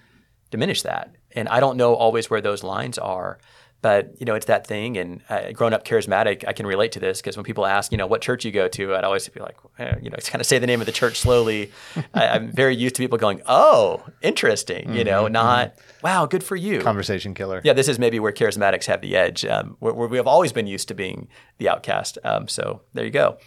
diminish 0.52 0.82
that. 0.82 1.16
And 1.32 1.48
I 1.48 1.62
don't 1.62 1.78
know 1.78 1.96
always 1.96 2.30
where 2.30 2.42
those 2.42 2.64
lines 2.64 2.98
are. 2.98 3.40
But 3.82 4.14
you 4.20 4.26
know, 4.26 4.36
it's 4.36 4.48
that 4.48 4.68
thing. 4.68 4.98
And 4.98 5.22
uh, 5.30 5.52
growing 5.54 5.74
up 5.74 5.86
charismatic, 5.86 6.46
I 6.48 6.54
can 6.54 6.68
relate 6.68 6.92
to 6.94 7.00
this 7.00 7.22
because 7.22 7.38
when 7.38 7.46
people 7.46 7.66
ask, 7.66 7.92
you 7.92 7.98
know, 7.98 8.08
what 8.08 8.22
church 8.22 8.44
you 8.44 8.52
go 8.52 8.68
to, 8.68 8.96
I'd 8.96 9.04
always 9.04 9.28
be 9.30 9.40
like, 9.40 9.58
eh, 9.78 9.96
you 10.02 10.10
know, 10.10 10.18
kind 10.26 10.42
of 10.42 10.46
say 10.46 10.60
the 10.60 10.68
name 10.68 10.82
of 10.82 10.86
the 10.86 10.92
church 10.92 11.20
slowly. 11.20 11.72
I, 12.14 12.36
am 12.36 12.52
very 12.52 12.76
used 12.76 12.96
to 12.96 13.02
people 13.02 13.18
going, 13.18 13.42
"Oh, 13.46 14.04
interesting," 14.22 14.88
mm-hmm, 14.88 14.96
you 14.96 15.04
know, 15.04 15.24
mm-hmm. 15.24 15.34
not 15.34 15.78
mm-hmm. 15.78 16.06
"Wow, 16.06 16.26
good 16.26 16.44
for 16.44 16.56
you." 16.56 16.82
Conversation 16.82 17.34
killer. 17.34 17.62
Yeah, 17.64 17.74
this 17.74 17.88
is 17.88 18.00
maybe 18.00 18.20
where 18.20 18.32
charismatics 18.32 18.86
have 18.86 19.02
the 19.02 19.16
edge, 19.16 19.46
um, 19.46 19.78
where, 19.80 19.94
where, 19.94 20.08
we 20.08 20.18
have 20.18 20.28
always 20.28 20.52
been 20.52 20.68
used 20.68 20.88
to 20.90 20.94
being 20.94 21.28
the 21.58 21.70
outcast. 21.70 22.18
Um, 22.24 22.48
so 22.48 22.82
there 22.94 23.06
you 23.06 23.12
go. 23.12 23.38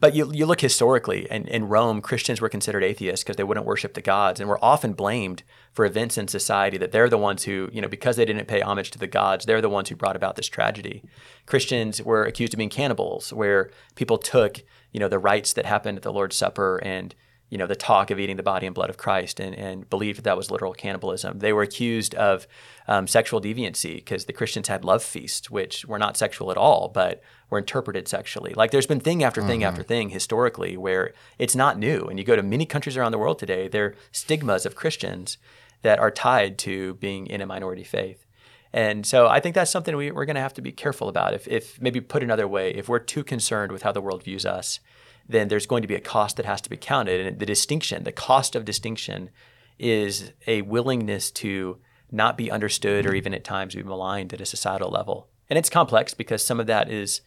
But 0.00 0.14
you, 0.14 0.32
you 0.32 0.46
look 0.46 0.60
historically, 0.60 1.28
and 1.28 1.48
in 1.48 1.68
Rome, 1.68 2.00
Christians 2.00 2.40
were 2.40 2.48
considered 2.48 2.84
atheists 2.84 3.24
because 3.24 3.36
they 3.36 3.42
wouldn't 3.42 3.66
worship 3.66 3.94
the 3.94 4.00
gods 4.00 4.38
and 4.38 4.48
were 4.48 4.64
often 4.64 4.92
blamed 4.92 5.42
for 5.72 5.84
events 5.84 6.16
in 6.16 6.28
society 6.28 6.78
that 6.78 6.92
they're 6.92 7.08
the 7.08 7.18
ones 7.18 7.44
who, 7.44 7.68
you 7.72 7.80
know, 7.80 7.88
because 7.88 8.16
they 8.16 8.24
didn't 8.24 8.46
pay 8.46 8.60
homage 8.60 8.92
to 8.92 8.98
the 8.98 9.08
gods, 9.08 9.44
they're 9.44 9.60
the 9.60 9.68
ones 9.68 9.88
who 9.88 9.96
brought 9.96 10.14
about 10.14 10.36
this 10.36 10.46
tragedy. 10.46 11.02
Christians 11.46 12.00
were 12.00 12.24
accused 12.24 12.54
of 12.54 12.58
being 12.58 12.70
cannibals, 12.70 13.32
where 13.32 13.70
people 13.96 14.18
took, 14.18 14.62
you 14.92 15.00
know, 15.00 15.08
the 15.08 15.18
rites 15.18 15.52
that 15.54 15.66
happened 15.66 15.98
at 15.98 16.04
the 16.04 16.12
Lord's 16.12 16.36
Supper 16.36 16.78
and 16.78 17.14
you 17.50 17.56
know, 17.56 17.66
the 17.66 17.76
talk 17.76 18.10
of 18.10 18.18
eating 18.18 18.36
the 18.36 18.42
body 18.42 18.66
and 18.66 18.74
blood 18.74 18.90
of 18.90 18.98
Christ 18.98 19.40
and, 19.40 19.54
and 19.54 19.88
believed 19.88 20.18
that, 20.18 20.24
that 20.24 20.36
was 20.36 20.50
literal 20.50 20.74
cannibalism. 20.74 21.38
They 21.38 21.52
were 21.52 21.62
accused 21.62 22.14
of 22.14 22.46
um, 22.86 23.06
sexual 23.06 23.40
deviancy 23.40 23.96
because 23.96 24.26
the 24.26 24.32
Christians 24.32 24.68
had 24.68 24.84
love 24.84 25.02
feasts, 25.02 25.50
which 25.50 25.86
were 25.86 25.98
not 25.98 26.16
sexual 26.16 26.50
at 26.50 26.58
all, 26.58 26.88
but 26.88 27.22
were 27.48 27.58
interpreted 27.58 28.06
sexually. 28.06 28.52
Like 28.54 28.70
there's 28.70 28.86
been 28.86 29.00
thing 29.00 29.24
after 29.24 29.42
thing 29.42 29.60
mm-hmm. 29.60 29.68
after 29.68 29.82
thing 29.82 30.10
historically 30.10 30.76
where 30.76 31.14
it's 31.38 31.56
not 31.56 31.78
new. 31.78 32.04
And 32.04 32.18
you 32.18 32.24
go 32.24 32.36
to 32.36 32.42
many 32.42 32.66
countries 32.66 32.96
around 32.96 33.12
the 33.12 33.18
world 33.18 33.38
today, 33.38 33.68
there 33.68 33.86
are 33.86 33.94
stigmas 34.12 34.66
of 34.66 34.74
Christians 34.74 35.38
that 35.82 35.98
are 35.98 36.10
tied 36.10 36.58
to 36.58 36.94
being 36.94 37.26
in 37.26 37.40
a 37.40 37.46
minority 37.46 37.84
faith. 37.84 38.26
And 38.72 39.06
so 39.06 39.28
I 39.28 39.40
think 39.40 39.54
that's 39.54 39.70
something 39.70 39.96
we, 39.96 40.10
are 40.10 40.26
going 40.26 40.34
to 40.34 40.42
have 40.42 40.54
to 40.54 40.62
be 40.62 40.72
careful 40.72 41.08
about. 41.08 41.32
If, 41.32 41.48
if 41.48 41.80
maybe 41.80 42.00
put 42.00 42.22
another 42.22 42.46
way, 42.46 42.74
if 42.74 42.88
we're 42.88 42.98
too 42.98 43.24
concerned 43.24 43.72
with 43.72 43.82
how 43.82 43.92
the 43.92 44.02
world 44.02 44.22
views 44.22 44.44
us, 44.44 44.80
then 45.28 45.48
there's 45.48 45.66
going 45.66 45.82
to 45.82 45.88
be 45.88 45.94
a 45.94 46.00
cost 46.00 46.36
that 46.36 46.46
has 46.46 46.60
to 46.62 46.70
be 46.70 46.76
counted. 46.76 47.26
And 47.26 47.38
the 47.38 47.46
distinction, 47.46 48.04
the 48.04 48.12
cost 48.12 48.56
of 48.56 48.64
distinction, 48.64 49.30
is 49.78 50.32
a 50.46 50.62
willingness 50.62 51.30
to 51.30 51.78
not 52.10 52.38
be 52.38 52.50
understood 52.50 53.06
or 53.06 53.14
even 53.14 53.34
at 53.34 53.44
times 53.44 53.74
be 53.74 53.82
maligned 53.82 54.32
at 54.32 54.40
a 54.40 54.46
societal 54.46 54.90
level. 54.90 55.28
And 55.50 55.58
it's 55.58 55.70
complex 55.70 56.14
because 56.14 56.44
some 56.44 56.60
of 56.60 56.66
that 56.66 56.90
is, 56.90 57.20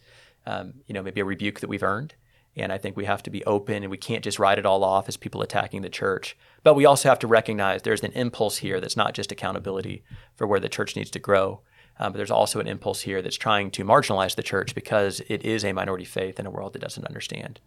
um, 0.46 0.74
you 0.86 0.94
know, 0.94 1.02
maybe 1.02 1.20
a 1.20 1.24
rebuke 1.24 1.60
that 1.60 1.68
we've 1.68 1.82
earned. 1.82 2.14
And 2.54 2.72
I 2.72 2.78
think 2.78 2.96
we 2.96 3.06
have 3.06 3.22
to 3.22 3.30
be 3.30 3.44
open 3.44 3.82
and 3.82 3.90
we 3.90 3.96
can't 3.96 4.24
just 4.24 4.38
write 4.38 4.58
it 4.58 4.66
all 4.66 4.84
off 4.84 5.08
as 5.08 5.16
people 5.16 5.40
attacking 5.40 5.82
the 5.82 5.88
church. 5.88 6.36
But 6.62 6.74
we 6.74 6.84
also 6.84 7.08
have 7.08 7.18
to 7.20 7.26
recognize 7.26 7.82
there's 7.82 8.02
an 8.02 8.12
impulse 8.12 8.58
here 8.58 8.80
that's 8.80 8.96
not 8.96 9.14
just 9.14 9.32
accountability 9.32 10.04
for 10.36 10.46
where 10.46 10.60
the 10.60 10.68
church 10.68 10.94
needs 10.94 11.10
to 11.12 11.18
grow. 11.18 11.62
Um, 11.98 12.12
but 12.12 12.18
there's 12.18 12.30
also 12.30 12.60
an 12.60 12.68
impulse 12.68 13.02
here 13.02 13.22
that's 13.22 13.36
trying 13.36 13.70
to 13.72 13.84
marginalize 13.84 14.34
the 14.34 14.42
church 14.42 14.74
because 14.74 15.20
it 15.28 15.44
is 15.44 15.64
a 15.64 15.72
minority 15.72 16.04
faith 16.04 16.38
in 16.38 16.46
a 16.46 16.50
world 16.50 16.72
that 16.72 16.82
doesn't 16.82 17.06
understand. 17.06 17.60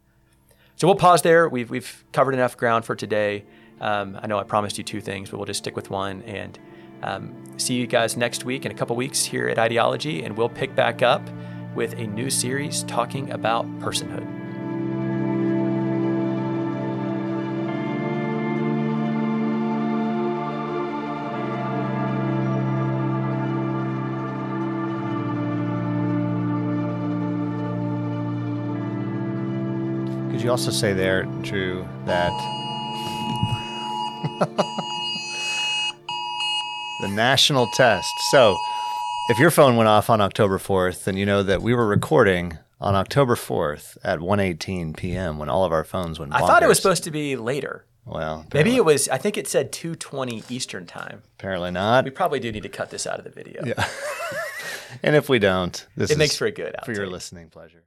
So 0.76 0.88
we'll 0.88 0.96
pause 0.96 1.22
there. 1.22 1.48
We've, 1.48 1.70
we've 1.70 2.04
covered 2.12 2.34
enough 2.34 2.58
ground 2.58 2.86
for 2.86 2.96
today. 2.96 3.46
Um, 3.80 4.20
I 4.22 4.28
know 4.28 4.38
I 4.38 4.44
promised 4.44 4.78
you 4.78 4.84
two 4.84 5.02
things, 5.02 5.30
but 5.30 5.38
we'll 5.38 5.46
just 5.46 5.60
stick 5.60 5.76
with 5.76 5.90
one. 5.90 6.22
And 6.24 6.60
um, 7.02 7.34
see 7.58 7.76
you 7.76 7.88
guys 7.88 8.18
next 8.18 8.46
week 8.46 8.66
in 8.66 8.72
a 8.72 8.76
couple 8.76 8.96
weeks 8.96 9.24
here 9.24 9.48
at 9.48 9.60
Ideology, 9.60 10.24
and 10.24 10.38
we'll 10.38 10.50
pick 10.50 10.76
back 10.76 11.02
up 11.02 11.22
with 11.76 11.94
a 11.94 12.08
new 12.08 12.30
series 12.30 12.84
talking 12.84 13.32
about 13.32 13.66
personhood. 13.80 14.45
Also 30.56 30.72
say 30.72 30.94
there, 30.94 31.24
Drew, 31.42 31.86
that 32.06 32.32
the 37.02 37.10
national 37.10 37.68
test. 37.76 38.08
So, 38.32 38.56
if 39.28 39.38
your 39.38 39.52
phone 39.52 39.76
went 39.76 39.90
off 39.90 40.10
on 40.10 40.22
October 40.22 40.58
4th, 40.58 41.04
then 41.04 41.18
you 41.18 41.26
know 41.26 41.44
that 41.44 41.62
we 41.62 41.74
were 41.74 41.86
recording 41.86 42.58
on 42.80 42.96
October 42.96 43.36
4th 43.36 43.98
at 44.02 44.20
1:18 44.20 44.96
p.m. 44.96 45.40
when 45.40 45.50
all 45.50 45.66
of 45.66 45.74
our 45.74 45.84
phones 45.84 46.20
went. 46.20 46.34
I 46.34 46.40
thought 46.40 46.64
it 46.64 46.68
was 46.68 46.78
supposed 46.78 47.04
to 47.04 47.12
be 47.12 47.36
later. 47.36 47.84
Well, 48.06 48.46
apparently. 48.48 48.64
maybe 48.64 48.78
it 48.78 48.86
was. 48.86 49.10
I 49.10 49.18
think 49.18 49.38
it 49.38 49.50
said 49.50 49.74
2:20 49.74 50.50
Eastern 50.50 50.86
time. 50.86 51.24
Apparently 51.38 51.72
not. 51.72 52.06
We 52.06 52.12
probably 52.12 52.40
do 52.40 52.50
need 52.54 52.64
to 52.64 52.70
cut 52.70 52.92
this 52.92 53.06
out 53.06 53.18
of 53.18 53.26
the 53.26 53.30
video. 53.30 53.62
Yeah. 53.66 53.86
and 55.04 55.18
if 55.18 55.28
we 55.28 55.38
don't, 55.38 55.86
this 55.98 56.12
it 56.12 56.18
makes 56.18 56.38
for 56.38 56.46
a 56.46 56.52
good. 56.52 56.78
For 56.86 56.94
your 56.94 57.08
listening 57.08 57.50
pleasure. 57.50 57.84